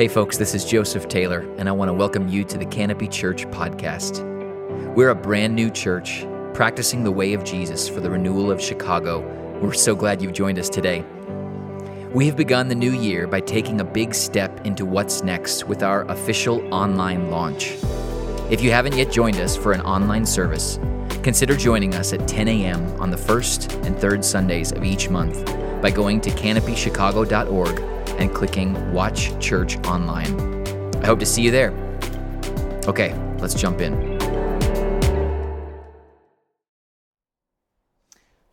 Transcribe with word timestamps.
Hey, 0.00 0.08
folks, 0.08 0.38
this 0.38 0.54
is 0.54 0.64
Joseph 0.64 1.08
Taylor, 1.08 1.40
and 1.58 1.68
I 1.68 1.72
want 1.72 1.90
to 1.90 1.92
welcome 1.92 2.26
you 2.26 2.42
to 2.44 2.56
the 2.56 2.64
Canopy 2.64 3.06
Church 3.06 3.46
podcast. 3.48 4.24
We're 4.94 5.10
a 5.10 5.14
brand 5.14 5.54
new 5.54 5.68
church 5.68 6.24
practicing 6.54 7.04
the 7.04 7.10
way 7.10 7.34
of 7.34 7.44
Jesus 7.44 7.86
for 7.86 8.00
the 8.00 8.08
renewal 8.08 8.50
of 8.50 8.62
Chicago. 8.62 9.20
We're 9.60 9.74
so 9.74 9.94
glad 9.94 10.22
you've 10.22 10.32
joined 10.32 10.58
us 10.58 10.70
today. 10.70 11.04
We 12.14 12.24
have 12.28 12.36
begun 12.38 12.68
the 12.68 12.74
new 12.74 12.92
year 12.92 13.26
by 13.26 13.40
taking 13.40 13.82
a 13.82 13.84
big 13.84 14.14
step 14.14 14.64
into 14.64 14.86
what's 14.86 15.22
next 15.22 15.64
with 15.64 15.82
our 15.82 16.06
official 16.10 16.66
online 16.72 17.30
launch. 17.30 17.76
If 18.50 18.62
you 18.62 18.70
haven't 18.70 18.96
yet 18.96 19.12
joined 19.12 19.36
us 19.36 19.54
for 19.54 19.72
an 19.72 19.82
online 19.82 20.24
service, 20.24 20.78
consider 21.22 21.54
joining 21.54 21.94
us 21.94 22.14
at 22.14 22.26
10 22.26 22.48
a.m. 22.48 22.98
on 23.02 23.10
the 23.10 23.18
first 23.18 23.74
and 23.84 23.98
third 23.98 24.24
Sundays 24.24 24.72
of 24.72 24.82
each 24.82 25.10
month 25.10 25.44
by 25.82 25.90
going 25.90 26.22
to 26.22 26.30
canopychicago.org 26.30 27.99
and 28.20 28.34
clicking 28.34 28.92
Watch 28.92 29.36
Church 29.40 29.78
Online. 29.86 30.66
I 31.02 31.06
hope 31.06 31.18
to 31.20 31.26
see 31.26 31.40
you 31.40 31.50
there. 31.50 31.72
Okay, 32.86 33.14
let's 33.38 33.54
jump 33.54 33.80
in. 33.80 34.18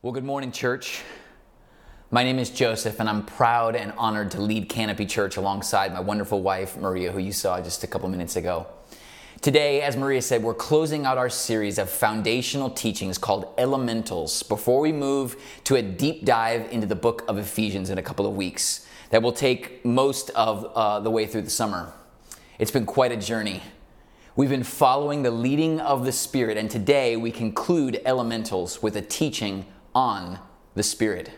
Well, 0.02 0.13
good 0.13 0.23
morning, 0.23 0.53
church. 0.53 1.02
My 2.12 2.23
name 2.23 2.40
is 2.40 2.49
Joseph, 2.49 3.02
and 3.02 3.09
I'm 3.09 3.26
proud 3.26 3.76
and 3.76 3.91
honored 3.98 4.31
to 4.31 4.41
lead 4.41 4.70
Canopy 4.70 5.05
Church 5.05 5.35
alongside 5.35 5.93
my 5.93 5.99
wonderful 5.99 6.41
wife, 6.41 6.77
Maria, 6.77 7.12
who 7.12 7.20
you 7.20 7.34
saw 7.34 7.59
just 7.59 7.84
a 7.84 7.88
couple 7.88 8.07
minutes 8.07 8.38
ago. 8.38 8.68
Today, 9.41 9.81
as 9.81 9.98
Maria 9.98 10.21
said, 10.21 10.41
we're 10.41 10.54
closing 10.54 11.05
out 11.05 11.18
our 11.18 11.29
series 11.29 11.77
of 11.77 11.90
foundational 11.90 12.70
teachings 12.70 13.18
called 13.18 13.54
Elementals 13.57 14.43
before 14.43 14.79
we 14.79 14.93
move 14.93 15.35
to 15.65 15.76
a 15.76 15.81
deep 15.81 16.23
dive 16.23 16.71
into 16.71 16.87
the 16.87 16.96
book 16.96 17.26
of 17.27 17.37
Ephesians 17.37 17.90
in 17.90 17.98
a 17.98 18.02
couple 18.02 18.26
of 18.26 18.34
weeks 18.34 18.87
that 19.10 19.22
will 19.22 19.32
take 19.32 19.86
most 19.86 20.30
of 20.32 20.66
uh, 20.76 21.00
the 21.00 21.12
way 21.12 21.26
through 21.26 21.44
the 21.44 21.50
summer. 21.50 21.94
It's 22.60 22.72
been 22.72 22.86
quite 22.86 23.12
a 23.12 23.18
journey. 23.18 23.64
We've 24.36 24.49
been 24.49 24.64
following 24.64 25.24
the 25.24 25.32
leading 25.32 25.80
of 25.80 26.05
the 26.05 26.12
Spirit, 26.12 26.58
and 26.58 26.70
today 26.70 27.18
we 27.18 27.32
conclude 27.32 28.02
Elementals 28.05 28.84
with 28.84 28.96
a 28.96 29.02
teaching 29.02 29.66
on 29.96 30.40
the 30.76 30.84
Spirit. 30.84 31.32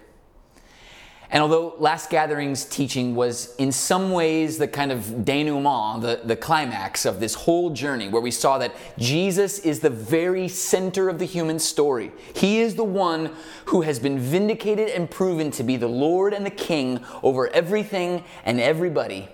And 1.32 1.44
although 1.44 1.76
last 1.78 2.10
gathering's 2.10 2.66
teaching 2.66 3.14
was 3.14 3.56
in 3.58 3.72
some 3.72 4.12
ways 4.12 4.58
the 4.58 4.68
kind 4.68 4.92
of 4.92 5.24
denouement, 5.24 6.02
the, 6.02 6.22
the 6.24 6.36
climax 6.36 7.06
of 7.06 7.20
this 7.20 7.36
whole 7.36 7.70
journey, 7.70 8.10
where 8.10 8.22
we 8.22 8.32
saw 8.32 8.58
that 8.58 8.76
Jesus 8.98 9.60
is 9.60 9.80
the 9.80 9.92
very 9.92 10.48
center 10.48 11.08
of 11.08 11.20
the 11.20 11.26
human 11.26 11.60
story. 11.60 12.12
He 12.34 12.60
is 12.62 12.74
the 12.74 12.84
one 12.84 13.36
who 13.66 13.82
has 13.82 14.00
been 14.00 14.18
vindicated 14.18 14.90
and 14.90 15.10
proven 15.10 15.52
to 15.52 15.64
be 15.64 15.78
the 15.78 15.88
Lord 15.88 16.34
and 16.34 16.44
the 16.44 16.50
King 16.50 17.06
over 17.22 17.48
everything 17.50 18.24
and 18.44 18.60
everybody. 18.60 19.30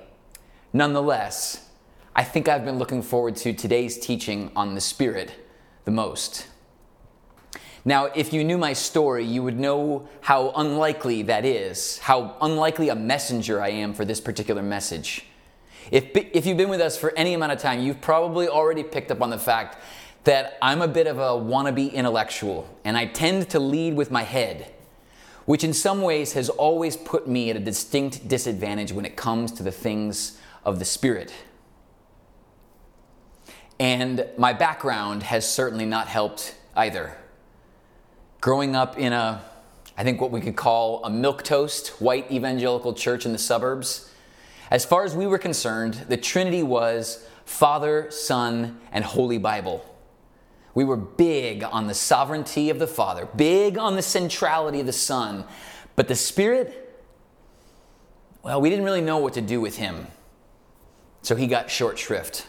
Nonetheless, 0.74 1.70
I 2.14 2.26
think 2.26 2.50
I've 2.50 2.66
been 2.66 2.78
looking 2.78 3.02
forward 3.02 3.38
to 3.38 3.54
today's 3.54 3.98
teaching 3.98 4.52
on 4.54 4.76
the 4.76 4.82
Spirit 4.82 5.32
the 5.86 5.92
most. 5.92 6.48
Now, 7.88 8.06
if 8.06 8.34
you 8.34 8.44
knew 8.44 8.58
my 8.58 8.74
story, 8.74 9.24
you 9.24 9.44
would 9.44 9.60
know 9.60 10.10
how 10.22 10.52
unlikely 10.56 11.22
that 11.24 11.46
is, 11.46 12.00
how 12.00 12.36
unlikely 12.42 12.90
a 12.90 12.96
messenger 12.96 13.62
I 13.62 13.70
am 13.70 13.94
for 13.94 14.04
this 14.04 14.20
particular 14.20 14.64
message. 14.64 15.28
If, 15.92 16.10
if 16.16 16.48
you've 16.48 16.58
been 16.58 16.70
with 16.70 16.82
us 16.82 16.98
for 16.98 17.14
any 17.16 17.36
amount 17.36 17.52
of 17.52 17.60
time, 17.60 17.82
you've 17.82 18.02
probably 18.02 18.48
already 18.48 18.82
picked 18.82 19.12
up 19.12 19.22
on 19.22 19.30
the 19.30 19.38
fact 19.38 19.78
that 20.24 20.58
I'm 20.64 20.82
a 20.82 20.88
bit 20.88 21.06
of 21.06 21.20
a 21.20 21.30
wannabe 21.34 21.94
intellectual, 21.94 22.68
and 22.84 22.98
I 22.98 23.06
tend 23.06 23.52
to 23.52 23.60
lead 23.60 23.96
with 23.96 24.10
my 24.10 24.24
head, 24.24 24.72
which 25.46 25.64
in 25.64 25.72
some 25.72 26.02
ways 26.02 26.34
has 26.34 26.50
always 26.50 26.98
put 26.98 27.28
me 27.28 27.52
at 27.52 27.56
a 27.56 27.60
distinct 27.60 28.28
disadvantage 28.28 28.94
when 28.94 29.06
it 29.06 29.16
comes 29.16 29.52
to 29.52 29.64
the 29.64 29.72
things 29.72 30.40
of 30.64 30.80
the 30.80 30.86
Spirit. 30.86 31.32
And 33.80 34.26
my 34.40 34.54
background 34.54 35.22
has 35.22 35.48
certainly 35.48 35.86
not 35.86 36.08
helped 36.08 36.56
either 36.76 37.16
growing 38.46 38.76
up 38.76 39.00
in 39.00 39.12
a, 39.12 39.44
I 39.98 40.04
think 40.04 40.22
what 40.22 40.30
we 40.30 40.40
could 40.40 40.56
call 40.56 41.04
a 41.04 41.10
milquetoast 41.10 42.00
white 42.00 42.32
evangelical 42.32 42.94
church 42.94 43.26
in 43.26 43.32
the 43.32 43.40
suburbs, 43.40 44.14
as 44.70 44.86
far 44.86 45.04
as 45.04 45.16
we 45.16 45.26
were 45.26 45.40
concerned, 45.40 45.96
the 46.10 46.18
Trinity 46.18 46.62
was 46.62 47.28
Father, 47.44 48.06
Son, 48.12 48.80
and 48.92 49.04
Holy 49.04 49.40
Bible. 49.40 49.84
We 50.76 50.84
were 50.84 50.96
big 50.96 51.64
on 51.64 51.88
the 51.88 51.96
sovereignty 51.96 52.70
of 52.70 52.78
the 52.78 52.86
Father, 52.86 53.28
big 53.36 53.80
on 53.80 53.96
the 53.96 54.04
centrality 54.04 54.80
of 54.80 54.86
the 54.86 54.94
Son, 54.94 55.44
but 55.96 56.08
the 56.08 56.14
Spirit, 56.14 57.04
well, 58.44 58.62
we 58.62 58.70
didn't 58.70 58.86
really 58.86 59.02
know 59.02 59.18
what 59.18 59.34
to 59.34 59.42
do 59.42 59.60
with 59.60 59.78
him. 59.78 60.06
So 61.24 61.36
he 61.36 61.48
got 61.48 61.72
short 61.72 61.98
shrift. 61.98 62.46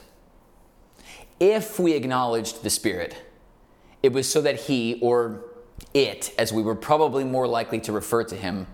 If 1.40 1.80
we 1.80 1.94
acknowledged 1.94 2.64
the 2.64 2.68
Spirit, 2.68 3.16
it 4.02 4.12
was 4.12 4.30
so 4.30 4.42
that 4.42 4.56
he, 4.56 4.98
or 5.00 5.45
it, 5.94 6.34
as 6.38 6.52
we 6.52 6.62
were 6.62 6.74
probably 6.74 7.24
more 7.24 7.46
likely 7.46 7.80
to 7.80 7.92
refer 7.92 8.24
to 8.24 8.36
him, 8.36 8.66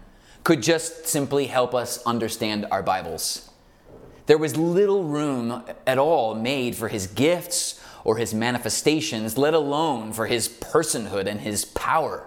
could 0.45 0.63
just 0.63 1.07
simply 1.07 1.47
help 1.47 1.75
us 1.75 2.03
understand 2.05 2.67
our 2.71 2.83
Bibles. 2.83 3.51
There 4.27 4.39
was 4.39 4.57
little 4.57 5.05
room 5.05 5.65
at 5.87 5.99
all 5.99 6.35
made 6.35 6.75
for 6.75 6.89
his 6.89 7.07
gifts 7.07 7.81
or 8.05 8.17
his 8.17 8.35
manifestations, 8.35 9.39
let 9.39 9.55
alone 9.55 10.13
for 10.13 10.27
his 10.27 10.49
personhood 10.49 11.27
and 11.27 11.41
his 11.41 11.65
power. 11.65 12.27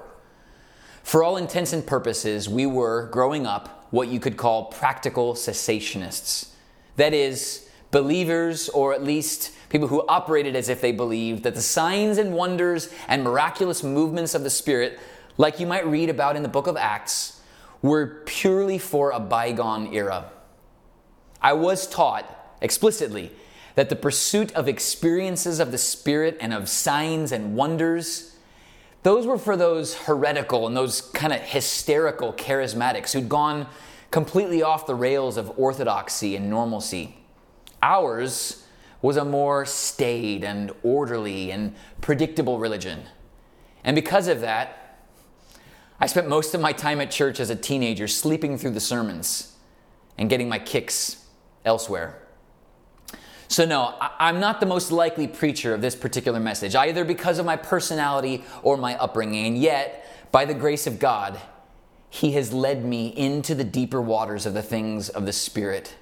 For 1.03 1.23
all 1.23 1.37
intents 1.37 1.73
and 1.73 1.85
purposes, 1.85 2.49
we 2.49 2.65
were, 2.65 3.07
growing 3.11 3.45
up, 3.45 3.87
what 3.91 4.07
you 4.07 4.19
could 4.19 4.37
call 4.37 4.65
practical 4.65 5.33
cessationists. 5.33 6.49
That 6.95 7.13
is, 7.13 7.69
believers, 7.91 8.69
or 8.69 8.93
at 8.93 9.03
least 9.03 9.51
people 9.75 9.89
who 9.89 10.05
operated 10.07 10.55
as 10.55 10.69
if 10.69 10.79
they 10.79 10.93
believed 10.93 11.43
that 11.43 11.53
the 11.53 11.61
signs 11.61 12.17
and 12.17 12.33
wonders 12.33 12.89
and 13.09 13.25
miraculous 13.25 13.83
movements 13.83 14.33
of 14.33 14.41
the 14.41 14.49
Spirit, 14.49 14.97
like 15.37 15.59
you 15.59 15.67
might 15.67 15.85
read 15.85 16.09
about 16.09 16.37
in 16.37 16.43
the 16.43 16.47
book 16.47 16.67
of 16.67 16.77
Acts, 16.77 17.41
were 17.81 18.21
purely 18.25 18.77
for 18.77 19.11
a 19.11 19.19
bygone 19.19 19.93
era. 19.93 20.31
I 21.41 21.51
was 21.51 21.87
taught 21.87 22.55
explicitly 22.61 23.33
that 23.75 23.89
the 23.89 23.97
pursuit 23.97 24.53
of 24.53 24.69
experiences 24.69 25.59
of 25.59 25.73
the 25.73 25.77
Spirit 25.77 26.37
and 26.39 26.53
of 26.53 26.69
signs 26.69 27.33
and 27.33 27.57
wonders, 27.57 28.37
those 29.03 29.27
were 29.27 29.37
for 29.37 29.57
those 29.57 29.93
heretical 29.93 30.67
and 30.67 30.77
those 30.77 31.01
kind 31.01 31.33
of 31.33 31.41
hysterical 31.41 32.31
charismatics 32.31 33.11
who'd 33.11 33.27
gone 33.27 33.67
completely 34.09 34.63
off 34.63 34.87
the 34.87 34.95
rails 34.95 35.35
of 35.35 35.51
orthodoxy 35.59 36.33
and 36.37 36.49
normalcy. 36.49 37.17
Ours 37.83 38.64
was 39.05 39.17
a 39.17 39.23
more 39.23 39.67
staid 39.67 40.43
and 40.43 40.71
orderly 40.81 41.51
and 41.51 41.75
predictable 42.01 42.57
religion. 42.57 43.03
And 43.83 43.93
because 43.93 44.27
of 44.27 44.41
that, 44.41 44.97
I 45.99 46.07
spent 46.07 46.27
most 46.27 46.55
of 46.55 46.59
my 46.59 46.73
time 46.73 46.99
at 46.99 47.11
church 47.11 47.39
as 47.39 47.51
a 47.51 47.55
teenager 47.55 48.07
sleeping 48.07 48.57
through 48.57 48.71
the 48.71 48.79
sermons 48.79 49.55
and 50.17 50.27
getting 50.27 50.49
my 50.49 50.57
kicks 50.57 51.23
elsewhere. 51.63 52.19
So, 53.47 53.63
no, 53.63 53.93
I'm 54.01 54.39
not 54.39 54.59
the 54.59 54.65
most 54.65 54.91
likely 54.91 55.27
preacher 55.27 55.75
of 55.75 55.81
this 55.81 55.95
particular 55.95 56.39
message, 56.39 56.73
either 56.73 57.05
because 57.05 57.37
of 57.37 57.45
my 57.45 57.57
personality 57.57 58.43
or 58.63 58.75
my 58.75 58.97
upbringing. 58.97 59.45
And 59.45 59.55
yet, 59.55 60.31
by 60.31 60.45
the 60.45 60.55
grace 60.55 60.87
of 60.87 60.97
God, 60.97 61.39
He 62.09 62.31
has 62.31 62.51
led 62.51 62.83
me 62.83 63.09
into 63.09 63.53
the 63.53 63.63
deeper 63.63 64.01
waters 64.01 64.47
of 64.47 64.55
the 64.55 64.63
things 64.63 65.09
of 65.09 65.27
the 65.27 65.33
Spirit 65.33 65.93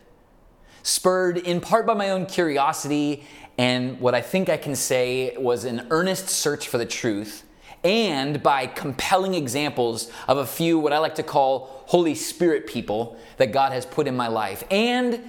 spurred 0.84 1.38
in 1.38 1.60
part 1.60 1.86
by 1.86 1.94
my 1.94 2.12
own 2.12 2.26
curiosity 2.26 3.26
and 3.58 4.00
what 4.00 4.16
I 4.16 4.22
think 4.22 4.50
I 4.50 4.58
can 4.58 4.76
say 4.76 5.36
was 5.38 5.64
an 5.64 5.88
earnest 5.92 6.30
search 6.30 6.68
for 6.68 6.78
the 6.78 6.86
truth, 6.86 7.44
and 7.84 8.42
by 8.42 8.66
compelling 8.66 9.36
examples 9.36 10.10
of 10.28 10.38
a 10.38 10.46
few 10.46 10.80
what 10.80 10.94
I 10.94 10.98
like 10.98 11.16
to 11.16 11.24
call 11.24 11.84
Holy 11.88 12.16
Spirit 12.16 12.66
people 12.66 13.18
that 13.38 13.52
God 13.52 13.72
has 13.72 13.86
put 13.86 14.08
in 14.08 14.16
my 14.16 14.28
life, 14.28 14.64
and 14.72 15.22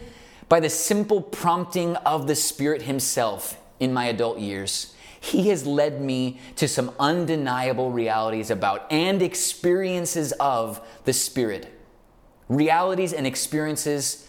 by 0.48 0.60
the 0.60 0.70
simple 0.70 1.20
prompting 1.20 1.96
of 1.96 2.26
the 2.26 2.34
Spirit 2.34 2.82
Himself 2.82 3.60
in 3.80 3.92
my 3.92 4.06
adult 4.06 4.38
years. 4.38 4.94
He 5.20 5.48
has 5.48 5.66
led 5.66 6.02
me 6.02 6.38
to 6.56 6.68
some 6.68 6.92
undeniable 7.00 7.90
realities 7.90 8.50
about 8.50 8.90
and 8.92 9.22
experiences 9.22 10.32
of 10.32 10.86
the 11.04 11.14
Spirit. 11.14 11.72
Realities 12.48 13.14
and 13.14 13.26
experiences 13.26 14.28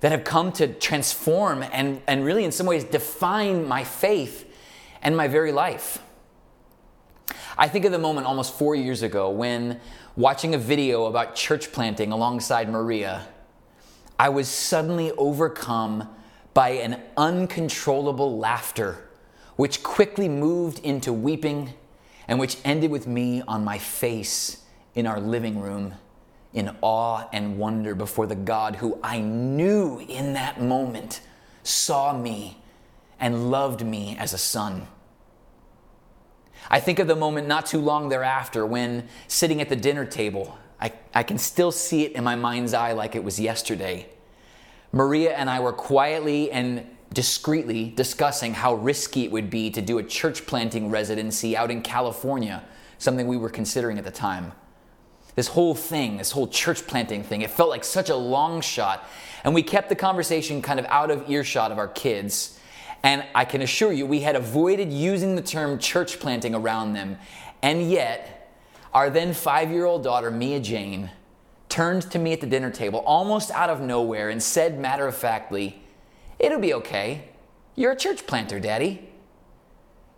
that 0.00 0.12
have 0.12 0.24
come 0.24 0.52
to 0.52 0.68
transform 0.68 1.62
and, 1.62 2.00
and 2.06 2.24
really, 2.24 2.44
in 2.44 2.52
some 2.52 2.66
ways, 2.66 2.84
define 2.84 3.66
my 3.66 3.84
faith 3.84 4.48
and 5.02 5.16
my 5.16 5.28
very 5.28 5.52
life. 5.52 5.98
I 7.56 7.68
think 7.68 7.84
of 7.84 7.92
the 7.92 7.98
moment 7.98 8.26
almost 8.26 8.54
four 8.54 8.74
years 8.74 9.02
ago 9.02 9.30
when, 9.30 9.80
watching 10.16 10.54
a 10.54 10.58
video 10.58 11.06
about 11.06 11.34
church 11.34 11.72
planting 11.72 12.12
alongside 12.12 12.68
Maria, 12.68 13.26
I 14.18 14.28
was 14.28 14.48
suddenly 14.48 15.12
overcome 15.12 16.08
by 16.54 16.70
an 16.70 17.00
uncontrollable 17.16 18.38
laughter, 18.38 19.08
which 19.56 19.82
quickly 19.82 20.28
moved 20.28 20.78
into 20.80 21.12
weeping 21.12 21.74
and 22.28 22.38
which 22.38 22.58
ended 22.64 22.90
with 22.90 23.06
me 23.06 23.42
on 23.42 23.64
my 23.64 23.78
face 23.78 24.64
in 24.94 25.06
our 25.06 25.20
living 25.20 25.60
room 25.60 25.94
in 26.52 26.74
awe 26.80 27.28
and 27.32 27.58
wonder 27.58 27.94
before 27.94 28.26
the 28.26 28.34
God 28.34 28.76
who 28.76 28.98
I 29.02 29.20
knew 29.20 29.98
in 30.00 30.32
that 30.32 30.60
moment 30.60 31.20
saw 31.62 32.16
me 32.16 32.58
and 33.20 33.50
loved 33.50 33.84
me 33.84 34.16
as 34.18 34.32
a 34.32 34.38
son. 34.38 34.86
I 36.70 36.80
think 36.80 36.98
of 36.98 37.06
the 37.06 37.16
moment 37.16 37.48
not 37.48 37.66
too 37.66 37.80
long 37.80 38.08
thereafter 38.08 38.64
when, 38.66 39.08
sitting 39.26 39.60
at 39.60 39.68
the 39.68 39.76
dinner 39.76 40.04
table, 40.04 40.58
I, 40.80 40.92
I 41.14 41.22
can 41.22 41.38
still 41.38 41.72
see 41.72 42.04
it 42.04 42.12
in 42.12 42.24
my 42.24 42.36
mind's 42.36 42.74
eye 42.74 42.92
like 42.92 43.14
it 43.14 43.24
was 43.24 43.40
yesterday. 43.40 44.06
Maria 44.92 45.34
and 45.34 45.50
I 45.50 45.60
were 45.60 45.72
quietly 45.72 46.50
and 46.50 46.86
discreetly 47.12 47.90
discussing 47.90 48.54
how 48.54 48.74
risky 48.74 49.24
it 49.24 49.32
would 49.32 49.50
be 49.50 49.70
to 49.70 49.80
do 49.80 49.98
a 49.98 50.02
church 50.02 50.46
planting 50.46 50.90
residency 50.90 51.56
out 51.56 51.70
in 51.70 51.82
California, 51.82 52.62
something 52.98 53.26
we 53.26 53.36
were 53.36 53.50
considering 53.50 53.98
at 53.98 54.04
the 54.04 54.10
time. 54.10 54.52
This 55.38 55.46
whole 55.46 55.76
thing, 55.76 56.16
this 56.16 56.32
whole 56.32 56.48
church 56.48 56.84
planting 56.88 57.22
thing, 57.22 57.42
it 57.42 57.50
felt 57.50 57.68
like 57.68 57.84
such 57.84 58.10
a 58.10 58.16
long 58.16 58.60
shot. 58.60 59.08
And 59.44 59.54
we 59.54 59.62
kept 59.62 59.88
the 59.88 59.94
conversation 59.94 60.60
kind 60.60 60.80
of 60.80 60.86
out 60.86 61.12
of 61.12 61.30
earshot 61.30 61.70
of 61.70 61.78
our 61.78 61.86
kids. 61.86 62.58
And 63.04 63.24
I 63.36 63.44
can 63.44 63.62
assure 63.62 63.92
you, 63.92 64.04
we 64.04 64.18
had 64.18 64.34
avoided 64.34 64.92
using 64.92 65.36
the 65.36 65.42
term 65.42 65.78
church 65.78 66.18
planting 66.18 66.56
around 66.56 66.94
them. 66.94 67.18
And 67.62 67.88
yet, 67.88 68.50
our 68.92 69.10
then 69.10 69.32
five 69.32 69.70
year 69.70 69.84
old 69.84 70.02
daughter, 70.02 70.32
Mia 70.32 70.58
Jane, 70.58 71.08
turned 71.68 72.10
to 72.10 72.18
me 72.18 72.32
at 72.32 72.40
the 72.40 72.48
dinner 72.48 72.72
table 72.72 72.98
almost 73.06 73.52
out 73.52 73.70
of 73.70 73.80
nowhere 73.80 74.30
and 74.30 74.42
said 74.42 74.80
matter 74.80 75.06
of 75.06 75.14
factly, 75.14 75.80
It'll 76.40 76.58
be 76.58 76.74
okay. 76.74 77.28
You're 77.76 77.92
a 77.92 77.96
church 77.96 78.26
planter, 78.26 78.58
Daddy. 78.58 79.08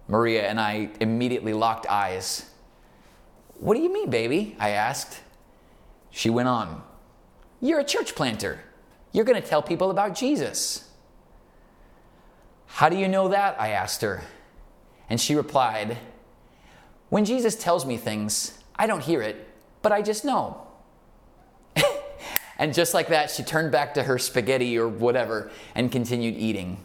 Maria 0.09 0.49
and 0.49 0.59
I 0.59 0.89
immediately 0.99 1.53
locked 1.53 1.85
eyes. 1.91 2.50
What 3.61 3.77
do 3.77 3.83
you 3.83 3.93
mean, 3.93 4.09
baby? 4.09 4.57
I 4.59 4.71
asked. 4.71 5.21
She 6.11 6.31
went 6.31 6.49
on, 6.49 6.83
You're 7.61 7.81
a 7.81 7.85
church 7.85 8.15
planter. 8.15 8.61
You're 9.13 9.25
going 9.25 9.41
to 9.41 9.47
tell 9.47 9.63
people 9.63 9.91
about 9.91 10.15
Jesus. 10.15 10.89
How 12.67 12.89
do 12.89 12.97
you 12.97 13.07
know 13.07 13.29
that? 13.29 13.61
I 13.61 13.71
asked 13.71 14.01
her. 14.01 14.23
And 15.11 15.21
she 15.21 15.35
replied, 15.35 15.99
When 17.11 17.25
Jesus 17.25 17.55
tells 17.55 17.85
me 17.85 17.97
things, 17.97 18.59
I 18.77 18.87
don't 18.87 19.03
hear 19.03 19.21
it, 19.21 19.47
but 19.83 19.93
I 19.93 20.01
just 20.01 20.25
know. 20.25 20.67
and 22.59 22.73
just 22.73 22.95
like 22.95 23.09
that, 23.09 23.31
she 23.31 23.43
turned 23.43 23.73
back 23.73 23.93
to 23.95 24.05
her 24.05 24.19
spaghetti 24.19 24.79
or 24.79 24.89
whatever 24.89 25.51
and 25.75 25.93
continued 25.93 26.37
eating. 26.37 26.83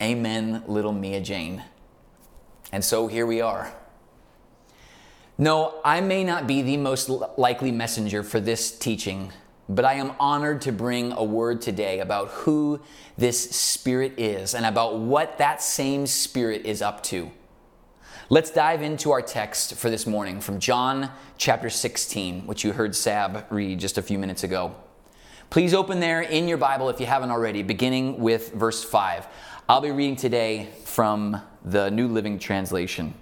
Amen, 0.00 0.64
little 0.66 0.92
Mia 0.92 1.20
Jane. 1.20 1.62
And 2.72 2.84
so 2.84 3.06
here 3.06 3.24
we 3.24 3.40
are. 3.40 3.72
No, 5.38 5.80
I 5.84 6.00
may 6.00 6.24
not 6.24 6.46
be 6.46 6.62
the 6.62 6.78
most 6.78 7.10
likely 7.10 7.70
messenger 7.70 8.22
for 8.22 8.40
this 8.40 8.70
teaching, 8.70 9.32
but 9.68 9.84
I 9.84 9.94
am 9.94 10.12
honored 10.18 10.62
to 10.62 10.72
bring 10.72 11.12
a 11.12 11.22
word 11.22 11.60
today 11.60 12.00
about 12.00 12.28
who 12.28 12.80
this 13.18 13.50
Spirit 13.50 14.14
is 14.16 14.54
and 14.54 14.64
about 14.64 14.98
what 14.98 15.36
that 15.36 15.60
same 15.60 16.06
Spirit 16.06 16.64
is 16.64 16.80
up 16.80 17.02
to. 17.04 17.30
Let's 18.30 18.50
dive 18.50 18.80
into 18.80 19.10
our 19.10 19.20
text 19.20 19.74
for 19.74 19.90
this 19.90 20.06
morning 20.06 20.40
from 20.40 20.58
John 20.58 21.10
chapter 21.36 21.68
16, 21.68 22.46
which 22.46 22.64
you 22.64 22.72
heard 22.72 22.96
Sab 22.96 23.44
read 23.50 23.78
just 23.78 23.98
a 23.98 24.02
few 24.02 24.18
minutes 24.18 24.42
ago. 24.42 24.74
Please 25.50 25.74
open 25.74 26.00
there 26.00 26.22
in 26.22 26.48
your 26.48 26.58
Bible 26.58 26.88
if 26.88 26.98
you 26.98 27.04
haven't 27.04 27.30
already, 27.30 27.62
beginning 27.62 28.18
with 28.20 28.54
verse 28.54 28.82
5. 28.82 29.26
I'll 29.68 29.82
be 29.82 29.90
reading 29.90 30.16
today 30.16 30.70
from 30.84 31.42
the 31.62 31.90
New 31.90 32.08
Living 32.08 32.38
Translation. 32.38 33.12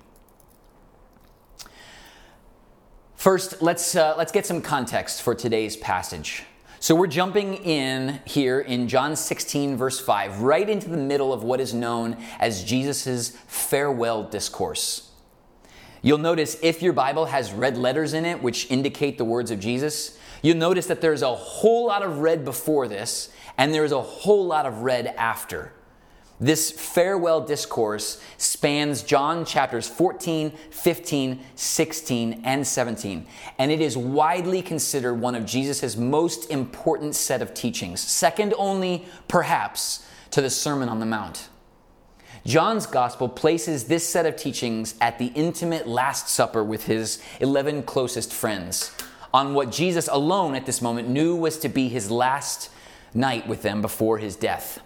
First, 3.17 3.63
let's, 3.63 3.97
uh, 3.97 4.15
let's 4.19 4.33
get 4.33 4.45
some 4.45 4.61
context 4.61 5.23
for 5.23 5.35
today's 5.35 5.77
passage. 5.77 6.45
So 6.81 6.95
we're 6.95 7.07
jumping 7.07 7.55
in 7.55 8.21
here 8.27 8.61
in 8.61 8.89
John 8.89 9.17
16, 9.17 9.77
verse 9.79 9.99
5, 9.99 10.43
right 10.43 10.69
into 10.69 10.91
the 10.91 10.99
middle 10.99 11.33
of 11.33 11.43
what 11.43 11.59
is 11.59 11.73
known 11.73 12.19
as 12.39 12.63
Jesus' 12.63 13.31
farewell 13.47 14.25
discourse. 14.25 15.11
You'll 16.03 16.19
notice 16.19 16.59
if 16.63 16.83
your 16.83 16.93
Bible 16.93 17.25
has 17.25 17.53
red 17.53 17.79
letters 17.79 18.13
in 18.13 18.27
it, 18.27 18.43
which 18.43 18.71
indicate 18.71 19.17
the 19.17 19.25
words 19.25 19.51
of 19.51 19.59
Jesus, 19.59 20.19
you'll 20.43 20.59
notice 20.59 20.87
that 20.89 21.01
there's 21.01 21.23
a 21.23 21.35
whole 21.35 21.87
lot 21.87 22.03
of 22.03 22.19
red 22.19 22.45
before 22.45 22.87
this, 22.87 23.31
and 23.57 23.73
there's 23.73 23.93
a 23.93 24.03
whole 24.03 24.45
lot 24.45 24.67
of 24.67 24.83
red 24.83 25.07
after. 25.17 25.73
This 26.41 26.73
farewell 26.73 27.41
discourse 27.43 28.21
spans 28.39 29.05
John 29.05 29.45
chapters 29.45 29.89
14, 29.89 30.51
15, 30.71 31.41
16, 31.55 32.43
and 32.45 32.67
17, 32.67 33.27
and 33.59 33.71
it 33.71 33.81
is 33.81 33.97
widely 33.97 34.61
considered 34.61 35.15
one 35.15 35.37
of 35.37 35.47
Jesus' 35.47 35.97
most 35.97 36.51
important 36.51 37.15
set 37.15 37.41
of 37.41 37.55
teachings, 37.55 38.01
second 38.01 38.53
only, 38.59 39.07
perhaps, 39.29 40.07
to 40.33 40.43
the 40.43 40.51
Sermon 40.51 40.89
on 40.89 40.99
the 40.99 41.07
Mount. 41.07 41.49
John's 42.45 42.87
gospel 42.87 43.29
places 43.29 43.85
this 43.85 44.07
set 44.07 44.27
of 44.27 44.37
teachings 44.37 44.97
at 45.01 45.21
the 45.21 45.29
intimate 45.37 45.87
Last 45.87 46.29
Supper 46.29 46.65
with 46.65 46.85
his 46.87 47.23
11 47.41 47.85
closest 47.85 48.33
friends, 48.33 48.91
on 49.33 49.55
what 49.55 49.71
Jesus 49.71 50.09
alone 50.09 50.57
at 50.57 50.67
this 50.67 50.83
moment 50.83 51.09
knew 51.09 51.37
was 51.37 51.59
to 51.59 51.69
be 51.69 51.89
his 51.89 52.11
last 52.11 52.71
night 53.15 53.47
with 53.47 53.63
them 53.63 53.81
before 53.81 54.19
his 54.19 54.35
death. 54.35 54.81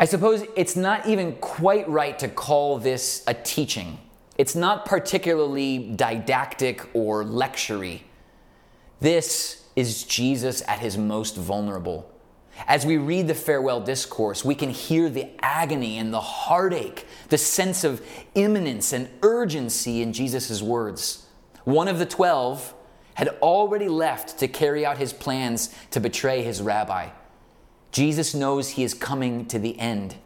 I 0.00 0.06
suppose 0.06 0.46
it's 0.56 0.76
not 0.76 1.06
even 1.06 1.34
quite 1.36 1.86
right 1.86 2.18
to 2.20 2.28
call 2.28 2.78
this 2.78 3.22
a 3.26 3.34
teaching. 3.34 3.98
It's 4.38 4.54
not 4.54 4.86
particularly 4.86 5.90
didactic 5.94 6.88
or 6.94 7.22
lectury. 7.22 8.00
This 9.00 9.62
is 9.76 10.04
Jesus 10.04 10.62
at 10.66 10.78
his 10.78 10.96
most 10.96 11.36
vulnerable. 11.36 12.10
As 12.66 12.86
we 12.86 12.96
read 12.96 13.28
the 13.28 13.34
farewell 13.34 13.82
discourse, 13.82 14.42
we 14.42 14.54
can 14.54 14.70
hear 14.70 15.10
the 15.10 15.28
agony 15.42 15.98
and 15.98 16.14
the 16.14 16.20
heartache, 16.20 17.06
the 17.28 17.36
sense 17.36 17.84
of 17.84 18.00
imminence 18.34 18.94
and 18.94 19.06
urgency 19.22 20.00
in 20.00 20.14
Jesus' 20.14 20.62
words. 20.62 21.26
One 21.64 21.88
of 21.88 21.98
the 21.98 22.06
twelve 22.06 22.72
had 23.12 23.28
already 23.42 23.88
left 23.88 24.38
to 24.38 24.48
carry 24.48 24.86
out 24.86 24.96
his 24.96 25.12
plans 25.12 25.74
to 25.90 26.00
betray 26.00 26.42
his 26.42 26.62
rabbi. 26.62 27.10
Jesus 27.92 28.34
knows 28.34 28.70
he 28.70 28.84
is 28.84 28.94
coming 28.94 29.46
to 29.46 29.58
the 29.58 29.78
end. 29.78 30.16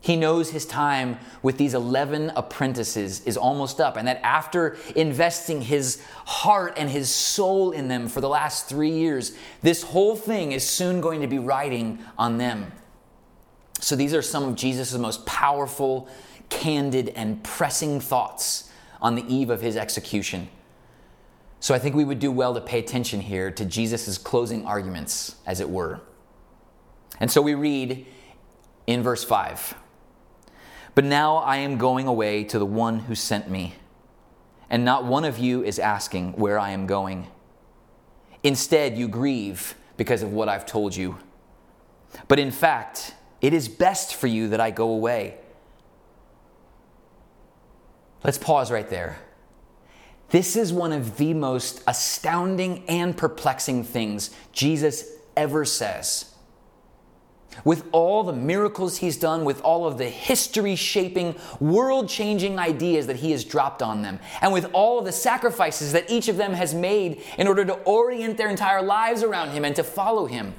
He 0.00 0.14
knows 0.14 0.50
his 0.50 0.66
time 0.66 1.18
with 1.42 1.58
these 1.58 1.74
11 1.74 2.30
apprentices 2.36 3.22
is 3.24 3.36
almost 3.36 3.80
up, 3.80 3.96
and 3.96 4.06
that 4.06 4.20
after 4.22 4.76
investing 4.94 5.62
his 5.62 6.00
heart 6.26 6.74
and 6.76 6.88
his 6.88 7.10
soul 7.10 7.72
in 7.72 7.88
them 7.88 8.06
for 8.06 8.20
the 8.20 8.28
last 8.28 8.68
three 8.68 8.92
years, 8.92 9.36
this 9.62 9.82
whole 9.82 10.14
thing 10.14 10.52
is 10.52 10.64
soon 10.64 11.00
going 11.00 11.22
to 11.22 11.26
be 11.26 11.40
riding 11.40 11.98
on 12.16 12.38
them. 12.38 12.70
So, 13.80 13.96
these 13.96 14.14
are 14.14 14.22
some 14.22 14.44
of 14.44 14.54
Jesus' 14.54 14.96
most 14.96 15.26
powerful, 15.26 16.08
candid, 16.50 17.08
and 17.10 17.42
pressing 17.42 17.98
thoughts 17.98 18.70
on 19.02 19.16
the 19.16 19.24
eve 19.26 19.50
of 19.50 19.60
his 19.60 19.76
execution. 19.76 20.48
So, 21.58 21.74
I 21.74 21.80
think 21.80 21.96
we 21.96 22.04
would 22.04 22.20
do 22.20 22.30
well 22.30 22.54
to 22.54 22.60
pay 22.60 22.78
attention 22.78 23.20
here 23.20 23.50
to 23.50 23.64
Jesus' 23.64 24.18
closing 24.18 24.64
arguments, 24.64 25.34
as 25.46 25.60
it 25.60 25.68
were. 25.68 26.00
And 27.20 27.30
so 27.30 27.40
we 27.40 27.54
read 27.54 28.06
in 28.86 29.02
verse 29.02 29.24
5 29.24 29.74
But 30.94 31.04
now 31.04 31.36
I 31.36 31.58
am 31.58 31.78
going 31.78 32.06
away 32.06 32.44
to 32.44 32.58
the 32.58 32.66
one 32.66 33.00
who 33.00 33.14
sent 33.14 33.50
me, 33.50 33.74
and 34.68 34.84
not 34.84 35.04
one 35.04 35.24
of 35.24 35.38
you 35.38 35.62
is 35.62 35.78
asking 35.78 36.32
where 36.32 36.58
I 36.58 36.70
am 36.70 36.86
going. 36.86 37.28
Instead, 38.42 38.96
you 38.96 39.08
grieve 39.08 39.74
because 39.96 40.22
of 40.22 40.32
what 40.32 40.48
I've 40.48 40.66
told 40.66 40.94
you. 40.94 41.18
But 42.28 42.38
in 42.38 42.50
fact, 42.50 43.14
it 43.40 43.52
is 43.52 43.68
best 43.68 44.14
for 44.14 44.26
you 44.26 44.48
that 44.48 44.60
I 44.60 44.70
go 44.70 44.90
away. 44.90 45.38
Let's 48.22 48.38
pause 48.38 48.70
right 48.70 48.88
there. 48.88 49.18
This 50.30 50.56
is 50.56 50.72
one 50.72 50.92
of 50.92 51.16
the 51.16 51.34
most 51.34 51.82
astounding 51.86 52.84
and 52.88 53.16
perplexing 53.16 53.84
things 53.84 54.30
Jesus 54.52 55.04
ever 55.36 55.64
says 55.64 56.35
with 57.64 57.86
all 57.92 58.22
the 58.22 58.32
miracles 58.32 58.98
he's 58.98 59.16
done, 59.16 59.44
with 59.44 59.60
all 59.62 59.86
of 59.86 59.98
the 59.98 60.08
history 60.08 60.76
shaping, 60.76 61.34
world 61.60 62.08
changing 62.08 62.58
ideas 62.58 63.06
that 63.06 63.16
he 63.16 63.30
has 63.32 63.44
dropped 63.44 63.82
on 63.82 64.02
them, 64.02 64.18
and 64.40 64.52
with 64.52 64.68
all 64.72 64.98
of 64.98 65.04
the 65.04 65.12
sacrifices 65.12 65.92
that 65.92 66.10
each 66.10 66.28
of 66.28 66.36
them 66.36 66.52
has 66.52 66.74
made 66.74 67.22
in 67.38 67.46
order 67.46 67.64
to 67.64 67.74
orient 67.84 68.36
their 68.36 68.48
entire 68.48 68.82
lives 68.82 69.22
around 69.22 69.50
him 69.50 69.64
and 69.64 69.76
to 69.76 69.84
follow 69.84 70.26
him. 70.26 70.54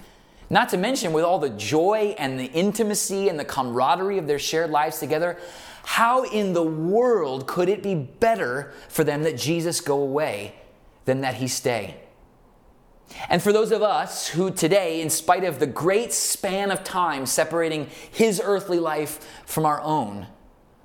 Not 0.49 0.69
to 0.69 0.77
mention 0.77 1.11
with 1.11 1.23
all 1.23 1.39
the 1.39 1.49
joy 1.49 2.15
and 2.17 2.39
the 2.39 2.45
intimacy 2.45 3.27
and 3.27 3.37
the 3.37 3.45
camaraderie 3.45 4.17
of 4.17 4.27
their 4.27 4.39
shared 4.39 4.71
lives 4.71 4.99
together, 4.99 5.37
how 5.83 6.23
in 6.23 6.53
the 6.53 6.63
world 6.63 7.47
could 7.47 7.69
it 7.69 7.83
be 7.83 7.95
better 7.95 8.73
for 8.89 9.03
them 9.03 9.23
that 9.23 9.37
Jesus 9.37 9.81
go 9.81 10.01
away 10.01 10.55
than 11.05 11.21
that 11.21 11.35
he 11.35 11.47
stay? 11.47 11.95
And 13.29 13.41
for 13.41 13.51
those 13.51 13.71
of 13.71 13.81
us 13.81 14.27
who 14.27 14.51
today, 14.51 15.01
in 15.01 15.09
spite 15.09 15.43
of 15.43 15.59
the 15.59 15.67
great 15.67 16.13
span 16.13 16.71
of 16.71 16.83
time 16.83 17.25
separating 17.25 17.89
his 18.11 18.41
earthly 18.43 18.79
life 18.79 19.25
from 19.45 19.65
our 19.65 19.81
own, 19.81 20.27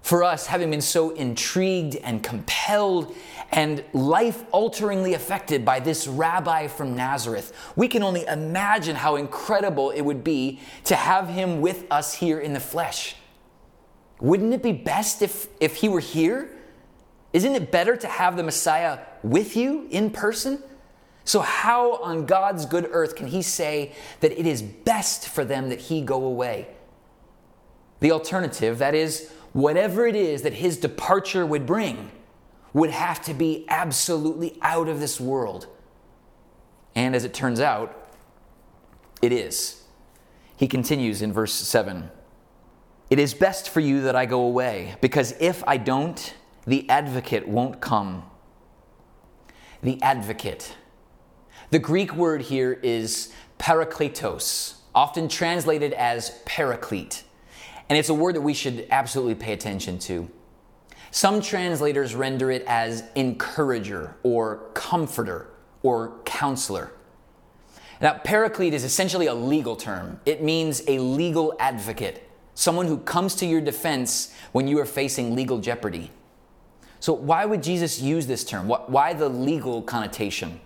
For 0.02 0.24
us, 0.24 0.46
having 0.46 0.70
been 0.70 0.80
so 0.80 1.10
intrigued 1.10 1.94
and 1.94 2.22
compelled 2.22 3.14
and 3.52 3.84
life 3.92 4.44
alteringly 4.50 5.14
affected 5.14 5.64
by 5.64 5.78
this 5.78 6.08
rabbi 6.08 6.66
from 6.66 6.96
Nazareth, 6.96 7.52
we 7.76 7.86
can 7.86 8.02
only 8.02 8.26
imagine 8.26 8.96
how 8.96 9.14
incredible 9.14 9.90
it 9.90 10.00
would 10.00 10.24
be 10.24 10.60
to 10.84 10.96
have 10.96 11.28
him 11.28 11.60
with 11.60 11.86
us 11.90 12.14
here 12.14 12.40
in 12.40 12.52
the 12.52 12.60
flesh. 12.60 13.14
Wouldn't 14.20 14.52
it 14.52 14.62
be 14.62 14.72
best 14.72 15.22
if, 15.22 15.46
if 15.60 15.76
he 15.76 15.88
were 15.88 16.00
here? 16.00 16.50
Isn't 17.32 17.54
it 17.54 17.70
better 17.70 17.96
to 17.96 18.08
have 18.08 18.36
the 18.36 18.42
Messiah 18.42 18.98
with 19.22 19.56
you 19.56 19.86
in 19.90 20.10
person? 20.10 20.62
So, 21.24 21.40
how 21.40 21.96
on 21.96 22.26
God's 22.26 22.66
good 22.66 22.88
earth 22.90 23.14
can 23.14 23.28
he 23.28 23.42
say 23.42 23.92
that 24.20 24.32
it 24.32 24.46
is 24.46 24.60
best 24.62 25.28
for 25.28 25.44
them 25.44 25.68
that 25.68 25.80
he 25.80 26.02
go 26.02 26.24
away? 26.24 26.68
The 28.00 28.10
alternative, 28.10 28.78
that 28.78 28.94
is, 28.94 29.30
whatever 29.52 30.06
it 30.06 30.16
is 30.16 30.42
that 30.42 30.54
his 30.54 30.76
departure 30.76 31.46
would 31.46 31.66
bring, 31.66 32.10
would 32.72 32.90
have 32.90 33.22
to 33.22 33.34
be 33.34 33.64
absolutely 33.68 34.58
out 34.62 34.88
of 34.88 34.98
this 34.98 35.20
world. 35.20 35.68
And 36.94 37.14
as 37.14 37.24
it 37.24 37.32
turns 37.32 37.60
out, 37.60 38.10
it 39.20 39.32
is. 39.32 39.82
He 40.56 40.66
continues 40.66 41.22
in 41.22 41.32
verse 41.32 41.52
7 41.52 42.10
It 43.10 43.18
is 43.18 43.34
best 43.34 43.68
for 43.68 43.80
you 43.80 44.02
that 44.02 44.16
I 44.16 44.26
go 44.26 44.42
away, 44.42 44.96
because 45.00 45.34
if 45.38 45.62
I 45.66 45.76
don't, 45.76 46.34
the 46.66 46.88
advocate 46.88 47.46
won't 47.46 47.80
come. 47.80 48.24
The 49.82 50.00
advocate. 50.02 50.76
The 51.72 51.78
Greek 51.78 52.14
word 52.14 52.42
here 52.42 52.78
is 52.82 53.32
parakletos, 53.58 54.74
often 54.94 55.26
translated 55.26 55.94
as 55.94 56.38
paraclete. 56.44 57.22
And 57.88 57.98
it's 57.98 58.10
a 58.10 58.14
word 58.14 58.34
that 58.34 58.42
we 58.42 58.52
should 58.52 58.86
absolutely 58.90 59.36
pay 59.36 59.54
attention 59.54 59.98
to. 60.00 60.28
Some 61.10 61.40
translators 61.40 62.14
render 62.14 62.50
it 62.50 62.62
as 62.66 63.04
encourager 63.14 64.14
or 64.22 64.68
comforter 64.74 65.48
or 65.82 66.20
counselor. 66.26 66.92
Now, 68.02 68.18
paraclete 68.22 68.74
is 68.74 68.84
essentially 68.84 69.28
a 69.28 69.34
legal 69.34 69.74
term. 69.74 70.20
It 70.26 70.42
means 70.42 70.82
a 70.88 70.98
legal 70.98 71.56
advocate, 71.58 72.28
someone 72.52 72.84
who 72.84 72.98
comes 72.98 73.34
to 73.36 73.46
your 73.46 73.62
defense 73.62 74.34
when 74.52 74.68
you 74.68 74.78
are 74.78 74.84
facing 74.84 75.34
legal 75.34 75.58
jeopardy. 75.58 76.10
So, 77.00 77.14
why 77.14 77.46
would 77.46 77.62
Jesus 77.62 77.98
use 77.98 78.26
this 78.26 78.44
term? 78.44 78.68
Why 78.68 79.14
the 79.14 79.30
legal 79.30 79.80
connotation? 79.80 80.60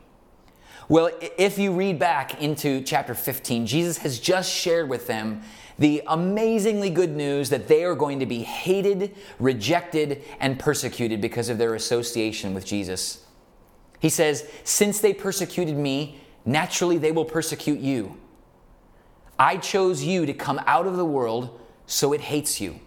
Well, 0.88 1.10
if 1.36 1.58
you 1.58 1.72
read 1.72 1.98
back 1.98 2.40
into 2.40 2.80
chapter 2.82 3.14
15, 3.14 3.66
Jesus 3.66 3.98
has 3.98 4.20
just 4.20 4.52
shared 4.52 4.88
with 4.88 5.08
them 5.08 5.42
the 5.78 6.02
amazingly 6.06 6.90
good 6.90 7.14
news 7.14 7.50
that 7.50 7.66
they 7.66 7.84
are 7.84 7.94
going 7.94 8.20
to 8.20 8.26
be 8.26 8.42
hated, 8.42 9.14
rejected, 9.38 10.22
and 10.38 10.58
persecuted 10.58 11.20
because 11.20 11.48
of 11.48 11.58
their 11.58 11.74
association 11.74 12.54
with 12.54 12.64
Jesus. 12.64 13.26
He 13.98 14.08
says, 14.08 14.48
Since 14.62 15.00
they 15.00 15.12
persecuted 15.12 15.76
me, 15.76 16.20
naturally 16.44 16.98
they 16.98 17.12
will 17.12 17.24
persecute 17.24 17.80
you. 17.80 18.16
I 19.38 19.56
chose 19.56 20.02
you 20.02 20.24
to 20.24 20.32
come 20.32 20.60
out 20.66 20.86
of 20.86 20.96
the 20.96 21.04
world, 21.04 21.60
so 21.86 22.12
it 22.12 22.20
hates 22.20 22.60
you. 22.60 22.80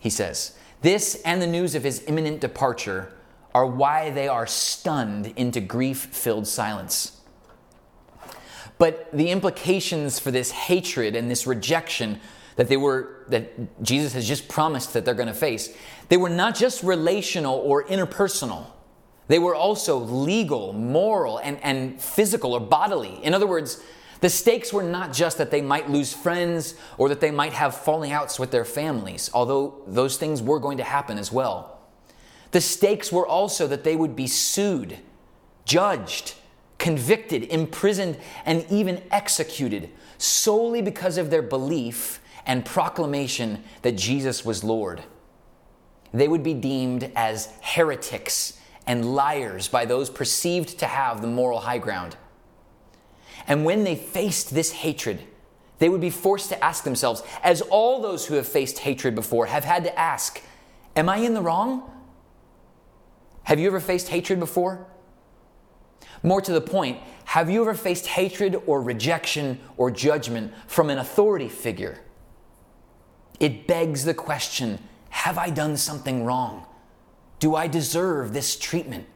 He 0.00 0.10
says, 0.10 0.56
This 0.80 1.20
and 1.24 1.40
the 1.40 1.46
news 1.46 1.74
of 1.74 1.84
his 1.84 2.02
imminent 2.08 2.40
departure 2.40 3.12
are 3.54 3.66
why 3.66 4.10
they 4.10 4.28
are 4.28 4.46
stunned 4.46 5.32
into 5.36 5.60
grief 5.60 5.98
filled 5.98 6.46
silence. 6.46 7.20
But 8.78 9.12
the 9.12 9.30
implications 9.30 10.18
for 10.18 10.30
this 10.30 10.50
hatred 10.50 11.14
and 11.14 11.30
this 11.30 11.46
rejection 11.46 12.20
that 12.56 12.68
they 12.68 12.76
were 12.76 13.24
that 13.28 13.82
Jesus 13.82 14.12
has 14.14 14.26
just 14.26 14.48
promised 14.48 14.92
that 14.92 15.04
they're 15.04 15.14
going 15.14 15.28
to 15.28 15.34
face, 15.34 15.74
they 16.08 16.16
were 16.16 16.28
not 16.28 16.54
just 16.54 16.82
relational 16.82 17.54
or 17.56 17.84
interpersonal. 17.84 18.66
They 19.28 19.38
were 19.38 19.54
also 19.54 19.98
legal, 19.98 20.72
moral, 20.72 21.38
and, 21.38 21.58
and 21.62 22.00
physical 22.00 22.52
or 22.52 22.60
bodily. 22.60 23.18
In 23.22 23.34
other 23.34 23.46
words, 23.46 23.82
the 24.20 24.28
stakes 24.28 24.72
were 24.72 24.82
not 24.82 25.12
just 25.12 25.38
that 25.38 25.50
they 25.50 25.62
might 25.62 25.88
lose 25.88 26.12
friends 26.12 26.74
or 26.98 27.08
that 27.08 27.20
they 27.20 27.30
might 27.30 27.52
have 27.52 27.74
falling 27.74 28.12
outs 28.12 28.38
with 28.38 28.50
their 28.50 28.64
families, 28.64 29.30
although 29.32 29.82
those 29.86 30.16
things 30.16 30.42
were 30.42 30.60
going 30.60 30.78
to 30.78 30.84
happen 30.84 31.18
as 31.18 31.32
well. 31.32 31.71
The 32.52 32.60
stakes 32.60 33.10
were 33.10 33.26
also 33.26 33.66
that 33.66 33.82
they 33.82 33.96
would 33.96 34.14
be 34.14 34.26
sued, 34.26 34.98
judged, 35.64 36.34
convicted, 36.78 37.44
imprisoned, 37.44 38.18
and 38.44 38.64
even 38.70 39.02
executed 39.10 39.90
solely 40.18 40.82
because 40.82 41.18
of 41.18 41.30
their 41.30 41.42
belief 41.42 42.20
and 42.46 42.64
proclamation 42.64 43.62
that 43.82 43.96
Jesus 43.96 44.44
was 44.44 44.64
Lord. 44.64 45.02
They 46.12 46.28
would 46.28 46.42
be 46.42 46.54
deemed 46.54 47.10
as 47.16 47.48
heretics 47.60 48.58
and 48.86 49.14
liars 49.14 49.68
by 49.68 49.84
those 49.84 50.10
perceived 50.10 50.78
to 50.80 50.86
have 50.86 51.22
the 51.22 51.28
moral 51.28 51.60
high 51.60 51.78
ground. 51.78 52.16
And 53.46 53.64
when 53.64 53.84
they 53.84 53.96
faced 53.96 54.54
this 54.54 54.72
hatred, 54.72 55.22
they 55.78 55.88
would 55.88 56.00
be 56.00 56.10
forced 56.10 56.48
to 56.50 56.64
ask 56.64 56.84
themselves, 56.84 57.22
as 57.42 57.60
all 57.62 58.02
those 58.02 58.26
who 58.26 58.34
have 58.34 58.46
faced 58.46 58.80
hatred 58.80 59.14
before 59.14 59.46
have 59.46 59.64
had 59.64 59.84
to 59.84 59.98
ask, 59.98 60.42
Am 60.94 61.08
I 61.08 61.18
in 61.18 61.34
the 61.34 61.40
wrong? 61.40 61.90
Have 63.44 63.58
you 63.58 63.66
ever 63.66 63.80
faced 63.80 64.08
hatred 64.08 64.38
before? 64.38 64.86
More 66.22 66.40
to 66.40 66.52
the 66.52 66.60
point, 66.60 66.98
have 67.24 67.50
you 67.50 67.62
ever 67.62 67.74
faced 67.74 68.06
hatred 68.06 68.60
or 68.66 68.82
rejection 68.82 69.58
or 69.76 69.90
judgment 69.90 70.52
from 70.66 70.90
an 70.90 70.98
authority 70.98 71.48
figure? 71.48 72.00
It 73.40 73.66
begs 73.66 74.04
the 74.04 74.14
question 74.14 74.78
Have 75.10 75.38
I 75.38 75.50
done 75.50 75.76
something 75.76 76.24
wrong? 76.24 76.66
Do 77.40 77.56
I 77.56 77.66
deserve 77.66 78.32
this 78.32 78.56
treatment? 78.56 79.06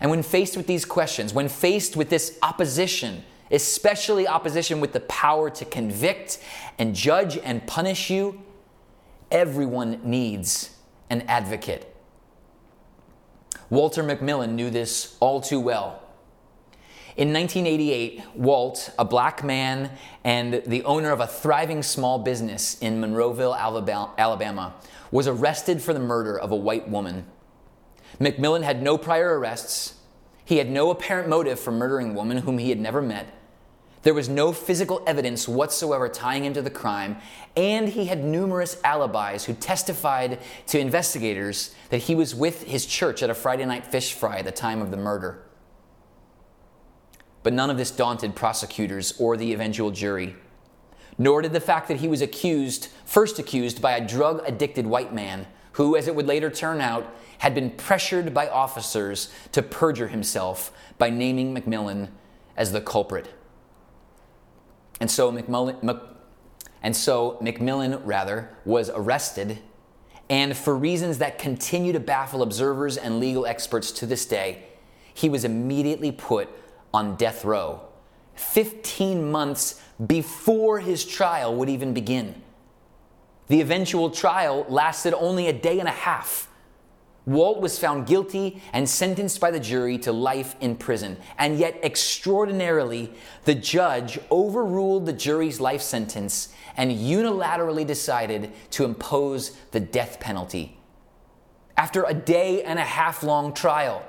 And 0.00 0.10
when 0.10 0.22
faced 0.22 0.56
with 0.56 0.66
these 0.66 0.84
questions, 0.84 1.34
when 1.34 1.48
faced 1.48 1.96
with 1.96 2.08
this 2.08 2.38
opposition, 2.42 3.24
especially 3.50 4.26
opposition 4.26 4.80
with 4.80 4.92
the 4.92 5.00
power 5.00 5.50
to 5.50 5.64
convict 5.64 6.38
and 6.78 6.94
judge 6.94 7.36
and 7.38 7.66
punish 7.66 8.08
you, 8.08 8.40
everyone 9.30 10.00
needs 10.04 10.70
an 11.10 11.22
advocate. 11.22 11.94
Walter 13.70 14.02
McMillan 14.02 14.52
knew 14.52 14.70
this 14.70 15.16
all 15.20 15.40
too 15.40 15.60
well. 15.60 16.02
In 17.16 17.32
1988, 17.32 18.22
Walt, 18.36 18.90
a 18.98 19.04
black 19.04 19.42
man 19.42 19.90
and 20.22 20.62
the 20.66 20.84
owner 20.84 21.10
of 21.10 21.20
a 21.20 21.26
thriving 21.26 21.82
small 21.82 22.20
business 22.20 22.78
in 22.78 23.00
Monroeville, 23.00 23.58
Alabama, 23.58 24.74
was 25.10 25.26
arrested 25.26 25.82
for 25.82 25.92
the 25.92 26.00
murder 26.00 26.38
of 26.38 26.52
a 26.52 26.56
white 26.56 26.88
woman. 26.88 27.26
McMillan 28.20 28.62
had 28.62 28.82
no 28.82 28.96
prior 28.96 29.38
arrests. 29.38 29.94
He 30.44 30.58
had 30.58 30.70
no 30.70 30.90
apparent 30.90 31.28
motive 31.28 31.58
for 31.58 31.72
murdering 31.72 32.10
a 32.10 32.14
woman 32.14 32.38
whom 32.38 32.58
he 32.58 32.70
had 32.70 32.80
never 32.80 33.02
met. 33.02 33.26
There 34.02 34.14
was 34.14 34.28
no 34.28 34.52
physical 34.52 35.02
evidence 35.06 35.48
whatsoever 35.48 36.08
tying 36.08 36.44
him 36.44 36.54
to 36.54 36.62
the 36.62 36.70
crime, 36.70 37.18
and 37.56 37.88
he 37.88 38.06
had 38.06 38.22
numerous 38.22 38.80
alibis 38.84 39.44
who 39.44 39.54
testified 39.54 40.38
to 40.68 40.78
investigators 40.78 41.74
that 41.90 41.98
he 41.98 42.14
was 42.14 42.34
with 42.34 42.62
his 42.64 42.86
church 42.86 43.22
at 43.22 43.30
a 43.30 43.34
Friday 43.34 43.64
night 43.64 43.84
fish 43.84 44.12
fry 44.12 44.38
at 44.38 44.44
the 44.44 44.52
time 44.52 44.80
of 44.80 44.90
the 44.90 44.96
murder. 44.96 45.42
But 47.42 47.52
none 47.52 47.70
of 47.70 47.76
this 47.76 47.90
daunted 47.90 48.36
prosecutors 48.36 49.14
or 49.18 49.36
the 49.36 49.52
eventual 49.52 49.90
jury, 49.90 50.36
nor 51.16 51.42
did 51.42 51.52
the 51.52 51.60
fact 51.60 51.88
that 51.88 51.98
he 51.98 52.08
was 52.08 52.22
accused, 52.22 52.88
first 53.04 53.38
accused 53.40 53.82
by 53.82 53.92
a 53.92 54.06
drug 54.06 54.42
addicted 54.46 54.86
white 54.86 55.12
man 55.12 55.46
who, 55.72 55.96
as 55.96 56.06
it 56.06 56.14
would 56.14 56.26
later 56.26 56.50
turn 56.50 56.80
out, 56.80 57.12
had 57.38 57.54
been 57.54 57.70
pressured 57.70 58.32
by 58.32 58.48
officers 58.48 59.32
to 59.52 59.62
perjure 59.62 60.08
himself 60.08 60.72
by 60.98 61.10
naming 61.10 61.54
McMillan 61.54 62.08
as 62.56 62.72
the 62.72 62.80
culprit. 62.80 63.32
And 65.00 65.10
so 65.10 65.30
McMillan, 65.32 65.82
Mc, 65.82 65.96
and 66.82 66.94
so 66.96 67.38
rather 68.04 68.50
was 68.64 68.90
arrested, 68.94 69.58
and 70.30 70.56
for 70.56 70.76
reasons 70.76 71.18
that 71.18 71.38
continue 71.38 71.92
to 71.92 72.00
baffle 72.00 72.42
observers 72.42 72.96
and 72.96 73.18
legal 73.18 73.46
experts 73.46 73.90
to 73.92 74.06
this 74.06 74.26
day, 74.26 74.64
he 75.14 75.28
was 75.28 75.44
immediately 75.44 76.12
put 76.12 76.48
on 76.92 77.16
death 77.16 77.44
row, 77.44 77.80
15 78.34 79.30
months 79.30 79.82
before 80.06 80.80
his 80.80 81.04
trial 81.04 81.54
would 81.54 81.68
even 81.68 81.92
begin. 81.92 82.40
The 83.48 83.60
eventual 83.60 84.10
trial 84.10 84.66
lasted 84.68 85.14
only 85.14 85.48
a 85.48 85.52
day 85.52 85.80
and 85.80 85.88
a 85.88 85.92
half 85.92 86.47
Walt 87.28 87.60
was 87.60 87.78
found 87.78 88.06
guilty 88.06 88.62
and 88.72 88.88
sentenced 88.88 89.38
by 89.38 89.50
the 89.50 89.60
jury 89.60 89.98
to 89.98 90.12
life 90.12 90.56
in 90.62 90.74
prison. 90.74 91.18
And 91.36 91.58
yet, 91.58 91.78
extraordinarily, 91.84 93.12
the 93.44 93.54
judge 93.54 94.18
overruled 94.30 95.04
the 95.04 95.12
jury's 95.12 95.60
life 95.60 95.82
sentence 95.82 96.54
and 96.74 96.90
unilaterally 96.90 97.86
decided 97.86 98.50
to 98.70 98.86
impose 98.86 99.50
the 99.72 99.80
death 99.80 100.18
penalty. 100.20 100.78
After 101.76 102.02
a 102.04 102.14
day 102.14 102.62
and 102.62 102.78
a 102.78 102.84
half 102.84 103.22
long 103.22 103.52
trial, 103.52 104.02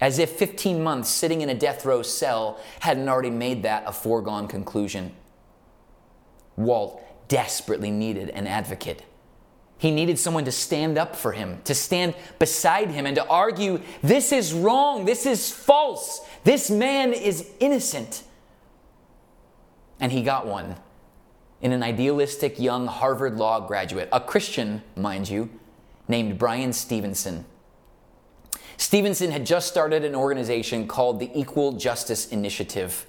as 0.00 0.18
if 0.18 0.30
15 0.30 0.82
months 0.82 1.08
sitting 1.08 1.40
in 1.40 1.50
a 1.50 1.54
death 1.54 1.84
row 1.84 2.02
cell 2.02 2.58
hadn't 2.80 3.08
already 3.08 3.30
made 3.30 3.62
that 3.62 3.84
a 3.86 3.92
foregone 3.92 4.48
conclusion. 4.48 5.14
Walt 6.56 7.00
desperately 7.28 7.92
needed 7.92 8.28
an 8.30 8.48
advocate 8.48 9.04
He 9.82 9.90
needed 9.90 10.16
someone 10.16 10.44
to 10.44 10.52
stand 10.52 10.96
up 10.96 11.16
for 11.16 11.32
him, 11.32 11.60
to 11.64 11.74
stand 11.74 12.14
beside 12.38 12.92
him, 12.92 13.04
and 13.04 13.16
to 13.16 13.26
argue 13.26 13.80
this 14.00 14.30
is 14.30 14.54
wrong, 14.54 15.06
this 15.06 15.26
is 15.26 15.50
false, 15.50 16.20
this 16.44 16.70
man 16.70 17.12
is 17.12 17.50
innocent. 17.58 18.22
And 19.98 20.12
he 20.12 20.22
got 20.22 20.46
one 20.46 20.76
in 21.60 21.72
an 21.72 21.82
idealistic 21.82 22.60
young 22.60 22.86
Harvard 22.86 23.34
Law 23.34 23.58
graduate, 23.66 24.08
a 24.12 24.20
Christian, 24.20 24.82
mind 24.94 25.28
you, 25.28 25.50
named 26.06 26.38
Bryan 26.38 26.72
Stevenson. 26.72 27.44
Stevenson 28.76 29.32
had 29.32 29.44
just 29.44 29.66
started 29.66 30.04
an 30.04 30.14
organization 30.14 30.86
called 30.86 31.18
the 31.18 31.28
Equal 31.34 31.72
Justice 31.72 32.28
Initiative. 32.28 33.04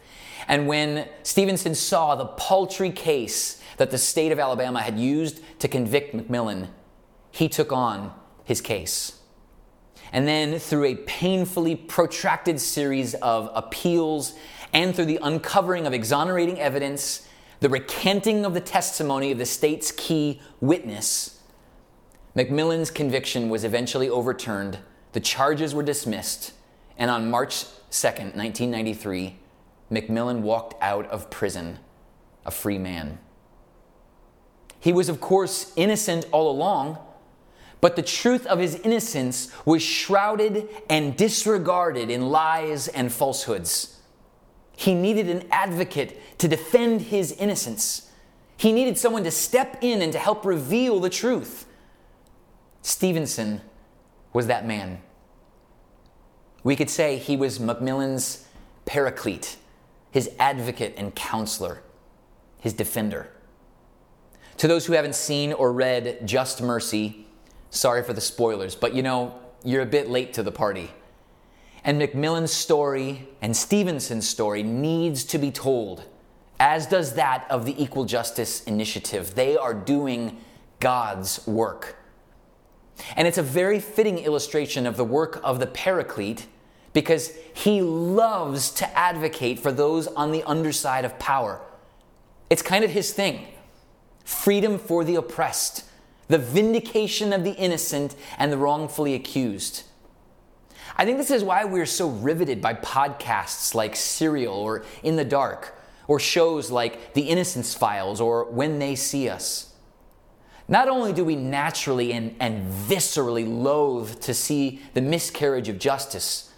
And 0.47 0.67
when 0.67 1.07
Stevenson 1.21 1.75
saw 1.75 2.15
the 2.15 2.25
paltry 2.25 2.89
case 2.89 3.61
that 3.77 3.91
the 3.91 3.97
state 3.97 4.31
of 4.31 4.39
Alabama 4.39 4.81
had 4.81 4.97
used 4.97 5.41
to 5.59 5.67
convict 5.67 6.15
McMillan, 6.15 6.67
he 7.31 7.49
took 7.49 7.71
on 7.71 8.13
his 8.43 8.61
case. 8.61 9.19
And 10.11 10.27
then, 10.27 10.59
through 10.59 10.85
a 10.85 10.95
painfully 10.95 11.75
protracted 11.75 12.59
series 12.59 13.15
of 13.15 13.49
appeals 13.55 14.35
and 14.71 14.95
through 14.95 15.05
the 15.05 15.19
uncovering 15.21 15.87
of 15.87 15.93
exonerating 15.93 16.59
evidence, 16.59 17.27
the 17.61 17.69
recanting 17.69 18.45
of 18.45 18.53
the 18.53 18.61
testimony 18.61 19.31
of 19.31 19.37
the 19.37 19.45
state's 19.45 19.91
key 19.91 20.41
witness, 20.59 21.39
McMillan's 22.35 22.91
conviction 22.91 23.49
was 23.49 23.63
eventually 23.63 24.09
overturned, 24.09 24.79
the 25.13 25.19
charges 25.19 25.73
were 25.73 25.83
dismissed, 25.83 26.53
and 26.97 27.09
on 27.09 27.29
March 27.29 27.65
2nd, 27.91 28.35
1993, 28.35 29.37
McMillan 29.91 30.41
walked 30.41 30.75
out 30.81 31.05
of 31.07 31.29
prison 31.29 31.79
a 32.45 32.51
free 32.51 32.79
man. 32.79 33.19
He 34.83 34.91
was, 34.91 35.07
of 35.07 35.21
course, 35.21 35.71
innocent 35.77 36.25
all 36.33 36.51
along, 36.51 36.97
but 37.79 37.95
the 37.95 38.01
truth 38.01 38.45
of 38.45 38.59
his 38.59 38.75
innocence 38.75 39.49
was 39.65 39.81
shrouded 39.81 40.67
and 40.89 41.15
disregarded 41.15 42.09
in 42.09 42.31
lies 42.31 42.89
and 42.89 43.09
falsehoods. 43.09 44.01
He 44.75 44.93
needed 44.93 45.29
an 45.29 45.47
advocate 45.51 46.37
to 46.39 46.49
defend 46.49 46.99
his 47.03 47.31
innocence. 47.31 48.11
He 48.57 48.73
needed 48.73 48.97
someone 48.97 49.23
to 49.23 49.31
step 49.31 49.77
in 49.79 50.01
and 50.01 50.11
to 50.11 50.19
help 50.19 50.43
reveal 50.43 50.99
the 50.99 51.09
truth. 51.09 51.65
Stevenson 52.81 53.61
was 54.33 54.47
that 54.47 54.67
man. 54.67 55.01
We 56.61 56.75
could 56.75 56.89
say 56.89 57.15
he 57.15 57.37
was 57.37 57.57
Macmillan's 57.57 58.45
paraclete, 58.85 59.55
his 60.11 60.29
advocate 60.37 60.93
and 60.97 61.15
counselor, 61.15 61.83
his 62.59 62.73
defender. 62.73 63.29
To 64.57 64.67
those 64.67 64.85
who 64.85 64.93
haven't 64.93 65.15
seen 65.15 65.53
or 65.53 65.71
read 65.71 66.25
Just 66.25 66.61
Mercy, 66.61 67.25
sorry 67.69 68.03
for 68.03 68.13
the 68.13 68.21
spoilers, 68.21 68.75
but 68.75 68.93
you 68.93 69.03
know, 69.03 69.39
you're 69.63 69.81
a 69.81 69.87
bit 69.87 70.09
late 70.09 70.33
to 70.33 70.43
the 70.43 70.51
party. 70.51 70.91
And 71.83 72.01
McMillan's 72.01 72.53
story 72.53 73.27
and 73.41 73.55
Stevenson's 73.55 74.27
story 74.27 74.63
needs 74.63 75.23
to 75.25 75.37
be 75.37 75.51
told, 75.51 76.03
as 76.59 76.85
does 76.85 77.15
that 77.15 77.45
of 77.49 77.65
the 77.65 77.81
Equal 77.81 78.05
Justice 78.05 78.63
Initiative. 78.63 79.35
They 79.35 79.57
are 79.57 79.73
doing 79.73 80.37
God's 80.79 81.45
work. 81.47 81.97
And 83.15 83.27
it's 83.27 83.37
a 83.37 83.43
very 83.43 83.79
fitting 83.79 84.19
illustration 84.19 84.85
of 84.85 84.97
the 84.97 85.03
work 85.03 85.41
of 85.43 85.59
the 85.59 85.67
Paraclete 85.67 86.45
because 86.93 87.35
he 87.53 87.81
loves 87.81 88.69
to 88.71 88.97
advocate 88.97 89.59
for 89.59 89.71
those 89.71 90.07
on 90.07 90.31
the 90.31 90.43
underside 90.43 91.05
of 91.05 91.17
power. 91.19 91.59
It's 92.49 92.61
kind 92.61 92.83
of 92.83 92.91
his 92.91 93.11
thing 93.13 93.47
freedom 94.23 94.77
for 94.77 95.03
the 95.03 95.15
oppressed, 95.15 95.85
the 96.27 96.37
vindication 96.37 97.33
of 97.33 97.43
the 97.43 97.53
innocent 97.53 98.15
and 98.37 98.51
the 98.51 98.57
wrongfully 98.57 99.13
accused. 99.13 99.83
I 100.95 101.05
think 101.05 101.17
this 101.17 101.31
is 101.31 101.43
why 101.43 101.65
we're 101.65 101.85
so 101.85 102.09
riveted 102.09 102.61
by 102.61 102.75
podcasts 102.75 103.73
like 103.73 103.95
Serial 103.95 104.55
or 104.55 104.85
In 105.01 105.15
the 105.15 105.25
Dark, 105.25 105.75
or 106.07 106.19
shows 106.19 106.69
like 106.69 107.13
The 107.13 107.23
Innocence 107.23 107.73
Files 107.73 108.21
or 108.21 108.45
When 108.45 108.79
They 108.79 108.95
See 108.95 109.29
Us. 109.29 109.73
Not 110.67 110.87
only 110.87 111.11
do 111.11 111.25
we 111.25 111.35
naturally 111.35 112.13
and, 112.13 112.35
and 112.39 112.71
viscerally 112.71 113.45
loathe 113.45 114.19
to 114.21 114.33
see 114.33 114.81
the 114.93 115.01
miscarriage 115.01 115.67
of 115.67 115.79
justice, 115.79 116.51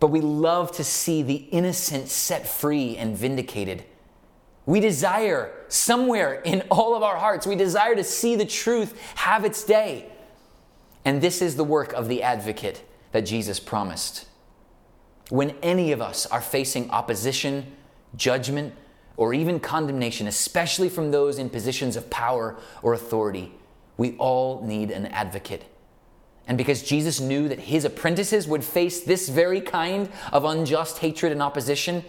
but 0.00 0.08
we 0.08 0.20
love 0.20 0.70
to 0.72 0.84
see 0.84 1.22
the 1.22 1.34
innocent 1.34 2.08
set 2.08 2.46
free 2.46 2.96
and 2.96 3.16
vindicated. 3.16 3.84
We 4.66 4.80
desire 4.80 5.52
somewhere 5.68 6.34
in 6.34 6.62
all 6.70 6.94
of 6.94 7.02
our 7.02 7.16
hearts, 7.16 7.46
we 7.46 7.56
desire 7.56 7.94
to 7.94 8.04
see 8.04 8.36
the 8.36 8.46
truth 8.46 8.98
have 9.16 9.44
its 9.44 9.64
day. 9.64 10.10
And 11.04 11.20
this 11.20 11.40
is 11.40 11.56
the 11.56 11.64
work 11.64 11.92
of 11.92 12.08
the 12.08 12.22
advocate 12.22 12.82
that 13.12 13.22
Jesus 13.22 13.60
promised. 13.60 14.26
When 15.30 15.54
any 15.62 15.92
of 15.92 16.00
us 16.00 16.26
are 16.26 16.40
facing 16.40 16.90
opposition, 16.90 17.72
judgment, 18.16 18.74
or 19.16 19.34
even 19.34 19.60
condemnation, 19.60 20.26
especially 20.26 20.88
from 20.88 21.10
those 21.10 21.38
in 21.38 21.50
positions 21.50 21.96
of 21.96 22.08
power 22.08 22.56
or 22.82 22.94
authority, 22.94 23.52
we 23.96 24.16
all 24.16 24.62
need 24.62 24.90
an 24.90 25.06
advocate. 25.06 25.64
And 26.46 26.56
because 26.56 26.82
Jesus 26.82 27.20
knew 27.20 27.48
that 27.48 27.58
his 27.58 27.84
apprentices 27.84 28.48
would 28.48 28.64
face 28.64 29.02
this 29.02 29.28
very 29.28 29.60
kind 29.60 30.08
of 30.32 30.44
unjust 30.44 30.98
hatred 30.98 31.32
and 31.32 31.42
opposition, 31.42 32.04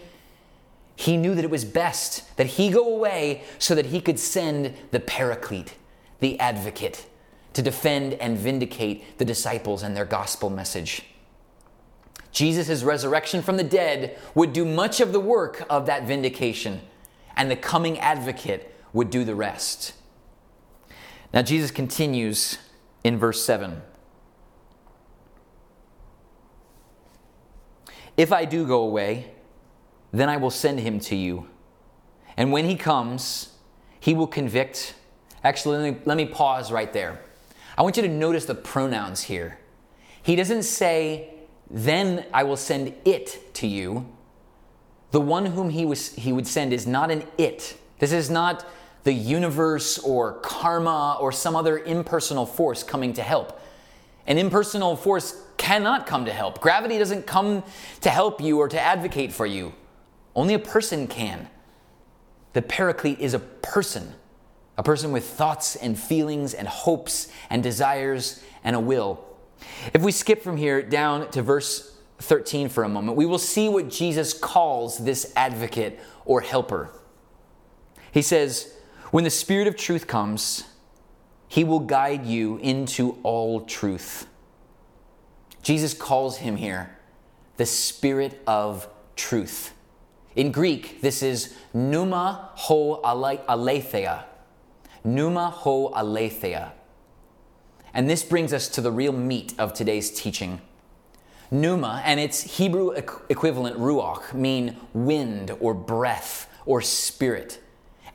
he 0.99 1.15
knew 1.15 1.33
that 1.33 1.45
it 1.45 1.49
was 1.49 1.63
best 1.63 2.35
that 2.35 2.45
he 2.45 2.69
go 2.69 2.93
away 2.93 3.41
so 3.57 3.73
that 3.73 3.85
he 3.85 4.01
could 4.01 4.19
send 4.19 4.73
the 4.91 4.99
paraclete, 4.99 5.75
the 6.19 6.38
advocate, 6.41 7.05
to 7.53 7.62
defend 7.62 8.15
and 8.15 8.38
vindicate 8.38 9.17
the 9.17 9.23
disciples 9.23 9.81
and 9.81 9.95
their 9.95 10.03
gospel 10.03 10.49
message. 10.49 11.03
Jesus' 12.33 12.83
resurrection 12.83 13.41
from 13.41 13.55
the 13.55 13.63
dead 13.63 14.19
would 14.35 14.51
do 14.51 14.65
much 14.65 14.99
of 14.99 15.13
the 15.13 15.21
work 15.21 15.65
of 15.69 15.85
that 15.85 16.03
vindication, 16.03 16.81
and 17.38 17.49
the 17.49 17.55
coming 17.55 17.97
advocate 17.99 18.75
would 18.91 19.09
do 19.09 19.23
the 19.23 19.35
rest. 19.35 19.93
Now, 21.33 21.43
Jesus 21.43 21.71
continues 21.71 22.57
in 23.05 23.17
verse 23.17 23.41
7. 23.45 23.81
If 28.17 28.33
I 28.33 28.43
do 28.43 28.67
go 28.67 28.81
away, 28.81 29.31
then 30.12 30.30
I 30.30 30.38
will 30.38 30.50
send 30.50 30.80
him 30.80 31.00
to 31.02 31.15
you. 31.15 31.48
And 32.38 32.52
when 32.52 32.65
he 32.65 32.76
comes, 32.76 33.54
he 34.00 34.13
will 34.13 34.28
convict. 34.28 34.95
Actually, 35.43 35.78
let 35.78 35.93
me, 35.93 36.00
let 36.06 36.17
me 36.17 36.26
pause 36.26 36.72
right 36.72 36.91
there. 36.91 37.19
I 37.78 37.82
want 37.82 37.98
you 37.98 38.04
to 38.04 38.10
notice 38.10 38.45
the 38.45 38.56
pronouns 38.56 39.24
here. 39.24 39.60
He 40.22 40.36
doesn't 40.36 40.63
say, 40.63 41.34
then 41.69 42.26
I 42.34 42.43
will 42.43 42.58
send 42.58 42.93
it 43.06 43.54
to 43.56 43.67
you. 43.67 44.08
The 45.12 45.22
one 45.22 45.45
whom 45.48 45.69
he, 45.69 45.86
was, 45.86 46.13
he 46.15 46.32
would 46.32 46.48
send 46.48 46.74
is 46.74 46.86
not 46.86 47.12
an 47.12 47.24
it. 47.38 47.78
This 48.00 48.12
is 48.12 48.30
not 48.30 48.65
the 49.04 49.13
universe 49.13 49.98
or 50.00 50.34
karma 50.41 51.17
or 51.19 51.32
some 51.32 51.56
other 51.56 51.80
impersonal 51.80 52.45
force 52.45 52.84
coming 52.84 53.13
to 53.13 53.22
help. 53.22 53.60
An 54.28 54.38
impersonal 54.38 54.95
force 54.95 55.41
cannot 55.58 56.06
come 56.06 56.26
to 56.26 56.34
help. 56.34 56.62
Gravity 56.62 56.98
doesn't 56.98 57.26
come 57.26 57.63
to 58.02 58.10
help 58.10 58.41
you 58.41 58.60
or 58.60 58.67
to 58.67 58.80
advocate 58.80 59.32
for 59.32 59.45
you. 59.45 59.74
Only 60.36 60.54
a 60.54 60.60
person 60.60 61.08
can. 61.08 61.50
The 62.54 62.62
paraclete 62.62 63.20
is 63.20 63.34
a 63.34 63.39
person, 63.39 64.13
a 64.78 64.84
person 64.84 65.12
with 65.12 65.26
thoughts 65.26 65.76
and 65.76 66.00
feelings 66.00 66.54
and 66.54 66.68
hopes 66.68 67.28
and 67.50 67.62
desires 67.62 68.44
and 68.63 68.76
a 68.76 68.80
will. 68.80 69.24
If 69.94 70.02
we 70.02 70.12
skip 70.12 70.42
from 70.42 70.58
here 70.58 70.82
down 70.82 71.30
to 71.32 71.42
verse 71.42 71.98
13 72.20 72.70
for 72.70 72.84
a 72.84 72.89
moment, 72.89 73.18
we 73.18 73.26
will 73.26 73.39
see 73.39 73.70
what 73.70 73.89
Jesus 73.89 74.34
calls 74.34 74.98
this 74.98 75.32
advocate 75.36 76.00
or 76.26 76.42
helper. 76.42 76.92
He 78.12 78.22
says, 78.22 78.74
When 79.12 79.24
the 79.24 79.30
Spirit 79.30 79.68
of 79.68 79.76
truth 79.76 80.08
comes, 80.08 80.63
he 81.48 81.63
will 81.63 81.80
guide 81.80 82.26
you 82.26 82.58
into 82.58 83.18
all 83.24 83.62
truth. 83.62 84.28
Jesus 85.62 85.94
calls 85.94 86.38
him 86.38 86.56
here 86.56 86.96
the 87.58 87.65
Spirit 87.65 88.42
of 88.48 88.88
truth. 89.15 89.74
In 90.39 90.54
Greek, 90.54 91.02
this 91.02 91.21
is 91.21 91.54
pneuma 91.73 92.52
ho 92.54 93.02
aletheia. 93.04 94.23
Pneuma 95.04 95.49
ho 95.49 95.91
aletheia. 95.93 96.71
And 97.93 98.10
this 98.10 98.23
brings 98.23 98.54
us 98.54 98.69
to 98.69 98.80
the 98.80 98.89
real 98.89 99.12
meat 99.12 99.54
of 99.60 99.73
today's 99.73 100.10
teaching. 100.10 100.62
Pneuma 101.52 102.02
and 102.06 102.21
its 102.21 102.56
Hebrew 102.56 102.91
equivalent 102.91 103.78
ruach 103.78 104.34
mean 104.34 104.78
wind 104.93 105.52
or 105.60 105.73
breath 105.73 106.49
or 106.65 106.82
spirit, 106.82 107.60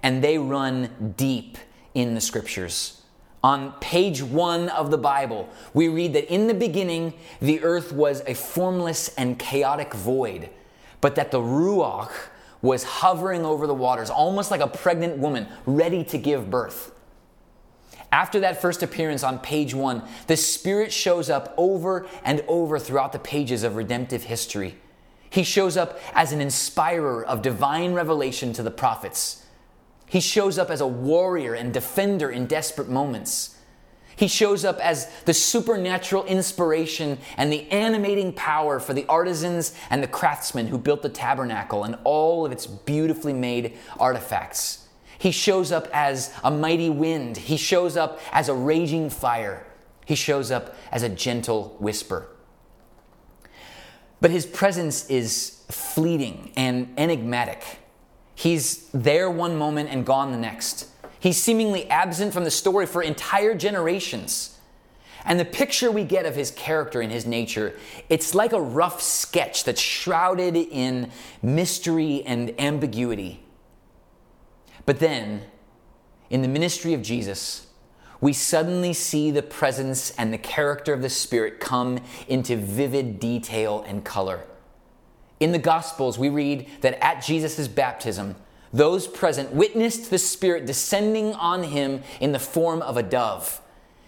and 0.02 0.24
they 0.24 0.38
run 0.38 1.12
deep 1.18 1.58
in 1.92 2.14
the 2.14 2.22
scriptures. 2.22 3.02
On 3.42 3.72
page 3.80 4.22
one 4.22 4.70
of 4.70 4.90
the 4.90 4.96
Bible, 4.96 5.50
we 5.74 5.88
read 5.88 6.14
that 6.14 6.32
in 6.32 6.46
the 6.46 6.54
beginning 6.54 7.12
the 7.42 7.62
earth 7.62 7.92
was 7.92 8.22
a 8.26 8.32
formless 8.32 9.08
and 9.18 9.38
chaotic 9.38 9.92
void 9.92 10.48
but 11.04 11.16
that 11.16 11.30
the 11.30 11.38
Ruach 11.38 12.10
was 12.62 12.82
hovering 12.82 13.44
over 13.44 13.66
the 13.66 13.74
waters, 13.74 14.08
almost 14.08 14.50
like 14.50 14.62
a 14.62 14.66
pregnant 14.66 15.18
woman 15.18 15.46
ready 15.66 16.02
to 16.02 16.16
give 16.16 16.48
birth. 16.48 16.92
After 18.10 18.40
that 18.40 18.62
first 18.62 18.82
appearance 18.82 19.22
on 19.22 19.38
page 19.38 19.74
one, 19.74 20.02
the 20.28 20.36
Spirit 20.38 20.90
shows 20.90 21.28
up 21.28 21.52
over 21.58 22.06
and 22.24 22.42
over 22.48 22.78
throughout 22.78 23.12
the 23.12 23.18
pages 23.18 23.64
of 23.64 23.76
redemptive 23.76 24.22
history. 24.22 24.76
He 25.28 25.42
shows 25.42 25.76
up 25.76 26.00
as 26.14 26.32
an 26.32 26.40
inspirer 26.40 27.22
of 27.22 27.42
divine 27.42 27.92
revelation 27.92 28.54
to 28.54 28.62
the 28.62 28.70
prophets. 28.70 29.44
He 30.06 30.20
shows 30.20 30.58
up 30.58 30.70
as 30.70 30.80
a 30.80 30.86
warrior 30.86 31.52
and 31.52 31.70
defender 31.70 32.30
in 32.30 32.46
desperate 32.46 32.88
moments. 32.88 33.53
He 34.16 34.28
shows 34.28 34.64
up 34.64 34.78
as 34.78 35.10
the 35.24 35.34
supernatural 35.34 36.24
inspiration 36.24 37.18
and 37.36 37.52
the 37.52 37.68
animating 37.70 38.32
power 38.32 38.78
for 38.78 38.94
the 38.94 39.06
artisans 39.06 39.74
and 39.90 40.02
the 40.02 40.08
craftsmen 40.08 40.68
who 40.68 40.78
built 40.78 41.02
the 41.02 41.08
tabernacle 41.08 41.84
and 41.84 41.96
all 42.04 42.46
of 42.46 42.52
its 42.52 42.66
beautifully 42.66 43.32
made 43.32 43.76
artifacts. 43.98 44.86
He 45.18 45.30
shows 45.30 45.72
up 45.72 45.88
as 45.92 46.32
a 46.44 46.50
mighty 46.50 46.90
wind. 46.90 47.36
He 47.36 47.56
shows 47.56 47.96
up 47.96 48.20
as 48.30 48.48
a 48.48 48.54
raging 48.54 49.10
fire. 49.10 49.66
He 50.04 50.14
shows 50.14 50.50
up 50.50 50.76
as 50.92 51.02
a 51.02 51.08
gentle 51.08 51.76
whisper. 51.78 52.28
But 54.20 54.30
his 54.30 54.46
presence 54.46 55.08
is 55.10 55.62
fleeting 55.70 56.52
and 56.56 56.94
enigmatic. 56.96 57.62
He's 58.34 58.88
there 58.90 59.30
one 59.30 59.56
moment 59.56 59.90
and 59.90 60.04
gone 60.04 60.30
the 60.30 60.38
next. 60.38 60.88
He's 61.24 61.42
seemingly 61.42 61.88
absent 61.88 62.34
from 62.34 62.44
the 62.44 62.50
story 62.50 62.84
for 62.84 63.02
entire 63.02 63.54
generations. 63.54 64.58
And 65.24 65.40
the 65.40 65.46
picture 65.46 65.90
we 65.90 66.04
get 66.04 66.26
of 66.26 66.36
his 66.36 66.50
character 66.50 67.00
and 67.00 67.10
his 67.10 67.24
nature, 67.24 67.78
it's 68.10 68.34
like 68.34 68.52
a 68.52 68.60
rough 68.60 69.00
sketch 69.00 69.64
that's 69.64 69.80
shrouded 69.80 70.54
in 70.54 71.10
mystery 71.40 72.22
and 72.26 72.52
ambiguity. 72.60 73.40
But 74.84 74.98
then, 74.98 75.44
in 76.28 76.42
the 76.42 76.48
ministry 76.48 76.92
of 76.92 77.00
Jesus, 77.00 77.68
we 78.20 78.34
suddenly 78.34 78.92
see 78.92 79.30
the 79.30 79.42
presence 79.42 80.10
and 80.18 80.30
the 80.30 80.36
character 80.36 80.92
of 80.92 81.00
the 81.00 81.08
Spirit 81.08 81.58
come 81.58 82.00
into 82.28 82.54
vivid 82.58 83.18
detail 83.18 83.82
and 83.88 84.04
color. 84.04 84.44
In 85.40 85.52
the 85.52 85.58
Gospels, 85.58 86.18
we 86.18 86.28
read 86.28 86.68
that 86.82 87.02
at 87.02 87.22
Jesus' 87.22 87.66
baptism, 87.66 88.36
those 88.74 89.06
present 89.06 89.52
witnessed 89.52 90.10
the 90.10 90.18
Spirit 90.18 90.66
descending 90.66 91.32
on 91.34 91.62
him 91.62 92.02
in 92.20 92.32
the 92.32 92.40
form 92.40 92.82
of 92.82 92.96
a 92.96 93.02
dove. 93.04 93.60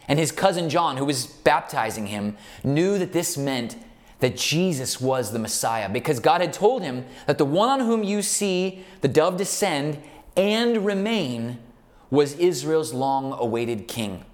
And 0.09 0.19
his 0.19 0.33
cousin 0.33 0.69
John, 0.69 0.97
who 0.97 1.05
was 1.05 1.27
baptizing 1.27 2.09
him, 2.09 2.37
knew 2.65 2.99
that 2.99 3.13
this 3.13 3.39
meant 3.39 3.77
that 4.19 4.37
Jesus 4.37 5.01
was 5.01 5.31
the 5.31 5.39
Messiah 5.39 5.89
because 5.89 6.19
God 6.19 6.41
had 6.41 6.53
told 6.53 6.83
him 6.83 7.05
that 7.27 7.39
the 7.39 7.45
one 7.45 7.69
on 7.69 7.87
whom 7.87 8.03
you 8.03 8.23
see 8.23 8.85
the 9.03 9.09
dove 9.09 9.37
descend 9.37 10.03
and 10.37 10.85
remain 10.85 11.59
was 12.11 12.35
Israel's 12.35 12.93
long 12.93 13.33
awaited 13.39 13.87
king. 13.87 14.25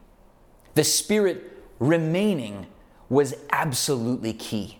The 0.74 0.84
Spirit 0.84 1.62
remaining 1.78 2.68
was 3.10 3.34
absolutely 3.50 4.32
key. 4.32 4.78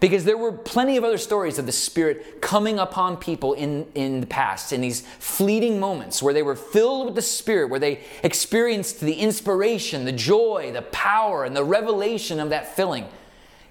Because 0.00 0.24
there 0.24 0.36
were 0.36 0.52
plenty 0.52 0.96
of 0.96 1.04
other 1.04 1.18
stories 1.18 1.58
of 1.58 1.66
the 1.66 1.72
Spirit 1.72 2.40
coming 2.40 2.78
upon 2.78 3.16
people 3.16 3.54
in, 3.54 3.86
in 3.94 4.20
the 4.20 4.26
past, 4.26 4.72
in 4.72 4.80
these 4.80 5.02
fleeting 5.18 5.80
moments 5.80 6.22
where 6.22 6.34
they 6.34 6.42
were 6.42 6.56
filled 6.56 7.06
with 7.06 7.14
the 7.14 7.22
Spirit, 7.22 7.70
where 7.70 7.80
they 7.80 8.00
experienced 8.22 9.00
the 9.00 9.14
inspiration, 9.14 10.04
the 10.04 10.12
joy, 10.12 10.70
the 10.72 10.82
power, 10.82 11.44
and 11.44 11.56
the 11.56 11.64
revelation 11.64 12.40
of 12.40 12.50
that 12.50 12.74
filling. 12.74 13.06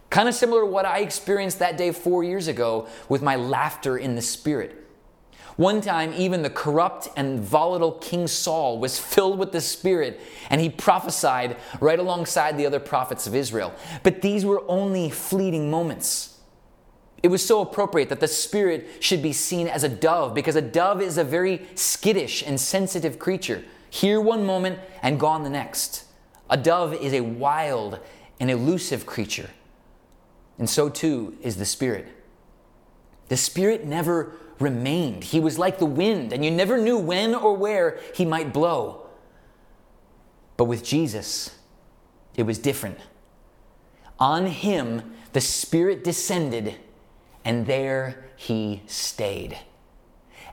Kind 0.09 0.29
of 0.29 0.35
similar 0.35 0.61
to 0.61 0.67
what 0.67 0.85
I 0.85 0.99
experienced 0.99 1.59
that 1.59 1.77
day 1.77 1.91
four 1.91 2.23
years 2.23 2.47
ago 2.47 2.88
with 3.09 3.21
my 3.21 3.35
laughter 3.35 3.97
in 3.97 4.15
the 4.15 4.21
Spirit. 4.21 4.84
One 5.57 5.79
time, 5.79 6.13
even 6.17 6.41
the 6.41 6.49
corrupt 6.49 7.07
and 7.15 7.39
volatile 7.39 7.93
King 7.93 8.27
Saul 8.27 8.77
was 8.77 8.99
filled 8.99 9.39
with 9.39 9.53
the 9.53 9.61
Spirit, 9.61 10.19
and 10.49 10.59
he 10.59 10.69
prophesied 10.69 11.55
right 11.79 11.97
alongside 11.97 12.57
the 12.57 12.65
other 12.65 12.79
prophets 12.79 13.25
of 13.25 13.33
Israel. 13.33 13.73
But 14.03 14.21
these 14.21 14.45
were 14.45 14.63
only 14.67 15.09
fleeting 15.09 15.71
moments. 15.71 16.37
It 17.23 17.29
was 17.29 17.45
so 17.45 17.61
appropriate 17.61 18.09
that 18.09 18.19
the 18.19 18.27
Spirit 18.27 18.85
should 18.99 19.23
be 19.23 19.31
seen 19.31 19.67
as 19.67 19.83
a 19.85 19.89
dove, 19.89 20.33
because 20.33 20.57
a 20.57 20.61
dove 20.61 21.01
is 21.01 21.17
a 21.17 21.23
very 21.23 21.65
skittish 21.73 22.43
and 22.45 22.59
sensitive 22.59 23.17
creature. 23.17 23.63
Here 23.89 24.19
one 24.19 24.45
moment 24.45 24.79
and 25.01 25.19
gone 25.19 25.43
the 25.43 25.49
next. 25.49 26.03
A 26.49 26.57
dove 26.57 26.93
is 26.93 27.13
a 27.13 27.21
wild 27.21 27.99
and 28.41 28.51
elusive 28.51 29.05
creature. 29.05 29.49
And 30.59 30.69
so 30.69 30.89
too 30.89 31.37
is 31.41 31.55
the 31.55 31.65
Spirit. 31.65 32.07
The 33.29 33.37
Spirit 33.37 33.85
never 33.85 34.35
remained. 34.59 35.25
He 35.25 35.39
was 35.39 35.59
like 35.59 35.79
the 35.79 35.85
wind, 35.85 36.33
and 36.33 36.43
you 36.43 36.51
never 36.51 36.77
knew 36.77 36.97
when 36.97 37.35
or 37.35 37.55
where 37.55 37.99
he 38.13 38.25
might 38.25 38.53
blow. 38.53 39.07
But 40.57 40.65
with 40.65 40.83
Jesus, 40.83 41.57
it 42.35 42.43
was 42.43 42.57
different. 42.57 42.97
On 44.19 44.45
him, 44.47 45.13
the 45.33 45.41
Spirit 45.41 46.03
descended, 46.03 46.75
and 47.43 47.65
there 47.65 48.29
he 48.35 48.81
stayed. 48.87 49.57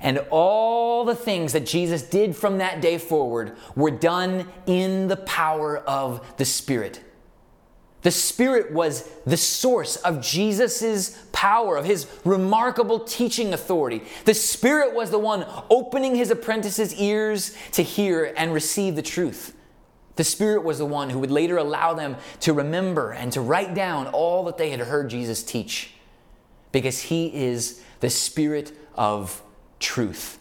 And 0.00 0.18
all 0.30 1.04
the 1.04 1.14
things 1.14 1.52
that 1.52 1.64
Jesus 1.64 2.02
did 2.02 2.34
from 2.34 2.58
that 2.58 2.80
day 2.80 2.98
forward 2.98 3.56
were 3.76 3.92
done 3.92 4.48
in 4.66 5.06
the 5.06 5.16
power 5.16 5.78
of 5.78 6.36
the 6.38 6.44
Spirit. 6.44 7.00
The 8.02 8.10
Spirit 8.10 8.72
was 8.72 9.08
the 9.24 9.36
source 9.36 9.96
of 9.96 10.20
Jesus' 10.20 11.16
power, 11.32 11.76
of 11.76 11.84
his 11.84 12.06
remarkable 12.24 13.00
teaching 13.00 13.52
authority. 13.54 14.02
The 14.24 14.34
Spirit 14.34 14.94
was 14.94 15.10
the 15.10 15.20
one 15.20 15.46
opening 15.70 16.16
his 16.16 16.30
apprentices' 16.30 16.94
ears 16.96 17.56
to 17.72 17.82
hear 17.82 18.34
and 18.36 18.52
receive 18.52 18.96
the 18.96 19.02
truth. 19.02 19.56
The 20.16 20.24
Spirit 20.24 20.64
was 20.64 20.78
the 20.78 20.86
one 20.86 21.10
who 21.10 21.20
would 21.20 21.30
later 21.30 21.56
allow 21.56 21.94
them 21.94 22.16
to 22.40 22.52
remember 22.52 23.12
and 23.12 23.32
to 23.32 23.40
write 23.40 23.74
down 23.74 24.08
all 24.08 24.44
that 24.44 24.58
they 24.58 24.70
had 24.70 24.80
heard 24.80 25.08
Jesus 25.08 25.42
teach, 25.42 25.94
because 26.72 27.02
he 27.02 27.32
is 27.34 27.82
the 28.00 28.10
Spirit 28.10 28.72
of 28.96 29.42
truth. 29.78 30.38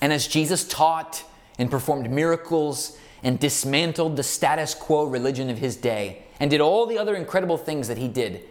And 0.00 0.12
as 0.12 0.26
Jesus 0.26 0.68
taught 0.68 1.24
and 1.58 1.70
performed 1.70 2.10
miracles 2.10 2.98
and 3.22 3.38
dismantled 3.38 4.16
the 4.16 4.22
status 4.22 4.74
quo 4.74 5.04
religion 5.04 5.48
of 5.48 5.58
his 5.58 5.76
day 5.76 6.22
and 6.40 6.50
did 6.50 6.60
all 6.60 6.86
the 6.86 6.98
other 6.98 7.14
incredible 7.14 7.56
things 7.56 7.88
that 7.88 7.98
he 7.98 8.08
did, 8.08 8.42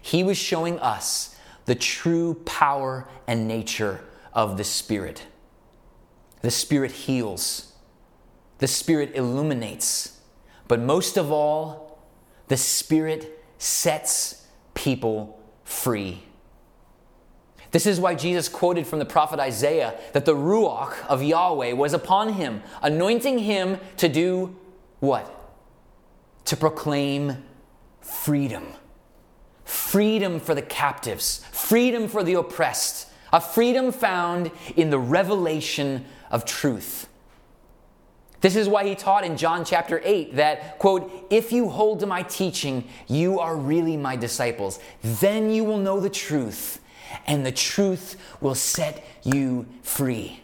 he 0.00 0.22
was 0.22 0.38
showing 0.38 0.78
us 0.78 1.36
the 1.64 1.74
true 1.74 2.34
power 2.44 3.08
and 3.26 3.46
nature 3.46 4.00
of 4.32 4.56
the 4.56 4.64
Spirit. 4.64 5.26
The 6.42 6.50
Spirit 6.50 6.92
heals, 6.92 7.72
the 8.58 8.68
Spirit 8.68 9.12
illuminates, 9.14 10.20
but 10.68 10.80
most 10.80 11.16
of 11.16 11.30
all, 11.30 11.98
the 12.48 12.56
Spirit 12.56 13.44
sets 13.58 14.46
people 14.74 15.40
free. 15.64 16.22
This 17.70 17.86
is 17.86 18.00
why 18.00 18.14
Jesus 18.14 18.48
quoted 18.48 18.86
from 18.86 18.98
the 18.98 19.04
prophet 19.04 19.38
Isaiah 19.38 19.98
that 20.12 20.24
the 20.24 20.34
Ruach 20.34 21.06
of 21.06 21.22
Yahweh 21.22 21.72
was 21.72 21.92
upon 21.92 22.32
him, 22.32 22.62
anointing 22.82 23.38
him 23.38 23.78
to 23.98 24.08
do 24.08 24.56
what? 24.98 25.32
To 26.46 26.56
proclaim 26.56 27.44
freedom. 28.00 28.66
Freedom 29.64 30.40
for 30.40 30.54
the 30.54 30.62
captives, 30.62 31.44
freedom 31.52 32.08
for 32.08 32.24
the 32.24 32.34
oppressed, 32.34 33.08
a 33.32 33.40
freedom 33.40 33.92
found 33.92 34.50
in 34.74 34.90
the 34.90 34.98
revelation 34.98 36.04
of 36.30 36.44
truth. 36.44 37.08
This 38.40 38.56
is 38.56 38.68
why 38.68 38.86
he 38.86 38.94
taught 38.94 39.24
in 39.24 39.36
John 39.36 39.64
chapter 39.64 40.00
8 40.02 40.36
that, 40.36 40.78
quote, 40.78 41.26
if 41.30 41.52
you 41.52 41.68
hold 41.68 42.00
to 42.00 42.06
my 42.06 42.22
teaching, 42.22 42.88
you 43.06 43.38
are 43.38 43.54
really 43.54 43.96
my 43.96 44.16
disciples. 44.16 44.80
Then 45.02 45.50
you 45.50 45.62
will 45.62 45.78
know 45.78 46.00
the 46.00 46.10
truth, 46.10 46.80
and 47.26 47.44
the 47.44 47.52
truth 47.52 48.16
will 48.40 48.54
set 48.54 49.04
you 49.24 49.66
free. 49.82 50.42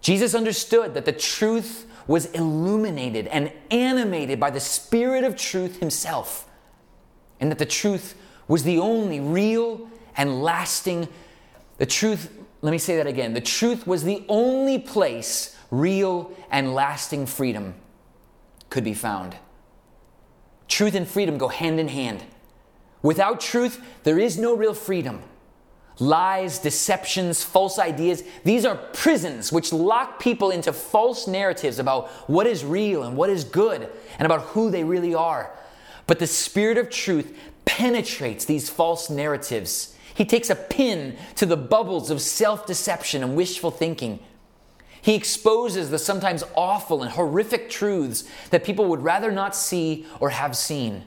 Jesus 0.00 0.34
understood 0.34 0.94
that 0.94 1.06
the 1.06 1.12
truth 1.12 1.86
was 2.06 2.26
illuminated 2.32 3.26
and 3.28 3.50
animated 3.70 4.38
by 4.38 4.50
the 4.50 4.60
Spirit 4.60 5.24
of 5.24 5.36
truth 5.36 5.80
himself, 5.80 6.48
and 7.40 7.50
that 7.50 7.58
the 7.58 7.66
truth 7.66 8.14
was 8.46 8.64
the 8.64 8.78
only 8.78 9.20
real 9.20 9.88
and 10.16 10.42
lasting. 10.42 11.08
The 11.78 11.86
truth, 11.86 12.30
let 12.60 12.70
me 12.70 12.78
say 12.78 12.96
that 12.96 13.06
again 13.06 13.32
the 13.34 13.40
truth 13.40 13.86
was 13.86 14.04
the 14.04 14.24
only 14.28 14.78
place 14.78 15.56
real 15.70 16.32
and 16.50 16.74
lasting 16.74 17.26
freedom 17.26 17.74
could 18.70 18.84
be 18.84 18.94
found. 18.94 19.36
Truth 20.68 20.94
and 20.94 21.08
freedom 21.08 21.38
go 21.38 21.48
hand 21.48 21.80
in 21.80 21.88
hand. 21.88 22.22
Without 23.04 23.38
truth, 23.38 23.84
there 24.02 24.18
is 24.18 24.38
no 24.38 24.56
real 24.56 24.72
freedom. 24.72 25.20
Lies, 25.98 26.58
deceptions, 26.58 27.44
false 27.44 27.78
ideas, 27.78 28.24
these 28.44 28.64
are 28.64 28.76
prisons 28.94 29.52
which 29.52 29.74
lock 29.74 30.18
people 30.18 30.50
into 30.50 30.72
false 30.72 31.28
narratives 31.28 31.78
about 31.78 32.08
what 32.28 32.46
is 32.46 32.64
real 32.64 33.02
and 33.02 33.14
what 33.14 33.28
is 33.28 33.44
good 33.44 33.90
and 34.18 34.24
about 34.24 34.40
who 34.40 34.70
they 34.70 34.84
really 34.84 35.14
are. 35.14 35.52
But 36.06 36.18
the 36.18 36.26
Spirit 36.26 36.78
of 36.78 36.88
truth 36.88 37.38
penetrates 37.66 38.46
these 38.46 38.70
false 38.70 39.10
narratives. 39.10 39.94
He 40.14 40.24
takes 40.24 40.48
a 40.48 40.56
pin 40.56 41.18
to 41.36 41.44
the 41.44 41.58
bubbles 41.58 42.10
of 42.10 42.22
self 42.22 42.64
deception 42.64 43.22
and 43.22 43.36
wishful 43.36 43.70
thinking. 43.70 44.18
He 45.02 45.14
exposes 45.14 45.90
the 45.90 45.98
sometimes 45.98 46.42
awful 46.56 47.02
and 47.02 47.12
horrific 47.12 47.68
truths 47.68 48.24
that 48.48 48.64
people 48.64 48.86
would 48.86 49.02
rather 49.02 49.30
not 49.30 49.54
see 49.54 50.06
or 50.20 50.30
have 50.30 50.56
seen. 50.56 51.04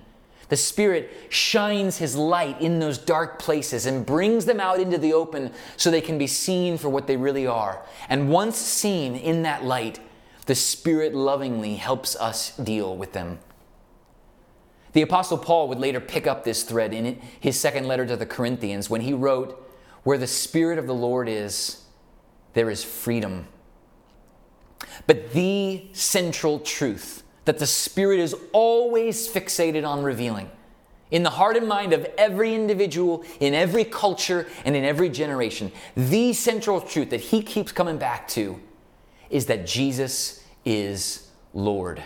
The 0.50 0.58
Spirit 0.58 1.12
shines 1.30 1.98
His 1.98 2.16
light 2.16 2.62
in 2.62 2.80
those 2.80 2.98
dark 2.98 3.40
places 3.40 3.86
and 3.86 4.06
brings 4.06 4.46
them 4.46 4.60
out 4.60 4.80
into 4.80 4.98
the 4.98 5.14
open 5.14 5.52
so 5.76 5.92
they 5.92 6.02
can 6.02 6.18
be 6.18 6.28
seen 6.28 6.78
for 6.78 6.90
what 6.90 7.08
they 7.08 7.18
really 7.18 7.46
are. 7.46 7.84
And 8.08 8.30
once 8.30 8.58
seen 8.58 9.16
in 9.16 9.44
that 9.44 9.66
light, 9.66 10.00
the 10.46 10.56
Spirit 10.56 11.14
lovingly 11.14 11.76
helps 11.76 12.16
us 12.16 12.56
deal 12.56 12.96
with 12.96 13.14
them. 13.14 13.40
The 14.94 15.02
Apostle 15.02 15.38
Paul 15.38 15.68
would 15.68 15.80
later 15.80 16.00
pick 16.00 16.26
up 16.26 16.44
this 16.44 16.64
thread 16.64 16.94
in 16.94 17.22
his 17.40 17.60
second 17.60 17.88
letter 17.88 18.06
to 18.06 18.16
the 18.16 18.26
Corinthians 18.26 18.90
when 18.90 19.02
he 19.02 19.14
wrote, 19.14 19.70
Where 20.04 20.18
the 20.18 20.28
Spirit 20.28 20.80
of 20.80 20.88
the 20.88 20.96
Lord 20.96 21.28
is, 21.28 21.84
there 22.54 22.70
is 22.70 22.84
freedom. 22.84 23.48
But 25.06 25.34
the 25.34 25.88
central 25.94 26.60
truth 26.60 27.24
that 27.48 27.60
the 27.60 27.66
Spirit 27.66 28.20
is 28.20 28.36
always 28.54 29.28
fixated 29.28 29.88
on 29.88 30.04
revealing 30.04 30.52
in 31.12 31.24
the 31.24 31.30
heart 31.30 31.56
and 31.56 31.68
mind 31.68 31.94
of 31.94 32.06
every 32.18 32.54
individual, 32.54 33.24
in 33.40 33.54
every 33.54 33.86
culture, 33.86 34.48
and 34.66 34.76
in 34.76 34.84
every 34.84 35.10
generation, 35.10 35.72
the 35.96 36.34
central 36.34 36.82
truth 36.82 37.10
that 37.12 37.22
he 37.22 37.42
keeps 37.42 37.72
coming 37.72 37.98
back 37.98 38.28
to 38.28 38.60
is 39.30 39.46
that 39.46 39.66
Jesus 39.66 40.44
is 40.66 41.30
Lord. 41.54 42.04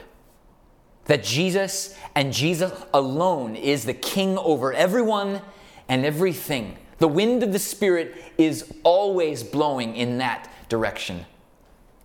That 1.05 1.23
Jesus 1.23 1.95
and 2.15 2.31
Jesus 2.31 2.71
alone 2.93 3.55
is 3.55 3.85
the 3.85 3.93
king 3.93 4.37
over 4.37 4.71
everyone 4.71 5.41
and 5.89 6.05
everything. 6.05 6.77
The 6.99 7.07
wind 7.07 7.41
of 7.41 7.51
the 7.51 7.59
Spirit 7.59 8.15
is 8.37 8.71
always 8.83 9.43
blowing 9.43 9.95
in 9.95 10.19
that 10.19 10.47
direction. 10.69 11.25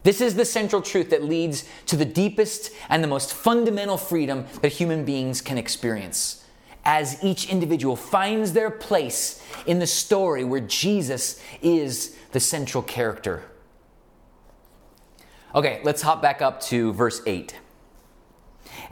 This 0.06 0.20
is 0.20 0.36
the 0.36 0.44
central 0.44 0.82
truth 0.82 1.10
that 1.10 1.24
leads 1.24 1.64
to 1.86 1.96
the 1.96 2.04
deepest 2.04 2.70
and 2.88 3.02
the 3.02 3.08
most 3.08 3.34
fundamental 3.34 3.96
freedom 3.96 4.46
that 4.62 4.70
human 4.70 5.04
beings 5.04 5.40
can 5.40 5.58
experience. 5.58 6.44
As 6.84 7.18
each 7.24 7.50
individual 7.50 7.96
finds 7.96 8.52
their 8.52 8.70
place 8.70 9.42
in 9.66 9.80
the 9.80 9.86
story 9.88 10.44
where 10.44 10.60
Jesus 10.60 11.42
is 11.60 12.16
the 12.30 12.38
central 12.38 12.84
character. 12.84 13.42
Okay, 15.56 15.80
let's 15.82 16.02
hop 16.02 16.22
back 16.22 16.40
up 16.40 16.60
to 16.60 16.92
verse 16.92 17.20
8. 17.26 17.58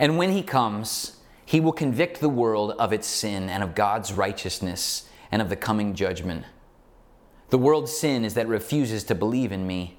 And 0.00 0.18
when 0.18 0.32
he 0.32 0.42
comes, 0.42 1.20
he 1.46 1.60
will 1.60 1.70
convict 1.70 2.18
the 2.18 2.28
world 2.28 2.72
of 2.72 2.92
its 2.92 3.06
sin 3.06 3.48
and 3.48 3.62
of 3.62 3.76
God's 3.76 4.12
righteousness 4.12 5.08
and 5.30 5.40
of 5.40 5.48
the 5.48 5.54
coming 5.54 5.94
judgment. 5.94 6.44
The 7.50 7.58
world's 7.58 7.96
sin 7.96 8.24
is 8.24 8.34
that 8.34 8.46
it 8.46 8.48
refuses 8.48 9.04
to 9.04 9.14
believe 9.14 9.52
in 9.52 9.64
me. 9.64 9.98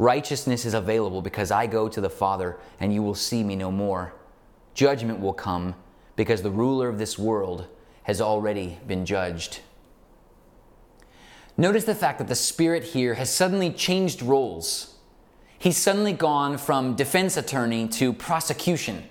Righteousness 0.00 0.64
is 0.64 0.72
available 0.72 1.20
because 1.20 1.50
I 1.50 1.66
go 1.66 1.86
to 1.86 2.00
the 2.00 2.08
Father 2.08 2.56
and 2.80 2.90
you 2.90 3.02
will 3.02 3.14
see 3.14 3.44
me 3.44 3.54
no 3.54 3.70
more. 3.70 4.14
Judgment 4.72 5.20
will 5.20 5.34
come 5.34 5.74
because 6.16 6.40
the 6.40 6.50
ruler 6.50 6.88
of 6.88 6.96
this 6.96 7.18
world 7.18 7.66
has 8.04 8.18
already 8.18 8.78
been 8.86 9.04
judged. 9.04 9.60
Notice 11.58 11.84
the 11.84 11.94
fact 11.94 12.16
that 12.16 12.28
the 12.28 12.34
Spirit 12.34 12.82
here 12.82 13.12
has 13.12 13.30
suddenly 13.30 13.70
changed 13.70 14.22
roles. 14.22 14.94
He's 15.58 15.76
suddenly 15.76 16.14
gone 16.14 16.56
from 16.56 16.96
defense 16.96 17.36
attorney 17.36 17.86
to 17.88 18.14
prosecution. 18.14 19.04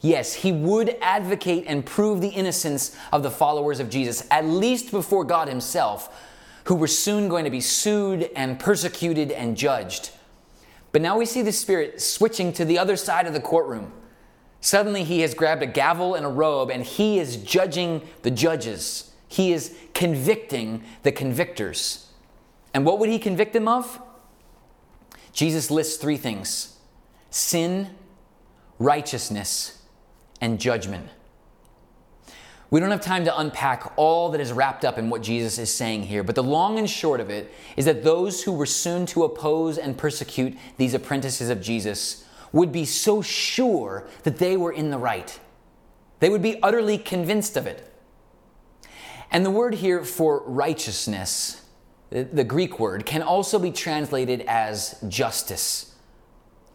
Yes, 0.00 0.34
he 0.34 0.50
would 0.50 0.96
advocate 1.00 1.66
and 1.68 1.86
prove 1.86 2.20
the 2.20 2.30
innocence 2.30 2.96
of 3.12 3.22
the 3.22 3.30
followers 3.30 3.78
of 3.78 3.90
Jesus, 3.90 4.26
at 4.32 4.44
least 4.44 4.90
before 4.90 5.22
God 5.22 5.46
Himself, 5.46 6.12
who 6.64 6.74
were 6.74 6.88
soon 6.88 7.28
going 7.28 7.44
to 7.44 7.50
be 7.50 7.60
sued 7.60 8.28
and 8.34 8.58
persecuted 8.58 9.30
and 9.30 9.56
judged. 9.56 10.10
But 10.96 11.02
now 11.02 11.18
we 11.18 11.26
see 11.26 11.42
the 11.42 11.52
Spirit 11.52 12.00
switching 12.00 12.54
to 12.54 12.64
the 12.64 12.78
other 12.78 12.96
side 12.96 13.26
of 13.26 13.34
the 13.34 13.40
courtroom. 13.40 13.92
Suddenly, 14.62 15.04
he 15.04 15.20
has 15.20 15.34
grabbed 15.34 15.62
a 15.62 15.66
gavel 15.66 16.14
and 16.14 16.24
a 16.24 16.28
robe 16.30 16.70
and 16.70 16.82
he 16.82 17.18
is 17.18 17.36
judging 17.36 18.00
the 18.22 18.30
judges. 18.30 19.10
He 19.28 19.52
is 19.52 19.76
convicting 19.92 20.82
the 21.02 21.12
convictors. 21.12 22.06
And 22.72 22.86
what 22.86 22.98
would 22.98 23.10
he 23.10 23.18
convict 23.18 23.52
them 23.52 23.68
of? 23.68 24.00
Jesus 25.34 25.70
lists 25.70 25.98
three 25.98 26.16
things 26.16 26.78
sin, 27.28 27.90
righteousness, 28.78 29.82
and 30.40 30.58
judgment. 30.58 31.10
We 32.70 32.80
don't 32.80 32.90
have 32.90 33.00
time 33.00 33.24
to 33.24 33.38
unpack 33.38 33.92
all 33.96 34.30
that 34.30 34.40
is 34.40 34.52
wrapped 34.52 34.84
up 34.84 34.98
in 34.98 35.08
what 35.08 35.22
Jesus 35.22 35.58
is 35.58 35.72
saying 35.72 36.04
here, 36.04 36.24
but 36.24 36.34
the 36.34 36.42
long 36.42 36.78
and 36.78 36.90
short 36.90 37.20
of 37.20 37.30
it 37.30 37.52
is 37.76 37.84
that 37.84 38.02
those 38.02 38.42
who 38.42 38.52
were 38.52 38.66
soon 38.66 39.06
to 39.06 39.22
oppose 39.22 39.78
and 39.78 39.96
persecute 39.96 40.56
these 40.76 40.92
apprentices 40.92 41.48
of 41.48 41.60
Jesus 41.60 42.24
would 42.52 42.72
be 42.72 42.84
so 42.84 43.22
sure 43.22 44.08
that 44.24 44.38
they 44.38 44.56
were 44.56 44.72
in 44.72 44.90
the 44.90 44.98
right. 44.98 45.38
They 46.18 46.28
would 46.28 46.42
be 46.42 46.60
utterly 46.62 46.98
convinced 46.98 47.56
of 47.56 47.66
it. 47.66 47.92
And 49.30 49.44
the 49.44 49.50
word 49.50 49.74
here 49.74 50.04
for 50.04 50.42
righteousness, 50.46 51.62
the 52.10 52.44
Greek 52.44 52.80
word, 52.80 53.06
can 53.06 53.22
also 53.22 53.58
be 53.58 53.70
translated 53.70 54.42
as 54.48 54.98
justice. 55.08 55.94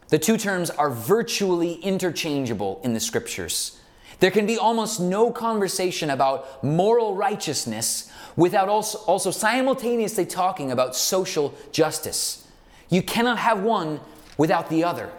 The 0.09 0.19
two 0.19 0.37
terms 0.37 0.69
are 0.69 0.89
virtually 0.89 1.75
interchangeable 1.75 2.79
in 2.83 2.93
the 2.93 2.99
scriptures. 2.99 3.80
There 4.21 4.31
can 4.31 4.45
be 4.45 4.57
almost 4.57 4.99
no 4.99 5.31
conversation 5.31 6.11
about 6.11 6.63
moral 6.63 7.15
righteousness 7.15 8.09
without 8.35 8.69
also, 8.69 8.99
also 8.99 9.31
simultaneously 9.31 10.27
talking 10.27 10.71
about 10.71 10.95
social 10.95 11.55
justice. 11.71 12.47
You 12.87 13.01
cannot 13.01 13.39
have 13.39 13.63
one 13.63 13.99
without 14.37 14.69
the 14.69 14.83
other. 14.83 15.09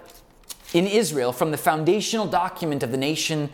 In 0.72 0.86
Israel, 0.86 1.32
from 1.32 1.50
the 1.50 1.56
foundational 1.56 2.28
document 2.28 2.84
of 2.84 2.92
the 2.92 2.96
nation 2.96 3.50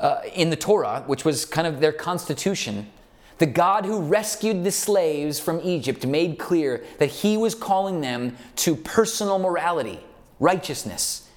uh, 0.00 0.22
in 0.34 0.48
the 0.48 0.56
Torah, 0.56 1.04
which 1.06 1.22
was 1.22 1.44
kind 1.44 1.66
of 1.66 1.80
their 1.80 1.92
constitution, 1.92 2.90
the 3.36 3.46
God 3.46 3.84
who 3.84 4.00
rescued 4.00 4.64
the 4.64 4.72
slaves 4.72 5.38
from 5.38 5.60
Egypt 5.62 6.06
made 6.06 6.38
clear 6.38 6.82
that 6.98 7.10
he 7.10 7.36
was 7.36 7.54
calling 7.54 8.00
them 8.00 8.38
to 8.56 8.74
personal 8.74 9.38
morality, 9.38 10.00
righteousness, 10.40 11.28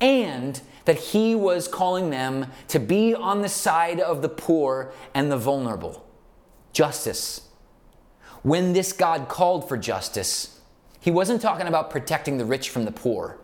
and 0.00 0.60
that 0.86 0.98
he 0.98 1.34
was 1.34 1.68
calling 1.68 2.10
them 2.10 2.46
to 2.68 2.78
be 2.78 3.14
on 3.14 3.42
the 3.42 3.48
side 3.48 4.00
of 4.00 4.22
the 4.22 4.28
poor 4.28 4.92
and 5.14 5.30
the 5.30 5.36
vulnerable. 5.36 6.08
Justice. 6.72 7.42
When 8.42 8.72
this 8.72 8.92
God 8.92 9.28
called 9.28 9.68
for 9.68 9.76
justice, 9.76 10.60
he 11.00 11.10
wasn't 11.10 11.42
talking 11.42 11.66
about 11.66 11.90
protecting 11.90 12.38
the 12.38 12.44
rich 12.44 12.70
from 12.70 12.84
the 12.84 12.92
poor. 12.92 13.38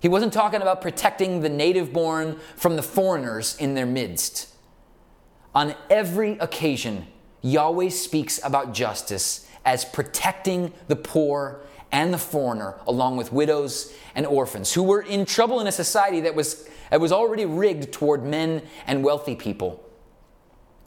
He 0.00 0.08
wasn't 0.08 0.32
talking 0.32 0.62
about 0.62 0.80
protecting 0.80 1.40
the 1.40 1.48
native 1.48 1.92
born 1.92 2.38
from 2.56 2.76
the 2.76 2.82
foreigners 2.82 3.56
in 3.56 3.74
their 3.74 3.86
midst. 3.86 4.54
On 5.54 5.74
every 5.90 6.32
occasion, 6.38 7.06
Yahweh 7.42 7.88
speaks 7.88 8.40
about 8.44 8.74
justice 8.74 9.48
as 9.64 9.84
protecting 9.84 10.72
the 10.88 10.96
poor 10.96 11.60
and 11.94 12.12
the 12.12 12.18
foreigner, 12.18 12.74
along 12.88 13.16
with 13.16 13.32
widows 13.32 13.94
and 14.16 14.26
orphans, 14.26 14.72
who 14.72 14.82
were 14.82 15.00
in 15.00 15.24
trouble 15.24 15.60
in 15.60 15.68
a 15.68 15.72
society 15.72 16.20
that 16.22 16.34
was, 16.34 16.68
that 16.90 17.00
was 17.00 17.12
already 17.12 17.46
rigged 17.46 17.92
toward 17.92 18.24
men 18.24 18.62
and 18.88 19.04
wealthy 19.04 19.36
people. 19.36 19.80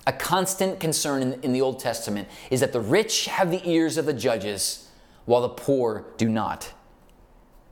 A 0.06 0.12
constant 0.12 0.82
concern 0.82 1.22
in, 1.22 1.42
in 1.44 1.54
the 1.54 1.62
Old 1.62 1.80
Testament 1.80 2.28
is 2.52 2.60
that 2.60 2.74
the 2.74 2.82
rich 2.82 3.28
have 3.28 3.52
the 3.52 3.62
ears 3.68 3.96
of 3.96 4.06
the 4.06 4.14
judges, 4.14 4.90
while 5.24 5.42
the 5.42 5.50
poor 5.50 6.06
do 6.18 6.28
not. 6.28 6.74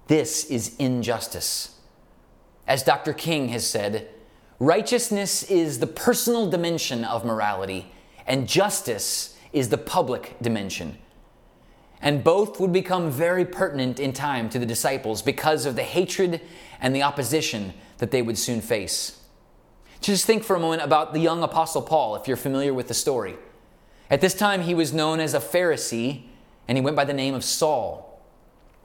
This 0.08 0.45
is 0.45 0.74
injustice. 0.78 1.78
As 2.65 2.84
Dr. 2.84 3.12
King 3.12 3.50
has 3.50 3.67
said, 3.67 4.08
righteousness 4.60 5.43
is 5.43 5.80
the 5.80 5.88
personal 5.88 6.50
dimension 6.50 7.04
of 7.04 7.26
morality, 7.26 7.91
and 8.26 8.48
justice 8.48 9.38
is 9.52 9.67
the 9.67 9.78
public 9.78 10.38
dimension 10.41 11.00
and 12.06 12.24
both 12.24 12.60
would 12.60 12.72
become 12.72 13.10
very 13.10 13.44
pertinent 13.44 14.00
in 14.00 14.13
time 14.13 14.48
to 14.48 14.60
the 14.60 14.65
disciples 14.65 15.24
because 15.24 15.65
of 15.65 15.76
the 15.76 15.84
hatred 15.84 16.39
and 16.80 16.96
the 16.96 17.02
opposition 17.02 17.74
that 17.98 18.12
they 18.12 18.22
would 18.22 18.38
soon 18.38 18.62
face. 18.62 19.20
Just 20.02 20.26
think 20.26 20.44
for 20.44 20.56
a 20.56 20.60
moment 20.60 20.84
about 20.84 21.13
the 21.13 21.20
young 21.20 21.41
Apostle 21.41 21.82
Paul, 21.82 22.15
if 22.15 22.28
you're 22.28 22.38
familiar 22.38 22.76
with 22.76 22.88
the 22.88 22.94
story. 22.94 23.36
At 24.08 24.22
this 24.22 24.36
time, 24.36 24.62
he 24.62 24.76
was 24.76 24.94
known 24.94 25.20
as 25.20 25.34
a 25.34 25.39
Pharisee, 25.39 26.26
and 26.68 26.78
he 26.78 26.84
went 26.84 26.96
by 26.96 27.06
the 27.06 27.13
name 27.13 27.34
of 27.34 27.44
Saul. 27.44 28.22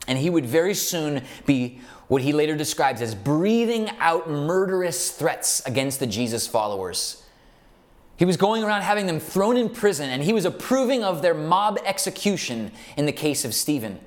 And 0.08 0.18
he 0.18 0.30
would 0.30 0.46
very 0.46 0.72
soon 0.72 1.22
be 1.44 1.82
what 2.08 2.22
he 2.22 2.32
later 2.32 2.56
describes 2.56 3.02
as 3.02 3.14
breathing 3.14 3.90
out 3.98 4.30
murderous 4.30 5.10
threats 5.10 5.60
against 5.66 6.00
the 6.00 6.06
Jesus 6.06 6.46
followers. 6.46 7.19
He 8.20 8.26
was 8.26 8.36
going 8.36 8.62
around 8.62 8.82
having 8.82 9.06
them 9.06 9.18
thrown 9.18 9.56
in 9.56 9.70
prison, 9.70 10.10
and 10.10 10.22
he 10.22 10.34
was 10.34 10.44
approving 10.44 11.02
of 11.02 11.22
their 11.22 11.32
mob 11.32 11.78
execution 11.86 12.70
in 12.98 13.06
the 13.06 13.12
case 13.12 13.46
of 13.46 13.54
Stephen. 13.54 13.98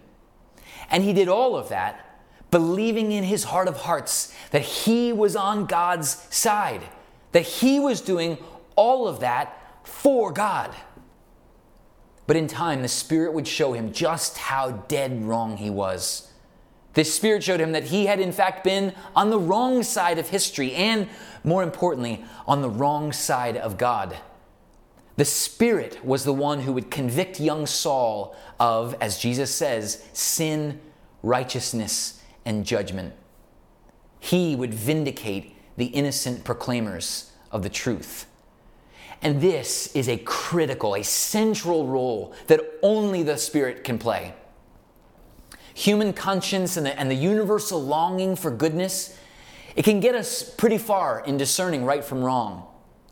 And 0.92 1.04
he 1.04 1.14
did 1.14 1.28
all 1.28 1.56
of 1.56 1.70
that 1.70 2.22
believing 2.52 3.12
in 3.12 3.24
his 3.24 3.46
heart 3.46 3.68
of 3.68 3.78
hearts 3.78 4.32
that 4.52 4.62
he 4.62 5.12
was 5.12 5.36
on 5.36 5.66
God's 5.66 6.28
side, 6.30 6.84
that 7.32 7.42
he 7.42 7.80
was 7.80 8.02
doing 8.02 8.38
all 8.76 9.08
of 9.08 9.22
that 9.22 9.60
for 9.84 10.32
God. 10.32 10.76
But 12.28 12.36
in 12.36 12.48
time, 12.48 12.84
the 12.84 12.90
Spirit 12.90 13.34
would 13.34 13.48
show 13.48 13.74
him 13.74 13.92
just 13.92 14.38
how 14.38 14.74
dead 14.88 15.24
wrong 15.24 15.58
he 15.58 15.72
was. 15.72 16.32
This 16.94 17.12
Spirit 17.12 17.44
showed 17.44 17.60
him 17.60 17.72
that 17.72 17.86
he 17.86 18.06
had, 18.06 18.20
in 18.20 18.32
fact, 18.32 18.64
been 18.64 18.94
on 19.16 19.32
the 19.32 19.40
wrong 19.40 19.82
side 19.82 20.20
of 20.20 20.30
history 20.30 20.76
and, 20.76 21.10
more 21.44 21.64
importantly, 21.64 22.24
on 22.48 22.62
the 22.62 22.70
wrong 22.70 23.12
side 23.12 23.58
of 23.58 23.78
God. 23.78 24.18
The 25.16 25.26
Spirit 25.26 26.04
was 26.04 26.24
the 26.24 26.34
one 26.34 26.62
who 26.62 26.74
would 26.74 26.90
convict 26.90 27.40
young 27.40 27.68
Saul 27.68 28.36
of, 28.60 28.96
as 29.00 29.20
Jesus 29.20 29.54
says, 29.54 30.04
sin, 30.14 30.80
righteousness, 31.22 32.22
and 32.46 32.66
judgment. 32.66 33.14
He 34.20 34.56
would 34.56 34.74
vindicate 34.74 35.56
the 35.78 35.86
innocent 35.88 36.44
proclaimers 36.44 37.32
of 37.52 37.62
the 37.64 37.70
truth. 37.70 38.26
And 39.22 39.40
this 39.40 39.96
is 39.96 40.10
a 40.10 40.18
critical, 40.18 40.96
a 40.96 41.04
central 41.04 41.88
role 41.88 42.34
that 42.48 42.62
only 42.82 43.24
the 43.24 43.38
Spirit 43.38 43.84
can 43.84 43.98
play. 43.98 44.34
Human 45.76 46.14
conscience 46.14 46.78
and 46.78 46.86
the, 46.86 47.00
and 47.00 47.10
the 47.10 47.16
universal 47.16 47.82
longing 47.82 48.36
for 48.36 48.52
goodness, 48.52 49.18
it 49.76 49.84
can 49.84 50.00
get 50.00 50.16
us 50.16 50.44
pretty 50.44 50.78
far 50.78 51.24
in 51.26 51.38
discerning 51.38 51.86
right 51.86 52.04
from 52.04 52.24
wrong, 52.24 52.68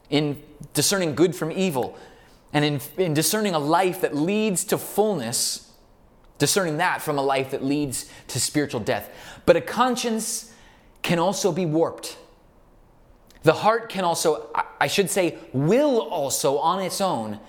in 0.09 0.41
discerning 0.73 1.15
good 1.15 1.35
from 1.35 1.51
evil, 1.51 1.97
and 2.53 2.65
in, 2.65 2.81
in 2.97 3.13
discerning 3.13 3.53
a 3.53 3.59
life 3.59 4.01
that 4.01 4.15
leads 4.15 4.63
to 4.65 4.77
fullness, 4.77 5.71
discerning 6.37 6.77
that 6.77 7.01
from 7.01 7.17
a 7.17 7.21
life 7.21 7.51
that 7.51 7.63
leads 7.63 8.09
to 8.27 8.39
spiritual 8.39 8.79
death. 8.79 9.09
But 9.45 9.55
a 9.55 9.61
conscience 9.61 10.53
can 11.01 11.17
also 11.17 11.51
be 11.51 11.65
warped. 11.65 12.17
The 13.43 13.53
heart 13.53 13.89
can 13.89 14.03
also, 14.03 14.49
I 14.79 14.87
should 14.87 15.09
say, 15.09 15.37
will 15.51 15.99
also 15.99 16.59
on 16.59 16.81
its 16.81 17.01
own 17.01 17.39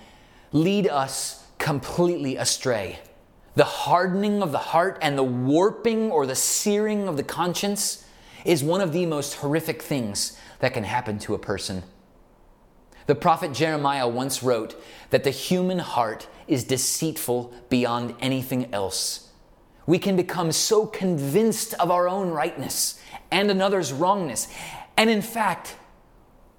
lead 0.52 0.86
us 0.88 1.44
completely 1.58 2.36
astray. 2.36 2.98
The 3.56 3.64
hardening 3.64 4.42
of 4.42 4.52
the 4.52 4.58
heart 4.58 4.98
and 5.02 5.18
the 5.18 5.22
warping 5.22 6.10
or 6.10 6.24
the 6.24 6.34
searing 6.34 7.08
of 7.08 7.18
the 7.18 7.22
conscience 7.22 8.06
is 8.44 8.64
one 8.64 8.80
of 8.80 8.92
the 8.92 9.06
most 9.06 9.34
horrific 9.34 9.82
things 9.82 10.38
that 10.60 10.74
can 10.74 10.84
happen 10.84 11.18
to 11.20 11.34
a 11.34 11.38
person. 11.38 11.82
The 13.06 13.14
prophet 13.14 13.52
Jeremiah 13.52 14.08
once 14.08 14.42
wrote 14.42 14.80
that 15.10 15.24
the 15.24 15.30
human 15.30 15.80
heart 15.80 16.28
is 16.46 16.64
deceitful 16.64 17.52
beyond 17.68 18.14
anything 18.20 18.72
else. 18.72 19.30
We 19.86 19.98
can 19.98 20.16
become 20.16 20.52
so 20.52 20.86
convinced 20.86 21.74
of 21.74 21.90
our 21.90 22.08
own 22.08 22.30
rightness 22.30 23.00
and 23.30 23.50
another's 23.50 23.92
wrongness. 23.92 24.46
And 24.96 25.10
in 25.10 25.22
fact, 25.22 25.76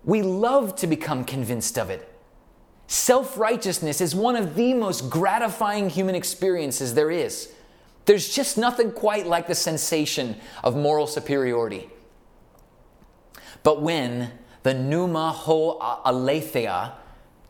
we 0.04 0.22
love 0.22 0.76
to 0.78 0.88
become 0.88 1.24
convinced 1.24 1.78
of 1.78 1.90
it. 1.90 2.10
Self 2.88 3.38
righteousness 3.38 4.02
is 4.02 4.14
one 4.14 4.36
of 4.36 4.56
the 4.56 4.74
most 4.74 5.10
gratifying 5.10 5.90
human 5.90 6.16
experiences 6.16 6.94
there 6.94 7.10
is. 7.10 7.50
There's 8.06 8.34
just 8.34 8.58
nothing 8.58 8.92
quite 8.92 9.26
like 9.26 9.48
the 9.48 9.56
sensation 9.56 10.36
of 10.64 10.76
moral 10.76 11.08
superiority. 11.08 11.90
But 13.64 13.82
when 13.82 14.32
the 14.64 14.74
pneuma 14.74 15.32
ho 15.32 15.80
aletheia, 16.06 16.94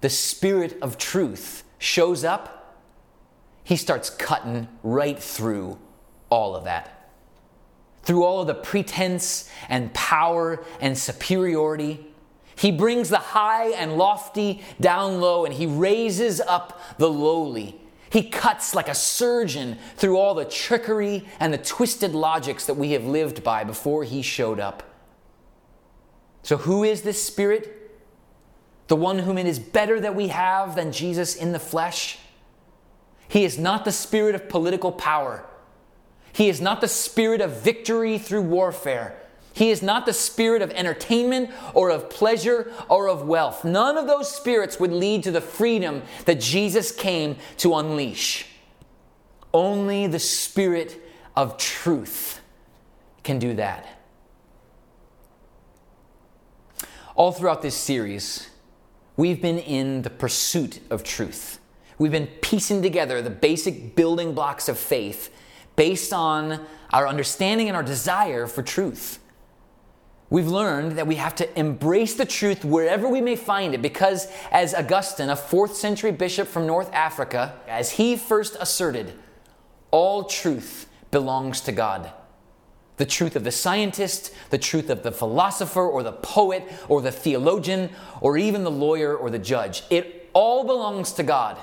the 0.02 0.10
spirit 0.10 0.78
of 0.82 0.98
truth, 0.98 1.64
shows 1.80 2.24
up, 2.24 2.78
he 3.64 3.76
starts 3.76 4.10
cutting 4.10 4.68
right 4.84 5.22
through 5.22 5.80
all 6.30 6.56
of 6.56 6.66
that. 6.66 7.10
Through 8.04 8.24
all 8.24 8.42
of 8.42 8.48
the 8.48 8.54
pretense 8.54 9.50
and 9.70 9.94
power 9.94 10.64
and 10.82 10.98
superiority, 10.98 12.08
he 12.56 12.72
brings 12.72 13.10
the 13.10 13.18
high 13.18 13.70
and 13.70 13.98
lofty 13.98 14.62
down 14.80 15.20
low, 15.20 15.46
and 15.46 15.54
he 15.54 15.66
raises 15.66 16.40
up 16.42 16.80
the 16.98 17.10
lowly. 17.10 17.80
He 18.14 18.30
cuts 18.30 18.76
like 18.76 18.90
a 18.90 18.94
surgeon 18.94 19.80
through 19.96 20.20
all 20.20 20.36
the 20.36 20.46
trickery 20.46 21.26
and 21.40 21.52
the 21.52 21.58
twisted 21.58 22.14
logics 22.14 22.68
that 22.68 22.76
we 22.76 22.92
have 22.92 23.06
lived 23.06 23.44
by 23.44 23.64
before 23.64 24.04
he 24.04 24.22
showed 24.22 24.60
up. 24.60 24.84
So, 26.44 26.58
who 26.58 26.84
is 26.84 27.02
this 27.02 27.24
Spirit? 27.24 27.92
The 28.86 28.96
one 28.96 29.18
whom 29.18 29.40
it 29.40 29.48
is 29.48 29.58
better 29.58 30.00
that 30.00 30.14
we 30.14 30.28
have 30.28 30.76
than 30.76 30.92
Jesus 30.92 31.36
in 31.36 31.54
the 31.54 31.60
flesh? 31.60 32.20
He 33.28 33.46
is 33.46 33.58
not 33.58 33.84
the 33.84 33.92
spirit 33.92 34.36
of 34.36 34.48
political 34.48 34.92
power. 34.92 35.44
He 36.34 36.50
is 36.50 36.62
not 36.62 36.82
the 36.82 36.88
spirit 36.88 37.42
of 37.42 37.64
victory 37.64 38.20
through 38.20 38.44
warfare. 38.44 39.20
He 39.54 39.70
is 39.70 39.84
not 39.84 40.08
the 40.08 40.14
spirit 40.14 40.64
of 40.64 40.72
entertainment 40.72 41.52
or 41.76 41.92
of 41.92 42.10
pleasure 42.10 42.74
or 42.90 43.08
of 43.08 43.28
wealth. 43.28 43.64
None 43.64 43.98
of 43.98 44.08
those 44.08 44.34
spirits 44.34 44.80
would 44.80 44.92
lead 44.92 45.24
to 45.24 45.32
the 45.32 45.42
freedom 45.42 46.02
that 46.26 46.42
Jesus 46.42 46.92
came 46.92 47.38
to 47.58 47.76
unleash. 47.76 48.48
Only 49.54 50.08
the 50.08 50.20
spirit 50.20 51.00
of 51.36 51.58
truth 51.58 52.42
can 53.24 53.38
do 53.38 53.54
that. 53.54 53.88
All 57.16 57.32
throughout 57.32 57.62
this 57.62 57.76
series, 57.76 58.50
we've 59.16 59.40
been 59.40 59.60
in 59.60 60.02
the 60.02 60.10
pursuit 60.10 60.80
of 60.90 61.04
truth. 61.04 61.60
We've 62.00 62.12
been 62.12 62.28
piecing 62.42 62.82
together 62.82 63.22
the 63.22 63.30
basic 63.30 63.96
building 63.96 64.34
blocks 64.34 64.68
of 64.68 64.80
faith 64.80 65.32
based 65.76 66.12
on 66.12 66.66
our 66.92 67.08
understanding 67.08 67.68
and 67.68 67.78
our 67.78 67.84
desire 67.84 68.48
for 68.48 68.64
truth. 68.64 69.20
We've 70.34 70.48
learned 70.48 70.94
that 70.94 71.06
we 71.06 71.18
have 71.18 71.36
to 71.36 71.60
embrace 71.60 72.16
the 72.16 72.26
truth 72.26 72.66
wherever 72.66 73.08
we 73.08 73.22
may 73.22 73.36
find 73.36 73.76
it 73.76 73.84
because, 73.84 74.28
as 74.52 74.74
Augustine, 74.74 75.30
a 75.30 75.36
fourth 75.36 75.76
century 75.76 76.12
bishop 76.12 76.48
from 76.48 76.66
North 76.66 76.92
Africa, 76.92 77.54
as 77.68 77.92
he 77.92 78.16
first 78.18 78.58
asserted, 78.60 79.14
all 79.92 80.24
truth 80.24 80.88
belongs 81.12 81.62
to 81.62 81.72
God. 81.72 82.12
The 82.98 83.06
truth 83.06 83.36
of 83.36 83.44
the 83.44 83.52
scientist, 83.52 84.34
the 84.50 84.58
truth 84.58 84.90
of 84.90 85.04
the 85.04 85.12
philosopher 85.12 85.86
or 85.86 86.02
the 86.02 86.14
poet 86.14 86.64
or 86.90 87.00
the 87.00 87.12
theologian 87.12 87.92
or 88.20 88.36
even 88.36 88.64
the 88.64 88.72
lawyer 88.72 89.16
or 89.16 89.30
the 89.30 89.38
judge. 89.38 89.84
It 89.92 90.32
all 90.34 90.64
belongs 90.64 91.12
to 91.12 91.22
God. 91.22 91.60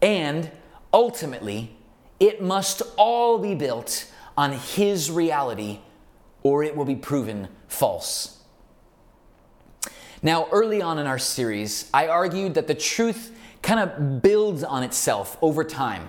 And 0.00 0.50
ultimately, 0.90 1.76
it 2.18 2.40
must 2.40 2.80
all 2.96 3.36
be 3.36 3.54
built 3.54 4.10
on 4.38 4.52
His 4.52 5.10
reality 5.10 5.80
or 6.44 6.62
it 6.62 6.76
will 6.76 6.84
be 6.84 6.94
proven 6.94 7.48
false. 7.66 8.38
Now, 10.22 10.48
early 10.52 10.80
on 10.80 10.98
in 10.98 11.06
our 11.06 11.18
series, 11.18 11.90
I 11.92 12.06
argued 12.06 12.54
that 12.54 12.68
the 12.68 12.74
truth 12.74 13.36
kind 13.62 13.80
of 13.80 14.22
builds 14.22 14.62
on 14.62 14.82
itself 14.82 15.36
over 15.42 15.64
time. 15.64 16.08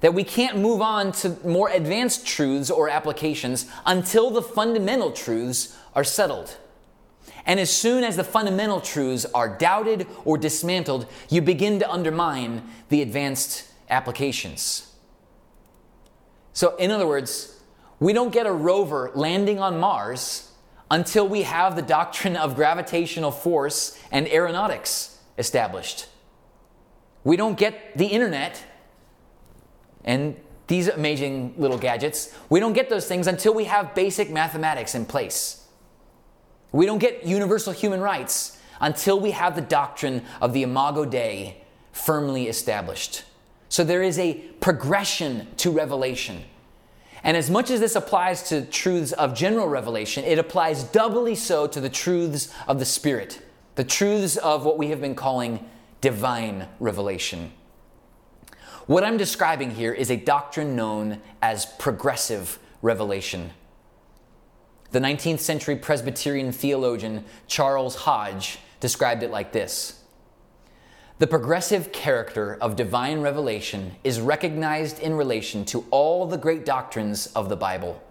That 0.00 0.12
we 0.12 0.24
can't 0.24 0.58
move 0.58 0.82
on 0.82 1.12
to 1.12 1.36
more 1.44 1.70
advanced 1.70 2.26
truths 2.26 2.70
or 2.70 2.88
applications 2.88 3.66
until 3.86 4.30
the 4.30 4.42
fundamental 4.42 5.10
truths 5.12 5.76
are 5.94 6.04
settled. 6.04 6.56
And 7.46 7.60
as 7.60 7.70
soon 7.70 8.02
as 8.02 8.16
the 8.16 8.24
fundamental 8.24 8.80
truths 8.80 9.24
are 9.34 9.56
doubted 9.56 10.06
or 10.24 10.36
dismantled, 10.36 11.06
you 11.30 11.40
begin 11.40 11.78
to 11.78 11.90
undermine 11.90 12.62
the 12.88 13.02
advanced 13.02 13.64
applications. 13.88 14.92
So, 16.52 16.76
in 16.76 16.90
other 16.90 17.06
words, 17.06 17.55
we 17.98 18.12
don't 18.12 18.32
get 18.32 18.46
a 18.46 18.52
rover 18.52 19.10
landing 19.14 19.58
on 19.58 19.78
Mars 19.78 20.50
until 20.90 21.26
we 21.26 21.42
have 21.42 21.76
the 21.76 21.82
doctrine 21.82 22.36
of 22.36 22.54
gravitational 22.54 23.30
force 23.30 23.98
and 24.12 24.28
aeronautics 24.28 25.18
established. 25.38 26.06
We 27.24 27.36
don't 27.36 27.58
get 27.58 27.96
the 27.96 28.06
internet 28.06 28.62
and 30.04 30.36
these 30.68 30.88
amazing 30.88 31.54
little 31.58 31.78
gadgets. 31.78 32.34
We 32.48 32.60
don't 32.60 32.72
get 32.72 32.88
those 32.88 33.06
things 33.06 33.26
until 33.26 33.54
we 33.54 33.64
have 33.64 33.94
basic 33.94 34.30
mathematics 34.30 34.94
in 34.94 35.06
place. 35.06 35.66
We 36.72 36.86
don't 36.86 36.98
get 36.98 37.24
universal 37.24 37.72
human 37.72 38.00
rights 38.00 38.58
until 38.80 39.18
we 39.18 39.30
have 39.30 39.54
the 39.54 39.62
doctrine 39.62 40.22
of 40.40 40.52
the 40.52 40.62
Imago 40.62 41.04
Dei 41.04 41.62
firmly 41.92 42.48
established. 42.48 43.24
So 43.68 43.82
there 43.82 44.02
is 44.02 44.18
a 44.18 44.34
progression 44.60 45.48
to 45.58 45.70
revelation. 45.70 46.44
And 47.26 47.36
as 47.36 47.50
much 47.50 47.72
as 47.72 47.80
this 47.80 47.96
applies 47.96 48.44
to 48.50 48.64
truths 48.64 49.10
of 49.10 49.34
general 49.34 49.66
revelation, 49.66 50.22
it 50.22 50.38
applies 50.38 50.84
doubly 50.84 51.34
so 51.34 51.66
to 51.66 51.80
the 51.80 51.88
truths 51.88 52.54
of 52.68 52.78
the 52.78 52.84
Spirit, 52.84 53.42
the 53.74 53.82
truths 53.82 54.36
of 54.36 54.64
what 54.64 54.78
we 54.78 54.90
have 54.90 55.00
been 55.00 55.16
calling 55.16 55.68
divine 56.00 56.68
revelation. 56.78 57.50
What 58.86 59.02
I'm 59.02 59.16
describing 59.16 59.72
here 59.72 59.92
is 59.92 60.08
a 60.08 60.16
doctrine 60.16 60.76
known 60.76 61.20
as 61.42 61.66
progressive 61.66 62.60
revelation. 62.80 63.50
The 64.92 65.00
19th 65.00 65.40
century 65.40 65.74
Presbyterian 65.74 66.52
theologian 66.52 67.24
Charles 67.48 67.96
Hodge 67.96 68.60
described 68.78 69.24
it 69.24 69.32
like 69.32 69.50
this 69.50 69.95
the 71.18 71.26
progressive 71.26 71.92
character 71.92 72.58
of 72.60 72.76
divine 72.76 73.20
revelation 73.20 73.96
is 74.04 74.20
recognized 74.20 74.98
in 74.98 75.14
relation 75.14 75.64
to 75.64 75.86
all 75.90 76.26
the 76.26 76.36
great 76.36 76.66
doctrines 76.66 77.28
of 77.28 77.48
the 77.48 77.56
Bible. 77.56 78.02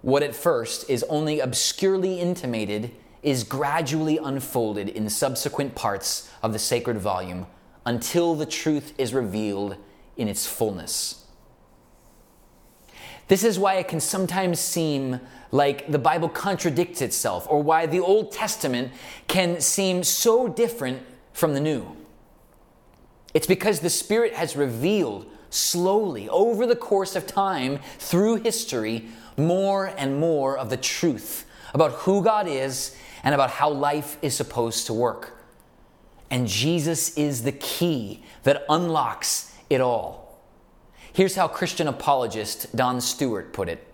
What 0.00 0.22
at 0.22 0.34
first 0.34 0.88
is 0.88 1.02
only 1.04 1.40
obscurely 1.40 2.20
intimated 2.20 2.92
is 3.22 3.44
gradually 3.44 4.16
unfolded 4.16 4.88
in 4.88 5.10
subsequent 5.10 5.74
parts 5.74 6.30
of 6.42 6.54
the 6.54 6.58
sacred 6.58 6.98
volume 6.98 7.46
until 7.84 8.34
the 8.34 8.46
truth 8.46 8.94
is 8.96 9.12
revealed 9.12 9.76
in 10.16 10.26
its 10.26 10.46
fullness. 10.46 11.26
This 13.28 13.44
is 13.44 13.58
why 13.58 13.74
it 13.74 13.88
can 13.88 14.00
sometimes 14.00 14.60
seem 14.60 15.20
like 15.50 15.90
the 15.90 15.98
Bible 15.98 16.28
contradicts 16.28 17.00
itself, 17.00 17.46
or 17.50 17.62
why 17.62 17.86
the 17.86 18.00
Old 18.00 18.32
Testament 18.32 18.92
can 19.28 19.60
seem 19.60 20.02
so 20.02 20.48
different 20.48 21.02
from 21.32 21.54
the 21.54 21.60
New. 21.60 21.96
It's 23.34 23.46
because 23.46 23.80
the 23.80 23.90
Spirit 23.90 24.32
has 24.34 24.56
revealed 24.56 25.26
slowly 25.50 26.28
over 26.28 26.66
the 26.66 26.76
course 26.76 27.16
of 27.16 27.26
time 27.26 27.80
through 27.98 28.36
history 28.36 29.08
more 29.36 29.86
and 29.86 30.18
more 30.18 30.56
of 30.56 30.70
the 30.70 30.76
truth 30.76 31.44
about 31.74 31.92
who 31.92 32.22
God 32.22 32.46
is 32.46 32.96
and 33.24 33.34
about 33.34 33.50
how 33.50 33.70
life 33.70 34.16
is 34.22 34.34
supposed 34.34 34.86
to 34.86 34.92
work. 34.92 35.36
And 36.30 36.46
Jesus 36.46 37.16
is 37.16 37.42
the 37.42 37.52
key 37.52 38.22
that 38.44 38.64
unlocks 38.68 39.52
it 39.68 39.80
all. 39.80 40.40
Here's 41.12 41.36
how 41.36 41.48
Christian 41.48 41.88
apologist 41.88 42.74
Don 42.74 43.00
Stewart 43.00 43.52
put 43.52 43.68
it 43.68 43.86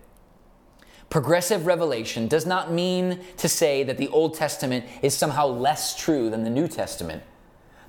Progressive 1.09 1.65
revelation 1.65 2.27
does 2.27 2.45
not 2.45 2.71
mean 2.71 3.19
to 3.37 3.49
say 3.49 3.83
that 3.83 3.97
the 3.97 4.07
Old 4.07 4.33
Testament 4.33 4.85
is 5.01 5.15
somehow 5.15 5.45
less 5.45 5.95
true 5.95 6.29
than 6.29 6.43
the 6.43 6.49
New 6.49 6.67
Testament. 6.67 7.21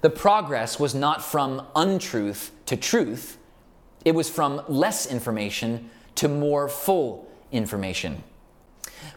The 0.03 0.11
progress 0.11 0.79
was 0.79 0.95
not 0.95 1.23
from 1.23 1.67
untruth 1.75 2.51
to 2.67 2.77
truth, 2.77 3.39
it 4.05 4.15
was 4.15 4.29
from 4.29 4.63
less 4.69 5.07
information 5.07 5.91
to 6.17 6.29
more 6.29 6.69
full 6.69 7.31
information. 7.53 8.25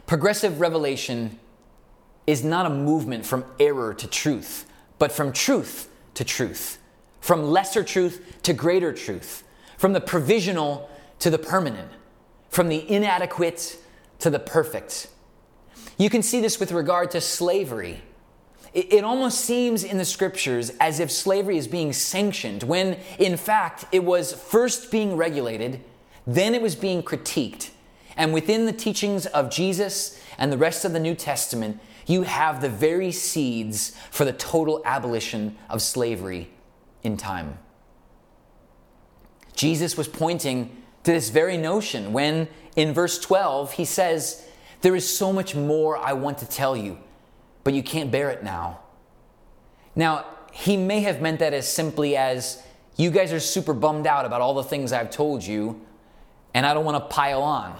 Progressive 0.06 0.60
revelation 0.60 1.38
is 2.26 2.44
not 2.44 2.66
a 2.66 2.70
movement 2.70 3.26
from 3.26 3.44
error 3.58 3.94
to 3.94 4.06
truth, 4.06 4.66
but 4.98 5.10
from 5.10 5.32
truth 5.32 5.88
to 6.14 6.24
truth, 6.24 6.78
from 7.20 7.42
lesser 7.50 7.82
truth 7.82 8.38
to 8.42 8.52
greater 8.52 8.92
truth, 8.92 9.42
from 9.76 9.92
the 9.92 10.00
provisional 10.00 10.88
to 11.18 11.30
the 11.30 11.38
permanent, 11.38 11.90
from 12.48 12.68
the 12.68 12.88
inadequate 12.88 13.78
to 14.20 14.30
the 14.30 14.38
perfect. 14.38 15.08
You 15.98 16.10
can 16.10 16.22
see 16.22 16.40
this 16.40 16.60
with 16.60 16.70
regard 16.72 17.10
to 17.12 17.20
slavery. 17.20 18.02
It, 18.76 18.92
it, 18.92 19.04
almost 19.04 19.40
seems 19.40 19.84
in 19.84 19.96
the 19.96 20.04
scriptures 20.04 20.70
as 20.80 21.00
if 21.00 21.10
slavery 21.10 21.56
is 21.56 21.66
being 21.66 21.94
sanctioned, 21.94 22.62
when 22.62 22.98
in 23.18 23.38
fact 23.38 23.86
it 23.90 24.04
was 24.04 24.34
first 24.34 24.90
being 24.90 25.16
regulated, 25.16 25.80
then 26.26 26.54
it 26.54 26.60
was 26.60 26.74
being 26.74 27.02
critiqued. 27.02 27.70
And 28.18 28.34
within 28.34 28.66
the 28.66 28.74
teachings 28.74 29.24
of 29.24 29.50
Jesus 29.50 30.20
and 30.36 30.52
the 30.52 30.58
rest 30.58 30.84
of 30.84 30.92
the 30.92 31.00
New 31.00 31.14
Testament, 31.14 31.80
you 32.06 32.24
have 32.24 32.60
the 32.60 32.68
very 32.68 33.12
seeds 33.12 33.96
for 34.10 34.26
the 34.26 34.34
total 34.34 34.82
abolition 34.84 35.56
of 35.70 35.80
slavery 35.80 36.50
in 37.02 37.16
time. 37.16 37.58
Jesus 39.54 39.96
was 39.96 40.06
pointing 40.06 40.82
to 41.04 41.12
this 41.12 41.30
very 41.30 41.56
notion 41.56 42.12
when 42.12 42.46
in 42.76 42.92
verse 42.92 43.18
12 43.18 43.72
he 43.72 43.86
says, 43.86 44.46
There 44.82 44.94
is 44.94 45.16
so 45.16 45.32
much 45.32 45.54
more 45.54 45.96
I 45.96 46.12
want 46.12 46.36
to 46.38 46.46
tell 46.46 46.76
you, 46.76 46.98
but 47.66 47.74
you 47.74 47.82
can't 47.82 48.12
bear 48.12 48.30
it 48.30 48.44
now. 48.44 48.78
Now, 49.96 50.24
he 50.52 50.76
may 50.76 51.00
have 51.00 51.20
meant 51.20 51.40
that 51.40 51.52
as 51.52 51.66
simply 51.66 52.16
as, 52.16 52.62
You 52.96 53.10
guys 53.10 53.32
are 53.32 53.40
super 53.40 53.74
bummed 53.74 54.06
out 54.06 54.24
about 54.24 54.40
all 54.40 54.54
the 54.54 54.62
things 54.62 54.92
I've 54.92 55.10
told 55.10 55.44
you, 55.44 55.80
and 56.54 56.64
I 56.64 56.74
don't 56.74 56.84
want 56.84 56.96
to 57.02 57.12
pile 57.12 57.42
on. 57.42 57.76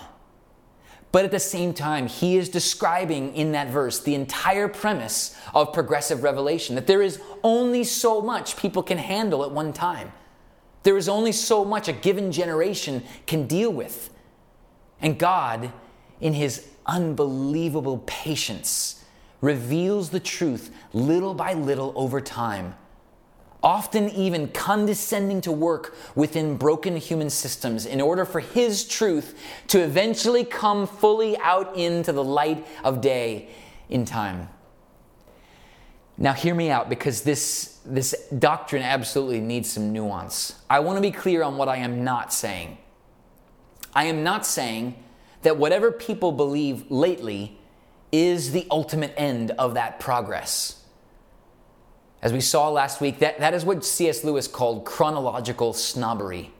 But 1.13 1.25
at 1.25 1.31
the 1.31 1.39
same 1.39 1.73
time, 1.73 2.09
he 2.09 2.37
is 2.37 2.49
describing 2.49 3.37
in 3.37 3.53
that 3.53 3.69
verse 3.69 4.01
the 4.01 4.17
entire 4.17 4.67
premise 4.67 5.39
of 5.55 5.73
progressive 5.73 6.25
revelation 6.25 6.75
that 6.75 6.89
there 6.89 7.01
is 7.01 7.21
only 7.45 7.85
so 7.85 8.21
much 8.21 8.57
people 8.57 8.83
can 8.83 8.99
handle 8.99 9.45
at 9.45 9.53
one 9.53 9.73
time. 9.73 10.13
There 10.83 10.97
is 10.97 11.09
only 11.09 11.31
so 11.31 11.65
much 11.65 11.87
a 11.87 11.93
given 11.93 12.33
generation 12.33 13.05
can 13.29 13.47
deal 13.47 13.73
with. 13.73 14.11
And 15.01 15.17
God, 15.17 15.73
in 16.21 16.33
his 16.33 16.67
unbelievable 16.87 18.03
patience, 18.05 18.96
reveals 19.47 20.11
the 20.11 20.21
truth 20.21 20.75
little 20.93 21.33
by 21.33 21.53
little 21.55 21.93
over 21.95 22.21
time 22.21 22.75
often 23.63 24.09
even 24.11 24.47
condescending 24.49 25.41
to 25.41 25.51
work 25.51 25.97
within 26.15 26.57
broken 26.57 26.97
human 26.97 27.29
systems 27.29 27.85
in 27.85 28.01
order 28.01 28.25
for 28.25 28.39
His 28.39 28.87
truth 28.87 29.37
to 29.67 29.81
eventually 29.81 30.45
come 30.45 30.87
fully 30.87 31.37
out 31.39 31.77
into 31.77 32.13
the 32.13 32.23
light 32.23 32.65
of 32.85 33.01
day 33.01 33.49
in 33.89 34.05
time. 34.05 34.49
Now, 36.17 36.33
hear 36.33 36.55
me 36.55 36.71
out 36.71 36.89
because 36.89 37.23
this, 37.23 37.81
this 37.85 38.15
doctrine 38.39 38.83
absolutely 38.83 39.41
needs 39.41 39.71
some 39.71 39.93
nuance. 39.93 40.55
I 40.71 40.79
want 40.81 40.97
to 40.99 41.03
be 41.03 41.11
clear 41.11 41.43
on 41.43 41.57
what 41.57 41.69
I 41.69 41.79
am 41.79 42.05
not 42.05 42.33
saying. 42.33 42.79
I 43.95 44.05
am 44.05 44.23
not 44.23 44.47
saying 44.47 44.95
that 45.43 45.57
whatever 45.57 45.91
people 45.91 46.31
believe 46.31 46.89
lately 46.89 47.59
is 48.17 48.53
the 48.53 48.67
ultimate 48.71 49.13
end 49.17 49.51
of 49.53 49.75
that 49.75 50.01
progress. 50.01 50.83
As 52.23 52.33
we 52.33 52.41
saw 52.41 52.71
last 52.71 53.01
week, 53.01 53.19
that, 53.19 53.39
that 53.41 53.53
is 53.53 53.65
what 53.65 53.85
C.S. 53.85 54.25
Lewis 54.25 54.49
called 54.49 54.87
chronological 54.87 55.75
snobbery. 55.75 56.51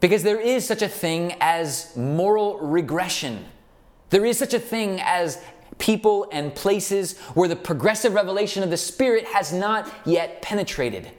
Because 0.00 0.22
there 0.22 0.40
is 0.40 0.66
such 0.66 0.80
a 0.82 0.88
thing 0.88 1.34
as 1.40 1.94
moral 1.96 2.58
regression. 2.58 3.44
There 4.08 4.24
is 4.24 4.38
such 4.38 4.54
a 4.54 4.58
thing 4.58 5.00
as 5.02 5.38
people 5.78 6.28
and 6.32 6.54
places 6.54 7.18
where 7.34 7.48
the 7.48 7.56
progressive 7.56 8.14
revelation 8.14 8.62
of 8.62 8.70
the 8.70 8.76
Spirit 8.76 9.26
has 9.26 9.52
not 9.52 9.92
yet 10.06 10.40
penetrated. 10.40 11.10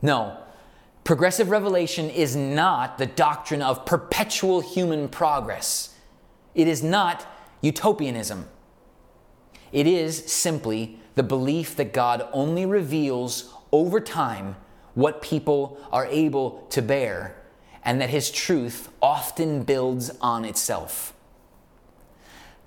No, 0.00 0.38
progressive 1.02 1.50
revelation 1.50 2.08
is 2.08 2.36
not 2.36 2.98
the 2.98 3.06
doctrine 3.06 3.62
of 3.62 3.84
perpetual 3.84 4.60
human 4.60 5.08
progress. 5.08 5.94
It 6.54 6.68
is 6.68 6.82
not 6.82 7.26
utopianism. 7.62 8.48
It 9.72 9.86
is 9.86 10.30
simply 10.30 11.00
the 11.14 11.22
belief 11.22 11.74
that 11.76 11.94
God 11.94 12.28
only 12.32 12.66
reveals 12.66 13.54
over 13.72 14.00
time 14.00 14.56
what 14.94 15.22
people 15.22 15.80
are 15.90 16.06
able 16.06 16.66
to 16.68 16.82
bear, 16.82 17.34
and 17.82 18.00
that 18.00 18.10
His 18.10 18.30
truth 18.30 18.90
often 19.00 19.62
builds 19.62 20.10
on 20.20 20.44
itself. 20.44 21.14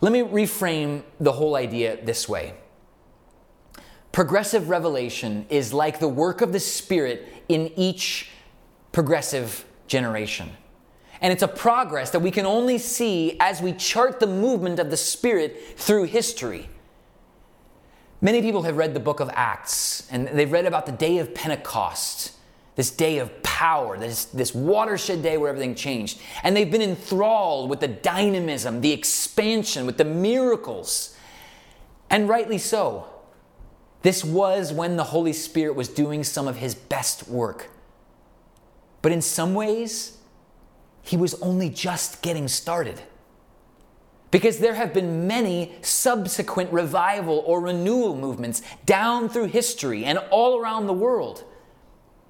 Let 0.02 0.12
me 0.12 0.22
reframe 0.22 1.04
the 1.20 1.34
whole 1.34 1.56
idea 1.56 2.04
this 2.04 2.28
way 2.28 2.56
Progressive 4.12 4.70
revelation 4.70 5.46
is 5.50 5.74
like 5.74 6.00
the 6.00 6.08
work 6.08 6.42
of 6.42 6.54
the 6.54 6.60
Spirit 6.60 7.28
in 7.50 7.72
each 7.76 8.30
progressive 8.92 9.66
generation. 9.88 10.52
And 11.22 11.32
it's 11.32 11.44
a 11.44 11.48
progress 11.48 12.12
that 12.12 12.20
we 12.20 12.32
can 12.32 12.46
only 12.46 12.78
see 12.78 13.38
as 13.40 13.62
we 13.62 13.74
chart 13.74 14.20
the 14.20 14.28
movement 14.28 14.80
of 14.80 14.90
the 14.90 14.98
Spirit 14.98 15.78
through 15.78 16.06
history. 16.06 16.70
Many 18.22 18.42
people 18.42 18.64
have 18.64 18.78
read 18.78 18.94
the 18.94 19.00
book 19.00 19.20
of 19.20 19.30
Acts 19.34 20.08
and 20.12 20.28
they've 20.28 20.52
read 20.52 20.66
about 20.66 20.86
the 20.86 20.92
day 20.92 21.20
of 21.20 21.34
Pentecost, 21.34 22.34
this 22.76 22.92
day 22.92 23.20
of 23.20 23.44
power, 23.44 23.98
this, 23.98 24.26
this 24.26 24.54
watershed 24.54 25.22
day 25.22 25.38
where 25.38 25.50
everything 25.50 25.76
changed. 25.76 26.20
And 26.44 26.56
they've 26.56 26.70
been 26.70 26.82
enthralled 26.82 27.70
with 27.70 27.80
the 27.80 27.88
dynamism, 27.88 28.82
the 28.82 28.92
expansion, 28.92 29.86
with 29.86 29.98
the 29.98 30.06
miracles. 30.06 31.16
And 32.10 32.28
rightly 32.28 32.58
so. 32.58 33.08
This 34.02 34.24
was 34.24 34.72
when 34.72 34.98
the 34.98 35.06
Holy 35.06 35.34
Spirit 35.34 35.76
was 35.76 35.88
doing 35.88 36.24
some 36.24 36.48
of 36.48 36.58
his 36.58 36.76
best 36.76 37.28
work. 37.28 37.72
But 39.02 39.12
in 39.12 39.22
some 39.22 39.54
ways, 39.54 40.18
he 41.06 41.16
was 41.16 41.36
only 41.36 41.70
just 41.70 42.22
getting 42.22 42.48
started. 42.48 43.02
Because 44.32 44.58
there 44.58 44.74
have 44.74 44.94
been 44.94 45.28
many 45.28 45.76
subsequent 45.82 46.74
revival 46.74 47.44
or 47.46 47.62
renewal 47.62 48.18
movements 48.18 48.62
down 48.86 49.30
through 49.30 49.46
history 49.46 50.04
and 50.04 50.18
all 50.30 50.60
around 50.60 50.88
the 50.88 50.94
world. 50.94 51.44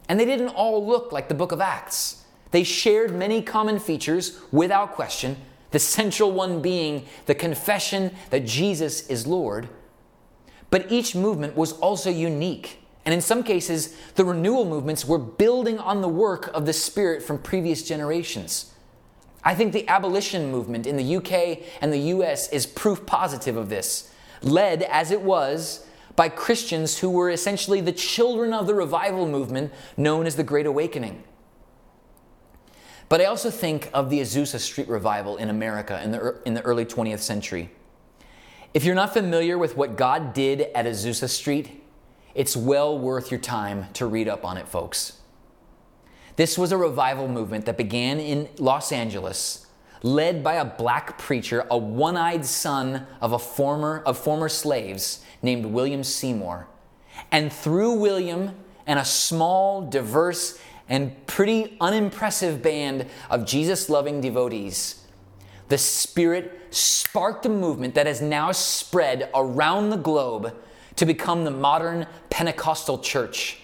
And 0.07 0.19
they 0.19 0.25
didn't 0.25 0.49
all 0.49 0.85
look 0.85 1.11
like 1.11 1.29
the 1.29 1.33
book 1.33 1.51
of 1.51 1.61
Acts. 1.61 2.25
They 2.51 2.63
shared 2.63 3.15
many 3.15 3.41
common 3.41 3.79
features, 3.79 4.39
without 4.51 4.93
question, 4.93 5.37
the 5.71 5.79
central 5.79 6.31
one 6.31 6.61
being 6.61 7.05
the 7.25 7.35
confession 7.35 8.13
that 8.29 8.45
Jesus 8.45 9.07
is 9.07 9.25
Lord. 9.25 9.67
But 10.69 10.91
each 10.91 11.15
movement 11.15 11.55
was 11.55 11.73
also 11.73 12.09
unique. 12.09 12.84
And 13.05 13.13
in 13.13 13.21
some 13.21 13.43
cases, 13.43 13.95
the 14.15 14.25
renewal 14.25 14.65
movements 14.65 15.05
were 15.05 15.19
building 15.19 15.77
on 15.77 16.01
the 16.01 16.09
work 16.09 16.47
of 16.53 16.65
the 16.65 16.73
Spirit 16.73 17.21
from 17.21 17.37
previous 17.37 17.83
generations. 17.83 18.73
I 19.43 19.53
think 19.53 19.73
the 19.73 19.87
abolition 19.87 20.51
movement 20.51 20.87
in 20.87 20.97
the 20.97 21.17
UK 21.17 21.59
and 21.81 21.93
the 21.93 21.99
US 21.99 22.49
is 22.49 22.65
proof 22.65 23.05
positive 23.05 23.55
of 23.55 23.69
this, 23.69 24.11
led 24.41 24.81
as 24.81 25.11
it 25.11 25.21
was 25.21 25.85
by 26.15 26.29
Christians 26.29 26.97
who 26.97 27.11
were 27.11 27.29
essentially 27.29 27.79
the 27.79 27.91
children 27.91 28.53
of 28.53 28.65
the 28.65 28.73
revival 28.73 29.27
movement 29.27 29.71
known 29.95 30.25
as 30.25 30.35
the 30.35 30.43
Great 30.43 30.65
Awakening. 30.65 31.23
But 33.07 33.21
I 33.21 33.25
also 33.25 33.51
think 33.51 33.91
of 33.93 34.09
the 34.09 34.19
Azusa 34.19 34.59
Street 34.59 34.87
Revival 34.87 35.37
in 35.37 35.49
America 35.49 36.01
in 36.03 36.11
the, 36.11 36.41
in 36.43 36.55
the 36.55 36.61
early 36.63 36.85
20th 36.85 37.19
century. 37.19 37.69
If 38.73 38.83
you're 38.83 38.95
not 38.95 39.13
familiar 39.13 39.59
with 39.59 39.77
what 39.77 39.95
God 39.95 40.33
did 40.33 40.61
at 40.73 40.85
Azusa 40.85 41.29
Street, 41.29 41.83
it's 42.35 42.55
well 42.55 42.99
worth 42.99 43.31
your 43.31 43.39
time 43.39 43.87
to 43.93 44.05
read 44.05 44.27
up 44.27 44.45
on 44.45 44.57
it, 44.57 44.67
folks. 44.67 45.13
This 46.35 46.57
was 46.57 46.73
a 46.73 46.77
revival 46.77 47.29
movement 47.29 47.65
that 47.65 47.77
began 47.77 48.19
in 48.19 48.49
Los 48.57 48.91
Angeles, 48.91 49.65
led 50.03 50.43
by 50.43 50.55
a 50.55 50.65
black 50.65 51.17
preacher, 51.17 51.65
a 51.71 51.77
one-eyed 51.77 52.45
son 52.45 53.07
of 53.21 53.31
a 53.31 53.39
former 53.39 54.03
of 54.05 54.17
former 54.17 54.49
slaves 54.49 55.23
named 55.41 55.65
William 55.65 56.03
Seymour. 56.03 56.67
And 57.31 57.51
through 57.51 57.93
William 57.93 58.51
and 58.85 58.99
a 58.99 59.05
small, 59.05 59.81
diverse, 59.89 60.59
and 60.89 61.25
pretty 61.25 61.77
unimpressive 61.79 62.61
band 62.61 63.07
of 63.29 63.45
Jesus 63.45 63.89
loving 63.89 64.19
devotees, 64.19 65.05
the 65.69 65.77
Spirit 65.77 66.67
sparked 66.69 67.45
a 67.45 67.49
movement 67.49 67.95
that 67.95 68.05
has 68.05 68.21
now 68.21 68.51
spread 68.51 69.29
around 69.33 69.89
the 69.89 69.97
globe 69.97 70.53
to 70.95 71.05
become 71.05 71.43
the 71.43 71.51
modern 71.51 72.07
Pentecostal 72.29 72.99
church. 72.99 73.59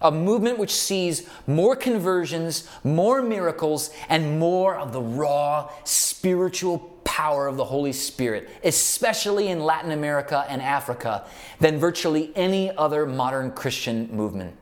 A 0.00 0.10
movement 0.10 0.58
which 0.58 0.74
sees 0.74 1.28
more 1.46 1.74
conversions, 1.74 2.68
more 2.82 3.22
miracles, 3.22 3.90
and 4.08 4.38
more 4.38 4.76
of 4.76 4.92
the 4.92 5.00
raw 5.00 5.70
spiritual 5.84 6.78
power 7.04 7.46
of 7.46 7.56
the 7.56 7.64
Holy 7.64 7.92
Spirit, 7.92 8.50
especially 8.64 9.48
in 9.48 9.60
Latin 9.60 9.92
America 9.92 10.44
and 10.48 10.60
Africa, 10.60 11.24
than 11.60 11.78
virtually 11.78 12.32
any 12.34 12.74
other 12.76 13.06
modern 13.06 13.50
Christian 13.52 14.14
movement. 14.14 14.56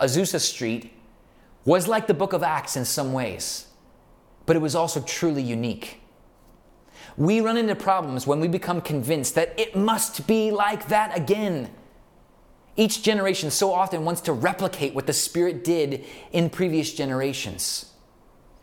Azusa 0.00 0.40
Street 0.40 0.92
was 1.64 1.86
like 1.86 2.06
the 2.06 2.14
book 2.14 2.32
of 2.32 2.42
Acts 2.42 2.76
in 2.76 2.84
some 2.84 3.12
ways, 3.12 3.66
but 4.46 4.56
it 4.56 4.58
was 4.58 4.74
also 4.74 5.00
truly 5.02 5.42
unique. 5.42 5.99
We 7.16 7.40
run 7.40 7.56
into 7.56 7.74
problems 7.74 8.26
when 8.26 8.40
we 8.40 8.48
become 8.48 8.80
convinced 8.80 9.34
that 9.34 9.58
it 9.58 9.76
must 9.76 10.26
be 10.26 10.50
like 10.50 10.88
that 10.88 11.16
again. 11.16 11.70
Each 12.76 13.02
generation 13.02 13.50
so 13.50 13.72
often 13.72 14.04
wants 14.04 14.22
to 14.22 14.32
replicate 14.32 14.94
what 14.94 15.06
the 15.06 15.12
Spirit 15.12 15.64
did 15.64 16.04
in 16.32 16.50
previous 16.50 16.92
generations. 16.92 17.92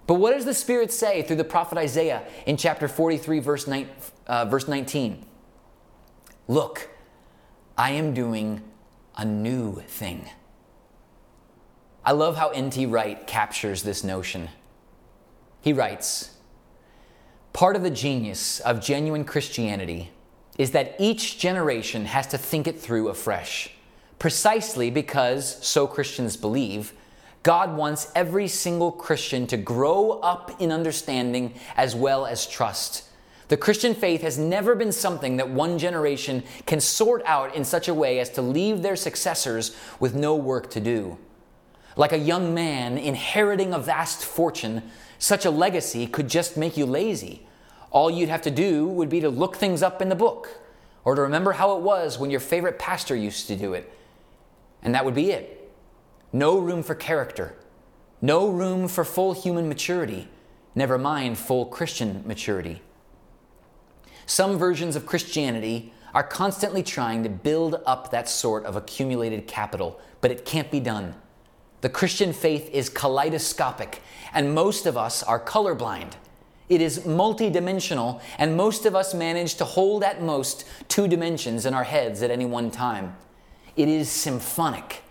But 0.08 0.16
what 0.16 0.34
does 0.34 0.46
the 0.46 0.54
Spirit 0.54 0.92
say 0.92 1.22
through 1.22 1.36
the 1.36 1.44
prophet 1.44 1.78
Isaiah 1.78 2.24
in 2.46 2.58
chapter 2.58 2.88
43, 2.88 3.40
verse, 3.40 3.70
uh, 4.28 4.46
verse 4.46 4.68
19? 4.68 5.26
Look, 6.48 6.90
I 7.78 7.92
am 7.92 8.14
doing 8.14 8.62
a 9.18 9.26
new 9.26 9.82
thing. 9.82 10.30
I 12.06 12.14
love 12.14 12.38
how 12.38 12.50
N.T. 12.50 12.86
Wright 12.86 13.28
captures 13.28 13.84
this 13.84 14.04
notion. 14.04 14.50
He 15.60 15.74
writes 15.74 16.37
Part 17.58 17.76
of 17.76 17.82
the 17.82 17.90
genius 17.90 18.60
of 18.60 18.80
genuine 18.80 19.26
Christianity 19.26 20.12
is 20.60 20.70
that 20.74 20.96
each 21.00 21.40
generation 21.40 22.06
has 22.06 22.28
to 22.28 22.38
think 22.38 22.68
it 22.68 22.80
through 22.80 23.08
afresh, 23.08 23.72
precisely 24.20 24.92
because, 24.92 25.58
so 25.66 25.88
Christians 25.88 26.38
believe, 26.38 26.94
God 27.42 27.76
wants 27.76 28.12
every 28.14 28.48
single 28.48 28.92
Christian 28.92 29.48
to 29.48 29.58
grow 29.58 30.20
up 30.20 30.62
in 30.62 30.72
understanding 30.72 31.56
as 31.76 31.96
well 31.96 32.28
as 32.28 32.46
trust. 32.46 33.06
The 33.48 33.58
Christian 33.58 33.96
faith 33.96 34.22
has 34.22 34.38
never 34.38 34.76
been 34.76 34.92
something 34.92 35.38
that 35.38 35.50
one 35.50 35.80
generation 35.80 36.44
can 36.68 36.80
sort 36.80 37.24
out 37.26 37.56
in 37.56 37.66
such 37.66 37.88
a 37.88 37.94
way 37.96 38.20
as 38.20 38.30
to 38.34 38.44
leave 38.44 38.84
their 38.84 38.96
successors 38.96 39.76
with 40.00 40.14
no 40.14 40.36
work 40.36 40.70
to 40.70 40.80
do. 40.80 41.18
Like 41.96 42.14
a 42.14 42.20
young 42.20 42.54
man 42.54 43.00
inheriting 43.00 43.74
a 43.74 43.80
vast 43.80 44.24
fortune, 44.24 44.84
such 45.18 45.44
a 45.44 45.50
legacy 45.50 46.06
could 46.06 46.30
just 46.30 46.56
make 46.56 46.78
you 46.78 46.86
lazy. 46.86 47.47
All 47.92 48.10
you'd 48.12 48.30
have 48.30 48.42
to 48.44 48.52
do 48.52 48.88
would 48.88 49.10
be 49.10 49.22
to 49.22 49.30
look 49.30 49.56
things 49.56 49.82
up 49.82 50.02
in 50.02 50.10
the 50.10 50.16
book 50.16 50.50
or 51.04 51.16
to 51.16 51.22
remember 51.22 51.54
how 51.54 51.78
it 51.78 51.82
was 51.82 52.20
when 52.20 52.30
your 52.30 52.40
favorite 52.40 52.78
pastor 52.78 53.16
used 53.16 53.48
to 53.48 53.56
do 53.56 53.74
it. 53.74 53.92
And 54.82 54.94
that 54.94 55.06
would 55.06 55.16
be 55.16 55.32
it. 55.32 55.72
No 56.34 56.60
room 56.60 56.84
for 56.84 56.96
character, 56.96 57.56
no 58.22 58.50
room 58.50 58.88
for 58.88 59.06
full 59.06 59.34
human 59.34 59.70
maturity, 59.70 60.28
never 60.76 60.98
mind 60.98 61.38
full 61.38 61.66
Christian 61.66 62.24
maturity. 62.26 62.82
Some 64.26 64.58
versions 64.58 64.98
of 64.98 65.06
Christianity 65.06 65.94
are 66.14 66.24
constantly 66.24 66.84
trying 66.84 67.24
to 67.24 67.30
build 67.30 67.82
up 67.86 68.12
that 68.12 68.28
sort 68.28 68.66
of 68.66 68.76
accumulated 68.76 69.48
capital, 69.48 70.00
but 70.20 70.32
it 70.32 70.44
can't 70.44 70.70
be 70.70 70.82
done. 70.82 71.16
The 71.82 71.90
Christian 71.90 72.34
faith 72.34 72.70
is 72.72 72.90
kaleidoscopic, 72.90 74.02
and 74.34 74.54
most 74.54 74.86
of 74.86 74.98
us 74.98 75.24
are 75.24 75.40
colorblind. 75.40 76.14
It 76.70 76.82
is 76.82 77.00
multidimensional, 77.00 78.22
and 78.38 78.58
most 78.58 78.86
of 78.86 78.96
us 78.96 79.14
manage 79.14 79.56
to 79.56 79.66
hold 79.66 80.04
at 80.04 80.22
most 80.22 80.66
two 80.90 81.08
dimensions 81.08 81.66
in 81.66 81.74
our 81.74 81.86
heads 81.86 82.22
at 82.22 82.32
any 82.32 82.46
one 82.46 82.72
time. 82.72 83.16
It 83.78 83.88
is 83.88 84.10
symphonic, 84.10 85.02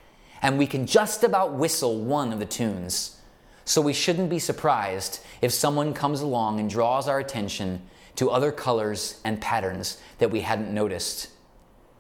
and 0.43 0.59
we 0.59 0.67
can 0.67 0.87
just 0.87 1.25
about 1.25 1.55
whistle 1.55 1.99
one 1.99 2.33
of 2.33 2.41
the 2.41 2.47
tunes. 2.47 3.19
So 3.65 3.81
we 3.81 3.95
shouldn't 3.95 4.29
be 4.29 4.39
surprised 4.39 5.21
if 5.41 5.53
someone 5.53 5.95
comes 5.95 6.21
along 6.21 6.61
and 6.61 6.69
draws 6.69 7.09
our 7.09 7.19
attention 7.19 7.83
to 8.17 8.31
other 8.31 8.53
colors 8.53 9.21
and 9.25 9.41
patterns 9.41 9.99
that 10.19 10.31
we 10.31 10.43
hadn't 10.43 10.73
noticed. 10.73 11.29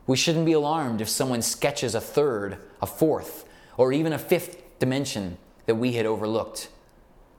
We 0.07 0.17
shouldn't 0.17 0.47
be 0.47 0.53
alarmed 0.53 1.01
if 1.01 1.09
someone 1.09 1.43
sketches 1.43 1.95
a 1.95 2.01
third, 2.01 2.59
a 2.83 2.87
fourth, 2.87 3.49
or 3.77 3.93
even 3.93 4.13
a 4.13 4.19
fifth 4.19 4.79
dimension 4.79 5.39
that 5.65 5.75
we 5.75 5.93
had 5.93 6.07
overlooked. 6.07 6.69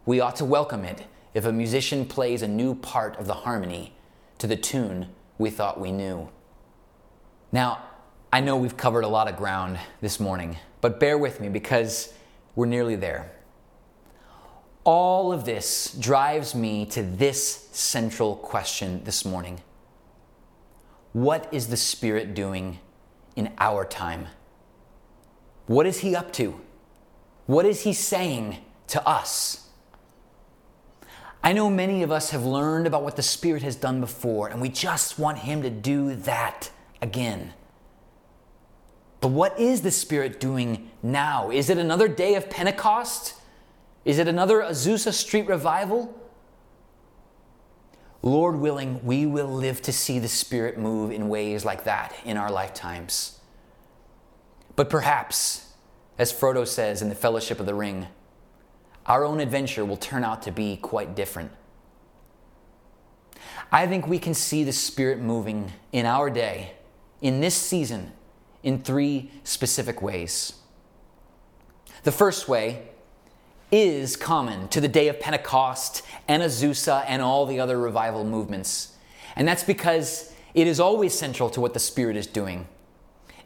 We 0.06 0.20
ought 0.20 0.36
to 0.38 0.46
welcome 0.46 0.84
it 0.84 1.06
if 1.38 1.46
a 1.46 1.52
musician 1.52 2.04
plays 2.04 2.42
a 2.42 2.48
new 2.48 2.74
part 2.74 3.16
of 3.20 3.28
the 3.28 3.34
harmony 3.36 3.94
to 4.40 4.48
the 4.48 4.56
tune 4.56 5.08
we 5.38 5.52
thought 5.52 5.80
we 5.80 5.92
knew. 5.92 6.28
Now, 7.52 7.84
I 8.34 8.42
know 8.42 8.58
we've 8.58 8.76
covered 8.76 9.04
a 9.04 9.08
lot 9.08 9.28
of 9.28 9.38
ground 9.38 9.78
this 10.02 10.20
morning, 10.20 10.58
but 10.82 11.00
bear 11.00 11.16
with 11.16 11.40
me 11.40 11.48
because 11.48 12.12
we're 12.56 12.66
nearly 12.66 12.96
there. 12.96 13.32
All 14.84 15.32
of 15.32 15.46
this 15.46 15.94
drives 16.00 16.56
me 16.56 16.88
to 16.88 17.04
this 17.04 17.70
central 17.72 18.36
question 18.36 19.04
this 19.04 19.24
morning 19.24 19.62
What 21.14 21.48
is 21.52 21.68
the 21.68 21.78
Spirit 21.78 22.34
doing 22.34 22.80
in 23.36 23.54
our 23.60 23.86
time? 23.86 24.26
What 25.68 25.86
is 25.86 26.00
He 26.00 26.16
up 26.16 26.34
to? 26.34 26.60
What 27.46 27.68
is 27.68 27.84
he 27.84 27.94
saying 27.94 28.58
to 28.88 29.08
us? 29.08 29.67
I 31.44 31.54
know 31.54 31.70
many 31.70 32.04
of 32.04 32.12
us 32.12 32.32
have 32.32 32.46
learned 32.46 32.88
about 32.88 33.04
what 33.04 33.16
the 33.16 33.22
Spirit 33.22 33.64
has 33.64 33.76
done 33.76 34.02
before, 34.02 34.48
and 34.48 34.60
we 34.60 34.70
just 34.70 35.18
want 35.18 35.40
him 35.40 35.62
to 35.62 35.70
do 35.70 36.16
that 36.16 36.72
again. 37.02 37.54
But 39.22 39.30
what 39.30 39.60
is 39.60 39.82
the 39.82 39.92
Spirit 39.92 40.40
doing 40.40 40.92
now? 41.02 41.50
Is 41.50 41.70
it 41.70 41.78
another 41.78 42.08
day 42.08 42.36
of 42.36 42.50
Pentecost? 42.50 43.36
Is 44.06 44.20
it 44.20 44.28
another 44.28 44.62
Azusa 44.62 45.14
Street 45.14 45.48
revival? 45.48 46.14
Lord 48.22 48.58
willing, 48.58 49.04
we 49.06 49.26
will 49.26 49.48
live 49.48 49.82
to 49.84 49.94
see 49.94 50.20
the 50.20 50.28
Spirit 50.28 50.78
move 50.78 51.12
in 51.12 51.30
ways 51.30 51.64
like 51.64 51.84
that 51.86 52.14
in 52.26 52.36
our 52.36 52.52
lifetimes. 52.52 53.40
But 54.76 54.90
perhaps 54.90 55.68
as 56.18 56.34
Frodo 56.34 56.68
says 56.68 57.02
in 57.02 57.10
The 57.10 57.16
Fellowship 57.16 57.60
of 57.60 57.66
the 57.66 57.76
Ring, 57.76 58.08
our 59.08 59.24
own 59.24 59.40
adventure 59.40 59.86
will 59.86 59.98
turn 59.98 60.24
out 60.24 60.42
to 60.44 60.52
be 60.52 60.78
quite 60.78 61.16
different. 61.16 61.52
I 63.72 63.88
think 63.88 64.08
we 64.08 64.20
can 64.20 64.34
see 64.34 64.64
the 64.64 64.74
Spirit 64.74 65.20
moving 65.20 65.74
in 65.92 66.06
our 66.06 66.30
day, 66.30 66.74
in 67.22 67.42
this 67.42 67.56
season, 67.56 68.12
in 68.64 68.80
three 68.80 69.32
specific 69.44 70.02
ways. 70.02 70.54
The 72.04 72.12
first 72.12 72.48
way 72.48 72.90
is 73.72 74.16
common 74.16 74.68
to 74.70 74.80
the 74.80 74.88
day 74.88 75.10
of 75.10 75.20
Pentecost 75.20 76.02
and 76.28 76.42
Azusa 76.42 77.04
and 77.08 77.22
all 77.22 77.46
the 77.46 77.60
other 77.60 77.78
revival 77.78 78.24
movements. 78.24 78.94
And 79.36 79.48
that's 79.48 79.64
because 79.64 80.34
it 80.54 80.68
is 80.68 80.80
always 80.80 81.14
central 81.14 81.50
to 81.52 81.62
what 81.62 81.74
the 81.74 81.80
Spirit 81.80 82.16
is 82.16 82.28
doing. 82.28 82.68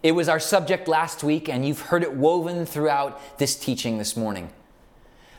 It 0.04 0.14
was 0.14 0.30
our 0.30 0.40
subject 0.40 0.88
last 0.88 1.24
week, 1.24 1.50
and 1.50 1.66
you've 1.66 1.82
heard 1.82 2.04
it 2.04 2.14
woven 2.14 2.66
throughout 2.66 3.38
this 3.38 3.56
teaching 3.56 3.98
this 3.98 4.16
morning. 4.16 4.52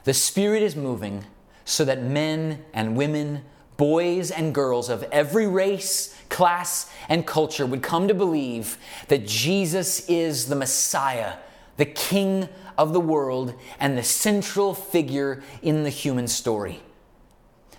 The 0.05 0.15
Spirit 0.15 0.63
is 0.63 0.75
moving 0.75 1.25
so 1.65 1.85
that 1.85 2.03
men 2.03 2.65
and 2.73 2.97
women, 2.97 3.43
boys 3.77 4.31
and 4.31 4.55
girls 4.55 4.89
of 4.89 5.05
every 5.13 5.47
race, 5.47 6.17
class, 6.29 6.91
and 7.09 7.27
culture 7.27 7.67
would 7.67 7.83
come 7.83 8.09
to 8.09 8.15
believe 8.15 8.79
that 9.09 9.27
Jesus 9.27 10.09
is 10.09 10.47
the 10.47 10.57
Messiah, 10.57 11.35
the 11.77 11.85
King 11.85 12.49
of 12.77 12.93
the 12.93 13.01
world, 13.01 13.55
and 13.79 13.97
the 13.97 14.03
central 14.03 14.75
figure 14.75 15.43
in 15.63 15.85
the 15.85 15.91
human 15.91 16.27
story. 16.27 16.81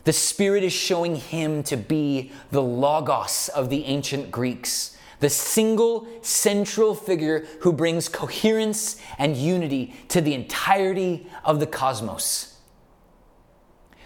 The 0.05 0.13
Spirit 0.13 0.63
is 0.63 0.73
showing 0.73 1.15
him 1.15 1.63
to 1.63 1.77
be 1.77 2.31
the 2.51 2.61
Logos 2.61 3.49
of 3.49 3.69
the 3.69 3.85
ancient 3.85 4.31
Greeks 4.31 4.92
the 5.23 5.29
single 5.29 6.05
central 6.21 6.93
figure 6.93 7.45
who 7.61 7.71
brings 7.71 8.09
coherence 8.09 8.97
and 9.17 9.37
unity 9.37 9.95
to 10.09 10.19
the 10.19 10.33
entirety 10.33 11.25
of 11.45 11.59
the 11.61 11.65
cosmos. 11.65 12.59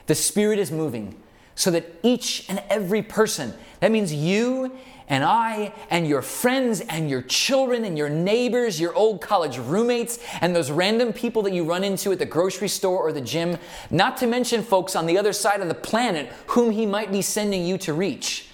The 0.05 0.15
Spirit 0.15 0.59
is 0.59 0.71
moving 0.71 1.21
so 1.55 1.71
that 1.71 1.91
each 2.03 2.47
and 2.49 2.61
every 2.69 3.01
person, 3.01 3.55
that 3.79 3.91
means 3.91 4.13
you 4.13 4.77
and 5.09 5.23
I 5.23 5.73
and 5.89 6.07
your 6.07 6.21
friends 6.21 6.81
and 6.81 7.09
your 7.09 7.23
children 7.23 7.83
and 7.83 7.97
your 7.97 8.09
neighbors, 8.09 8.79
your 8.79 8.93
old 8.93 9.19
college 9.19 9.57
roommates, 9.57 10.19
and 10.41 10.55
those 10.55 10.69
random 10.69 11.13
people 11.13 11.41
that 11.43 11.53
you 11.53 11.63
run 11.63 11.83
into 11.83 12.11
at 12.11 12.19
the 12.19 12.27
grocery 12.27 12.67
store 12.67 12.99
or 12.99 13.11
the 13.11 13.21
gym, 13.21 13.57
not 13.89 14.17
to 14.17 14.27
mention 14.27 14.61
folks 14.61 14.95
on 14.95 15.07
the 15.07 15.17
other 15.17 15.33
side 15.33 15.61
of 15.61 15.67
the 15.67 15.73
planet 15.73 16.31
whom 16.47 16.69
He 16.69 16.85
might 16.85 17.11
be 17.11 17.23
sending 17.23 17.65
you 17.65 17.79
to 17.79 17.93
reach. 17.93 18.46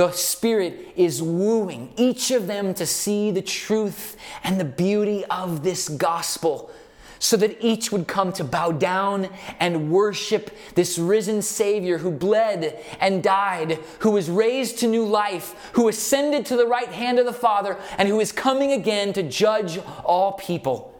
The 0.00 0.12
Spirit 0.12 0.94
is 0.96 1.22
wooing 1.22 1.92
each 1.94 2.30
of 2.30 2.46
them 2.46 2.72
to 2.72 2.86
see 2.86 3.30
the 3.30 3.42
truth 3.42 4.16
and 4.42 4.58
the 4.58 4.64
beauty 4.64 5.26
of 5.26 5.62
this 5.62 5.90
gospel 5.90 6.70
so 7.18 7.36
that 7.36 7.62
each 7.62 7.92
would 7.92 8.08
come 8.08 8.32
to 8.32 8.42
bow 8.42 8.72
down 8.72 9.28
and 9.58 9.90
worship 9.90 10.56
this 10.74 10.98
risen 10.98 11.42
Savior 11.42 11.98
who 11.98 12.10
bled 12.10 12.82
and 12.98 13.22
died, 13.22 13.78
who 13.98 14.12
was 14.12 14.30
raised 14.30 14.78
to 14.78 14.86
new 14.86 15.04
life, 15.04 15.70
who 15.74 15.86
ascended 15.86 16.46
to 16.46 16.56
the 16.56 16.66
right 16.66 16.88
hand 16.88 17.18
of 17.18 17.26
the 17.26 17.32
Father, 17.34 17.76
and 17.98 18.08
who 18.08 18.20
is 18.20 18.32
coming 18.32 18.72
again 18.72 19.12
to 19.12 19.22
judge 19.22 19.78
all 20.02 20.32
people. 20.32 20.98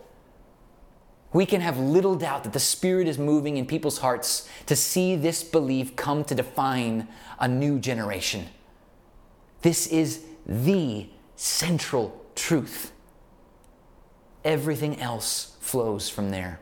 We 1.33 1.47
can 1.47 1.63
have 1.63 1.79
little 1.79 2.17
doubt 2.17 2.45
that 2.45 2.53
the 2.53 2.61
Spirit 2.61 3.09
is 3.09 3.17
moving 3.17 3.57
in 3.57 3.65
people's 3.65 3.97
hearts 3.97 4.47
to 4.67 4.77
see 4.77 5.17
this 5.17 5.43
belief 5.43 5.97
come 5.97 6.23
to 6.25 6.35
define 6.35 7.09
a 7.39 7.49
new 7.49 7.79
generation. 7.79 8.49
This 9.63 9.87
is 9.87 10.25
the 10.47 11.09
central 11.37 12.25
truth. 12.35 12.93
Everything 14.45 15.01
else 15.01 15.57
flows 15.61 16.09
from 16.09 16.31
there. 16.31 16.61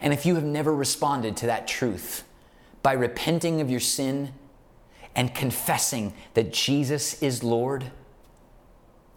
And 0.00 0.12
if 0.12 0.26
you 0.26 0.34
have 0.34 0.44
never 0.44 0.74
responded 0.74 1.36
to 1.38 1.46
that 1.46 1.68
truth 1.68 2.24
by 2.82 2.92
repenting 2.92 3.60
of 3.60 3.70
your 3.70 3.80
sin 3.80 4.32
and 5.14 5.34
confessing 5.34 6.14
that 6.34 6.52
Jesus 6.52 7.22
is 7.22 7.42
Lord, 7.42 7.90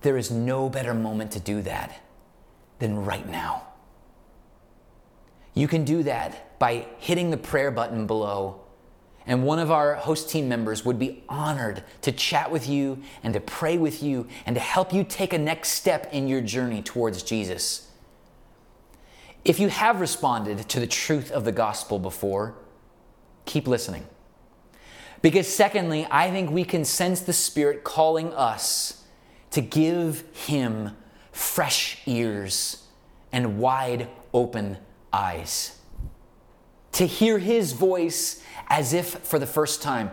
there 0.01 0.17
is 0.17 0.31
no 0.31 0.69
better 0.69 0.93
moment 0.93 1.31
to 1.31 1.39
do 1.39 1.61
that 1.61 2.01
than 2.79 3.05
right 3.05 3.27
now. 3.27 3.67
You 5.53 5.67
can 5.67 5.83
do 5.83 6.03
that 6.03 6.57
by 6.59 6.87
hitting 6.97 7.29
the 7.29 7.37
prayer 7.37 7.71
button 7.71 8.07
below, 8.07 8.61
and 9.27 9.43
one 9.43 9.59
of 9.59 9.71
our 9.71 9.95
host 9.95 10.29
team 10.29 10.49
members 10.49 10.83
would 10.83 10.97
be 10.97 11.23
honored 11.29 11.83
to 12.01 12.11
chat 12.11 12.51
with 12.51 12.67
you 12.67 13.01
and 13.23 13.33
to 13.33 13.39
pray 13.39 13.77
with 13.77 14.01
you 14.01 14.27
and 14.45 14.55
to 14.55 14.59
help 14.59 14.93
you 14.93 15.03
take 15.03 15.33
a 15.33 15.37
next 15.37 15.69
step 15.69 16.11
in 16.11 16.27
your 16.27 16.41
journey 16.41 16.81
towards 16.81 17.23
Jesus. 17.23 17.87
If 19.43 19.59
you 19.59 19.69
have 19.69 19.99
responded 19.99 20.69
to 20.69 20.79
the 20.79 20.87
truth 20.87 21.31
of 21.31 21.45
the 21.45 21.51
gospel 21.51 21.99
before, 21.99 22.55
keep 23.45 23.67
listening. 23.67 24.05
Because, 25.21 25.47
secondly, 25.47 26.07
I 26.09 26.31
think 26.31 26.49
we 26.49 26.63
can 26.63 26.83
sense 26.83 27.21
the 27.21 27.33
Spirit 27.33 27.83
calling 27.83 28.33
us 28.33 29.03
to 29.51 29.61
give 29.61 30.23
Him 30.33 30.95
fresh 31.31 31.99
ears 32.05 32.87
and 33.31 33.59
wide 33.59 34.09
open 34.33 34.77
eyes. 35.13 35.79
To 36.93 37.05
hear 37.05 37.37
His 37.37 37.73
voice 37.73 38.40
as 38.71 38.93
if 38.93 39.05
for 39.05 39.37
the 39.37 39.45
first 39.45 39.81
time. 39.81 40.09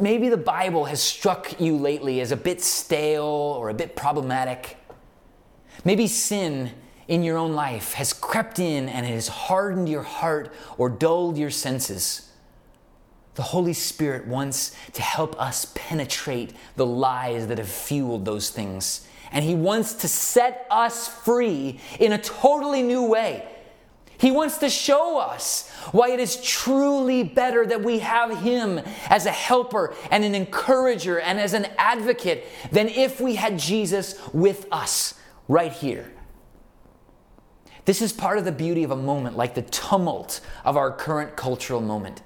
Maybe 0.00 0.28
the 0.28 0.36
Bible 0.36 0.86
has 0.86 1.00
struck 1.00 1.60
you 1.60 1.76
lately 1.76 2.20
as 2.20 2.32
a 2.32 2.36
bit 2.36 2.60
stale 2.60 3.22
or 3.22 3.68
a 3.68 3.74
bit 3.74 3.94
problematic. 3.94 4.76
Maybe 5.84 6.08
sin 6.08 6.72
in 7.06 7.22
your 7.22 7.38
own 7.38 7.54
life 7.54 7.92
has 7.92 8.12
crept 8.12 8.58
in 8.58 8.88
and 8.88 9.06
it 9.06 9.10
has 9.10 9.28
hardened 9.28 9.88
your 9.88 10.02
heart 10.02 10.52
or 10.76 10.88
dulled 10.88 11.38
your 11.38 11.50
senses. 11.50 12.32
The 13.36 13.42
Holy 13.42 13.74
Spirit 13.74 14.26
wants 14.26 14.74
to 14.94 15.02
help 15.02 15.40
us 15.40 15.72
penetrate 15.76 16.52
the 16.74 16.86
lies 16.86 17.46
that 17.46 17.58
have 17.58 17.68
fueled 17.68 18.24
those 18.24 18.50
things. 18.50 19.06
And 19.30 19.44
He 19.44 19.54
wants 19.54 19.94
to 19.94 20.08
set 20.08 20.66
us 20.68 21.06
free 21.06 21.78
in 22.00 22.12
a 22.12 22.18
totally 22.18 22.82
new 22.82 23.04
way. 23.04 23.46
He 24.24 24.30
wants 24.30 24.56
to 24.58 24.70
show 24.70 25.18
us 25.18 25.68
why 25.92 26.12
it 26.12 26.18
is 26.18 26.40
truly 26.42 27.24
better 27.24 27.66
that 27.66 27.82
we 27.82 27.98
have 27.98 28.40
Him 28.40 28.80
as 29.10 29.26
a 29.26 29.30
helper 29.30 29.94
and 30.10 30.24
an 30.24 30.34
encourager 30.34 31.20
and 31.20 31.38
as 31.38 31.52
an 31.52 31.66
advocate 31.76 32.46
than 32.72 32.88
if 32.88 33.20
we 33.20 33.34
had 33.34 33.58
Jesus 33.58 34.18
with 34.32 34.66
us 34.72 35.20
right 35.46 35.72
here 35.72 36.10
this 37.84 38.00
is 38.00 38.14
part 38.14 38.38
of 38.38 38.46
the 38.46 38.52
beauty 38.52 38.82
of 38.82 38.90
a 38.90 38.96
moment 38.96 39.36
like 39.36 39.54
the 39.54 39.60
tumult 39.60 40.40
of 40.64 40.74
our 40.74 40.90
current 40.90 41.36
cultural 41.36 41.82
moment. 41.82 42.22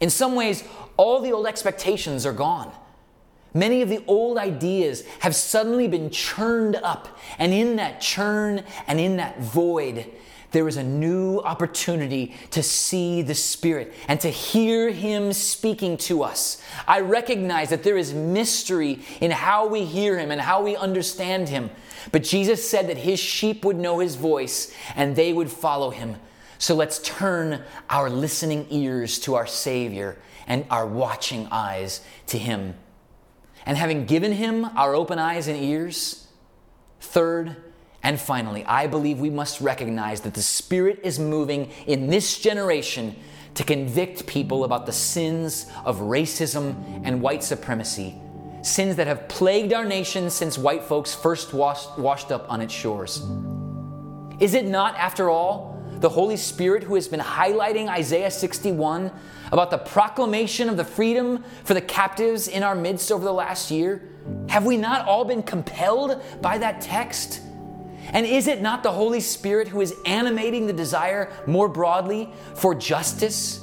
In 0.00 0.10
some 0.10 0.34
ways, 0.34 0.64
all 0.96 1.20
the 1.20 1.30
old 1.30 1.46
expectations 1.46 2.26
are 2.26 2.32
gone. 2.32 2.72
Many 3.54 3.82
of 3.82 3.88
the 3.88 4.02
old 4.06 4.38
ideas 4.38 5.04
have 5.20 5.36
suddenly 5.36 5.86
been 5.86 6.10
churned 6.10 6.74
up, 6.76 7.16
and 7.38 7.52
in 7.52 7.76
that 7.76 8.00
churn 8.00 8.64
and 8.86 8.98
in 8.98 9.16
that 9.18 9.40
void, 9.40 10.10
there 10.52 10.68
is 10.68 10.76
a 10.76 10.82
new 10.82 11.38
opportunity 11.40 12.34
to 12.50 12.62
see 12.62 13.22
the 13.22 13.34
Spirit 13.34 13.92
and 14.08 14.20
to 14.20 14.28
hear 14.28 14.90
Him 14.90 15.32
speaking 15.32 15.96
to 15.98 16.22
us. 16.22 16.62
I 16.86 17.00
recognize 17.00 17.70
that 17.70 17.82
there 17.82 17.96
is 17.96 18.14
mystery 18.14 19.00
in 19.20 19.30
how 19.30 19.66
we 19.66 19.84
hear 19.84 20.18
Him 20.18 20.30
and 20.30 20.40
how 20.40 20.62
we 20.62 20.76
understand 20.76 21.48
Him. 21.48 21.70
But 22.10 22.24
Jesus 22.24 22.68
said 22.68 22.88
that 22.88 22.98
his 22.98 23.20
sheep 23.20 23.64
would 23.64 23.76
know 23.76 24.00
his 24.00 24.16
voice 24.16 24.74
and 24.96 25.14
they 25.14 25.32
would 25.32 25.50
follow 25.50 25.90
him. 25.90 26.16
So 26.58 26.74
let's 26.74 26.98
turn 26.98 27.62
our 27.88 28.10
listening 28.10 28.66
ears 28.70 29.18
to 29.20 29.34
our 29.34 29.46
Savior 29.46 30.18
and 30.46 30.64
our 30.70 30.86
watching 30.86 31.46
eyes 31.50 32.00
to 32.28 32.38
him. 32.38 32.74
And 33.64 33.76
having 33.76 34.06
given 34.06 34.32
him 34.32 34.64
our 34.76 34.94
open 34.94 35.18
eyes 35.18 35.46
and 35.46 35.56
ears, 35.56 36.26
third 37.00 37.56
and 38.02 38.20
finally, 38.20 38.64
I 38.64 38.86
believe 38.86 39.20
we 39.20 39.30
must 39.30 39.60
recognize 39.60 40.22
that 40.22 40.34
the 40.34 40.42
Spirit 40.42 41.00
is 41.04 41.18
moving 41.18 41.70
in 41.86 42.08
this 42.08 42.38
generation 42.38 43.16
to 43.54 43.64
convict 43.64 44.26
people 44.26 44.64
about 44.64 44.86
the 44.86 44.92
sins 44.92 45.66
of 45.84 46.00
racism 46.00 47.02
and 47.04 47.20
white 47.20 47.44
supremacy 47.44 48.14
sins 48.62 48.96
that 48.96 49.06
have 49.06 49.28
plagued 49.28 49.72
our 49.72 49.84
nation 49.84 50.30
since 50.30 50.56
white 50.56 50.84
folks 50.84 51.14
first 51.14 51.52
washed, 51.52 51.98
washed 51.98 52.30
up 52.30 52.50
on 52.50 52.60
its 52.60 52.72
shores. 52.72 53.22
Is 54.40 54.54
it 54.54 54.66
not, 54.66 54.96
after 54.96 55.28
all, 55.28 55.82
the 55.98 56.08
Holy 56.08 56.36
Spirit 56.36 56.82
who 56.82 56.94
has 56.94 57.06
been 57.06 57.20
highlighting 57.20 57.88
Isaiah 57.88 58.30
61 58.30 59.10
about 59.50 59.70
the 59.70 59.78
proclamation 59.78 60.68
of 60.68 60.76
the 60.76 60.84
freedom 60.84 61.44
for 61.64 61.74
the 61.74 61.80
captives 61.80 62.48
in 62.48 62.62
our 62.62 62.74
midst 62.74 63.12
over 63.12 63.24
the 63.24 63.32
last 63.32 63.70
year? 63.70 64.08
Have 64.48 64.64
we 64.64 64.76
not 64.76 65.06
all 65.06 65.24
been 65.24 65.42
compelled 65.42 66.22
by 66.40 66.58
that 66.58 66.80
text? 66.80 67.40
And 68.12 68.26
is 68.26 68.46
it 68.46 68.60
not 68.60 68.82
the 68.82 68.92
Holy 68.92 69.20
Spirit 69.20 69.68
who 69.68 69.80
is 69.80 69.96
animating 70.04 70.66
the 70.66 70.72
desire 70.72 71.32
more 71.46 71.68
broadly 71.68 72.30
for 72.54 72.74
justice? 72.74 73.58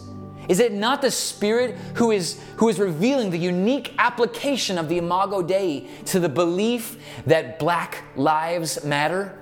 Is 0.48 0.60
it 0.60 0.74
not 0.74 1.04
the 1.04 1.12
Spirit 1.12 1.78
who 1.94 2.10
is, 2.10 2.42
who 2.58 2.70
is 2.70 2.80
revealing 2.80 3.30
the 3.30 3.38
unique 3.38 3.94
application 4.00 4.80
of 4.80 4.90
the 4.90 4.98
Imago 4.98 5.44
Dei 5.44 5.88
to 6.06 6.20
the 6.20 6.28
belief 6.28 6.98
that 7.28 7.60
black 7.60 8.04
lives 8.16 8.84
matter? 8.84 9.38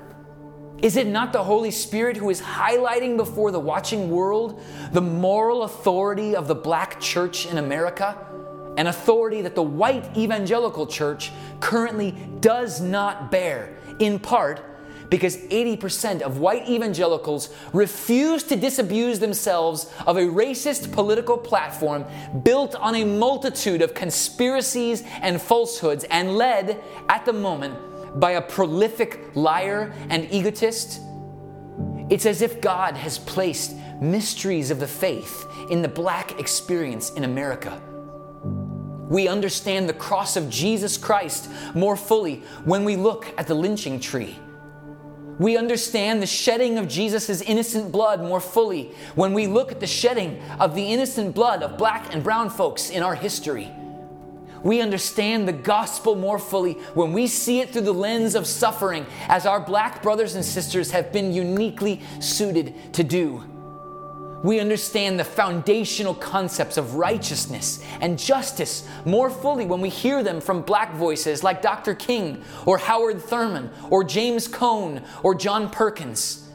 Is 0.81 0.97
it 0.97 1.07
not 1.07 1.31
the 1.31 1.43
Holy 1.43 1.71
Spirit 1.71 2.17
who 2.17 2.29
is 2.29 2.41
highlighting 2.41 3.15
before 3.15 3.51
the 3.51 3.59
watching 3.59 4.11
world 4.11 4.61
the 4.91 5.01
moral 5.01 5.63
authority 5.63 6.35
of 6.35 6.49
the 6.49 6.55
black 6.55 6.99
church 6.99 7.45
in 7.45 7.57
America? 7.57 8.17
An 8.75 8.87
authority 8.87 9.41
that 9.41 9.55
the 9.55 9.63
white 9.63 10.15
evangelical 10.17 10.85
church 10.85 11.31
currently 11.61 12.11
does 12.41 12.81
not 12.81 13.31
bear, 13.31 13.77
in 13.99 14.19
part 14.19 14.61
because 15.09 15.37
80% 15.37 16.21
of 16.21 16.39
white 16.39 16.67
evangelicals 16.67 17.49
refuse 17.73 18.43
to 18.43 18.55
disabuse 18.55 19.19
themselves 19.19 19.91
of 20.05 20.17
a 20.17 20.21
racist 20.21 20.91
political 20.91 21.37
platform 21.37 22.05
built 22.43 22.75
on 22.75 22.95
a 22.95 23.05
multitude 23.05 23.81
of 23.81 23.93
conspiracies 23.93 25.03
and 25.21 25.41
falsehoods 25.41 26.03
and 26.05 26.35
led 26.35 26.81
at 27.09 27.25
the 27.25 27.33
moment 27.33 27.75
by 28.19 28.31
a 28.31 28.41
prolific 28.41 29.35
liar 29.35 29.93
and 30.09 30.31
egotist. 30.31 31.01
It's 32.09 32.25
as 32.25 32.41
if 32.41 32.61
God 32.61 32.95
has 32.95 33.19
placed 33.19 33.75
mysteries 34.01 34.71
of 34.71 34.79
the 34.79 34.87
faith 34.87 35.47
in 35.69 35.81
the 35.81 35.87
black 35.87 36.39
experience 36.39 37.11
in 37.11 37.23
America. 37.23 37.81
We 39.09 39.29
understand 39.29 39.87
the 39.87 39.93
cross 39.93 40.35
of 40.35 40.49
Jesus 40.49 40.97
Christ 40.97 41.49
more 41.73 41.95
fully 41.95 42.43
when 42.65 42.83
we 42.83 42.97
look 42.97 43.33
at 43.37 43.47
the 43.47 43.53
lynching 43.53 44.01
tree 44.01 44.37
we 45.39 45.57
understand 45.57 46.21
the 46.21 46.27
shedding 46.27 46.77
of 46.77 46.87
Jesus' 46.87 47.41
innocent 47.41 47.91
blood 47.91 48.21
more 48.21 48.41
fully 48.41 48.91
when 49.15 49.33
we 49.33 49.47
look 49.47 49.71
at 49.71 49.79
the 49.79 49.87
shedding 49.87 50.41
of 50.59 50.75
the 50.75 50.91
innocent 50.91 51.35
blood 51.35 51.63
of 51.63 51.77
black 51.77 52.13
and 52.13 52.23
brown 52.23 52.49
folks 52.49 52.89
in 52.89 53.03
our 53.03 53.15
history. 53.15 53.71
We 54.63 54.81
understand 54.81 55.47
the 55.47 55.53
gospel 55.53 56.15
more 56.15 56.39
fully 56.39 56.73
when 56.93 57.13
we 57.13 57.27
see 57.27 57.59
it 57.59 57.69
through 57.69 57.83
the 57.83 57.93
lens 57.93 58.35
of 58.35 58.47
suffering, 58.47 59.05
as 59.27 59.45
our 59.45 59.59
black 59.59 60.01
brothers 60.01 60.35
and 60.35 60.43
sisters 60.43 60.91
have 60.91 61.13
been 61.13 61.31
uniquely 61.31 62.01
suited 62.19 62.93
to 62.93 63.03
do. 63.03 63.43
We 64.43 64.59
understand 64.59 65.19
the 65.19 65.23
foundational 65.23 66.13
concepts 66.13 66.77
of 66.77 66.95
righteousness 66.95 67.83
and 68.01 68.19
justice 68.19 68.87
more 69.03 69.29
fully 69.29 69.65
when 69.65 69.81
we 69.81 69.89
hear 69.89 70.23
them 70.23 70.41
from 70.41 70.61
black 70.61 70.93
voices 70.93 71.43
like 71.43 71.61
Dr. 71.61 71.95
King 71.95 72.43
or 72.65 72.77
Howard 72.77 73.21
Thurman 73.21 73.71
or 73.89 74.03
James 74.03 74.47
Cone 74.47 75.03
or 75.23 75.33
John 75.33 75.69
Perkins. 75.69 76.47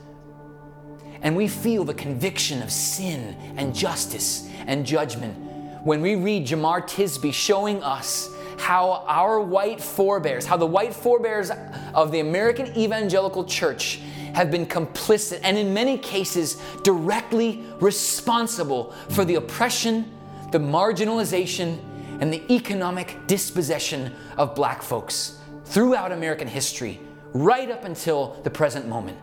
And 1.22 1.36
we 1.36 1.48
feel 1.48 1.84
the 1.84 1.94
conviction 1.94 2.62
of 2.62 2.70
sin 2.70 3.36
and 3.56 3.74
justice 3.74 4.48
and 4.66 4.86
judgment 4.86 5.36
when 5.84 6.00
we 6.02 6.14
read 6.14 6.46
Jemar 6.46 6.82
Tisby 6.82 7.34
showing 7.34 7.82
us 7.82 8.28
how 8.58 9.04
our 9.08 9.40
white 9.40 9.80
forebears, 9.80 10.46
how 10.46 10.56
the 10.56 10.66
white 10.66 10.94
forebears 10.94 11.50
of 11.94 12.12
the 12.12 12.20
American 12.20 12.66
evangelical 12.76 13.44
church 13.44 14.00
have 14.34 14.50
been 14.50 14.66
complicit 14.66 15.40
and, 15.42 15.56
in 15.58 15.72
many 15.74 15.98
cases, 15.98 16.60
directly 16.82 17.64
responsible 17.80 18.92
for 19.10 19.24
the 19.24 19.36
oppression, 19.36 20.10
the 20.50 20.58
marginalization, 20.58 21.78
and 22.20 22.32
the 22.32 22.42
economic 22.52 23.18
dispossession 23.26 24.14
of 24.36 24.54
black 24.54 24.82
folks 24.82 25.38
throughout 25.64 26.12
American 26.12 26.46
history, 26.46 27.00
right 27.32 27.70
up 27.70 27.84
until 27.84 28.40
the 28.44 28.50
present 28.50 28.86
moment. 28.86 29.18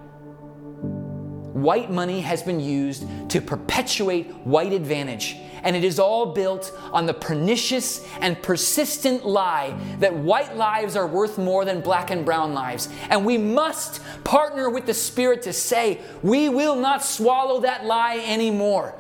White 1.62 1.92
money 1.92 2.22
has 2.22 2.44
been 2.44 2.60
used 2.60 3.06
to 3.30 3.42
perpetuate 3.42 4.32
white 4.46 4.74
advantage 4.74 5.38
and 5.64 5.76
it 5.76 5.84
is 5.84 6.00
all 6.00 6.28
built 6.28 6.78
on 6.92 7.06
the 7.06 7.14
pernicious 7.14 8.06
and 8.22 8.42
persistent 8.42 9.26
lie 9.26 9.78
that 10.00 10.14
white 10.14 10.56
lives 10.56 10.96
are 10.96 11.08
worth 11.08 11.38
more 11.38 11.66
than 11.66 11.82
black 11.82 12.12
and 12.12 12.26
brown 12.26 12.54
lives. 12.54 12.90
And 13.10 13.26
we 13.26 13.38
must 13.38 14.02
partner 14.24 14.70
with 14.70 14.86
the 14.86 14.94
Spirit 14.94 15.42
to 15.44 15.54
say, 15.54 16.00
we 16.24 16.50
will 16.50 16.76
not 16.76 17.04
swallow 17.04 17.62
that 17.62 17.86
lie 17.86 18.24
anymore. 18.26 18.96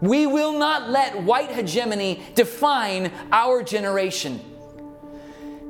We 0.00 0.26
will 0.26 0.52
not 0.52 0.90
let 0.90 1.22
white 1.22 1.52
hegemony 1.52 2.22
define 2.34 3.12
our 3.32 3.62
generation. 3.62 4.40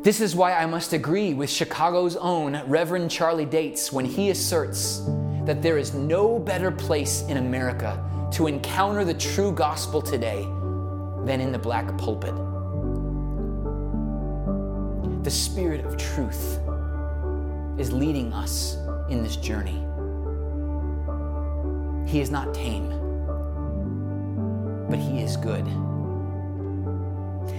This 0.03 0.21
is 0.21 0.35
why 0.37 0.55
I 0.55 0.67
must 0.67 0.93
agree 0.93 1.35
with 1.35 1.49
Chicago's 1.49 2.17
own 2.17 2.63
Reverend 2.67 3.11
Charlie 3.11 3.47
Dates 3.47 3.93
when 3.93 4.05
he 4.05 4.31
asserts 4.31 5.03
that 5.45 5.61
there 5.63 5.77
is 5.77 5.95
no 5.95 6.39
better 6.39 6.71
place 6.71 7.23
in 7.29 7.37
America 7.37 8.03
to 8.33 8.47
encounter 8.47 9.05
the 9.05 9.15
true 9.15 9.53
gospel 9.53 10.01
today 10.01 10.43
than 11.25 11.41
in 11.41 11.53
the 11.53 11.59
black 11.59 11.97
pulpit. 11.99 12.35
The 15.23 15.31
Spirit 15.31 15.85
of 15.85 15.97
truth 15.97 16.59
is 17.79 17.93
leading 17.93 18.33
us 18.33 18.77
in 19.11 19.23
this 19.23 19.37
journey. 19.37 19.81
He 22.11 22.21
is 22.21 22.31
not 22.31 22.55
tame, 22.55 22.89
but 24.89 24.99
He 24.99 25.23
is 25.23 25.37
good. 25.37 25.67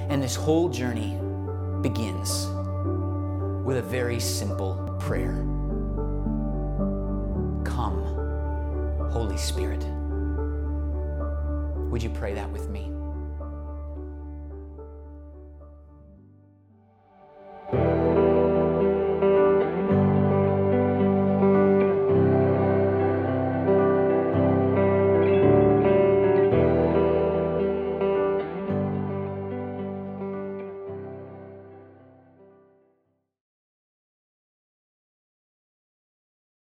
And 0.09 0.21
this 0.21 0.35
whole 0.35 0.69
journey 0.69 1.19
begins 1.81 2.47
with 3.65 3.77
a 3.77 3.81
very 3.81 4.19
simple 4.19 4.95
prayer 4.99 5.43
Come, 7.65 8.03
Holy 9.11 9.37
Spirit. 9.37 9.83
Would 11.89 12.01
you 12.01 12.09
pray 12.09 12.33
that 12.33 12.49
with 12.51 12.69
me? 12.69 12.94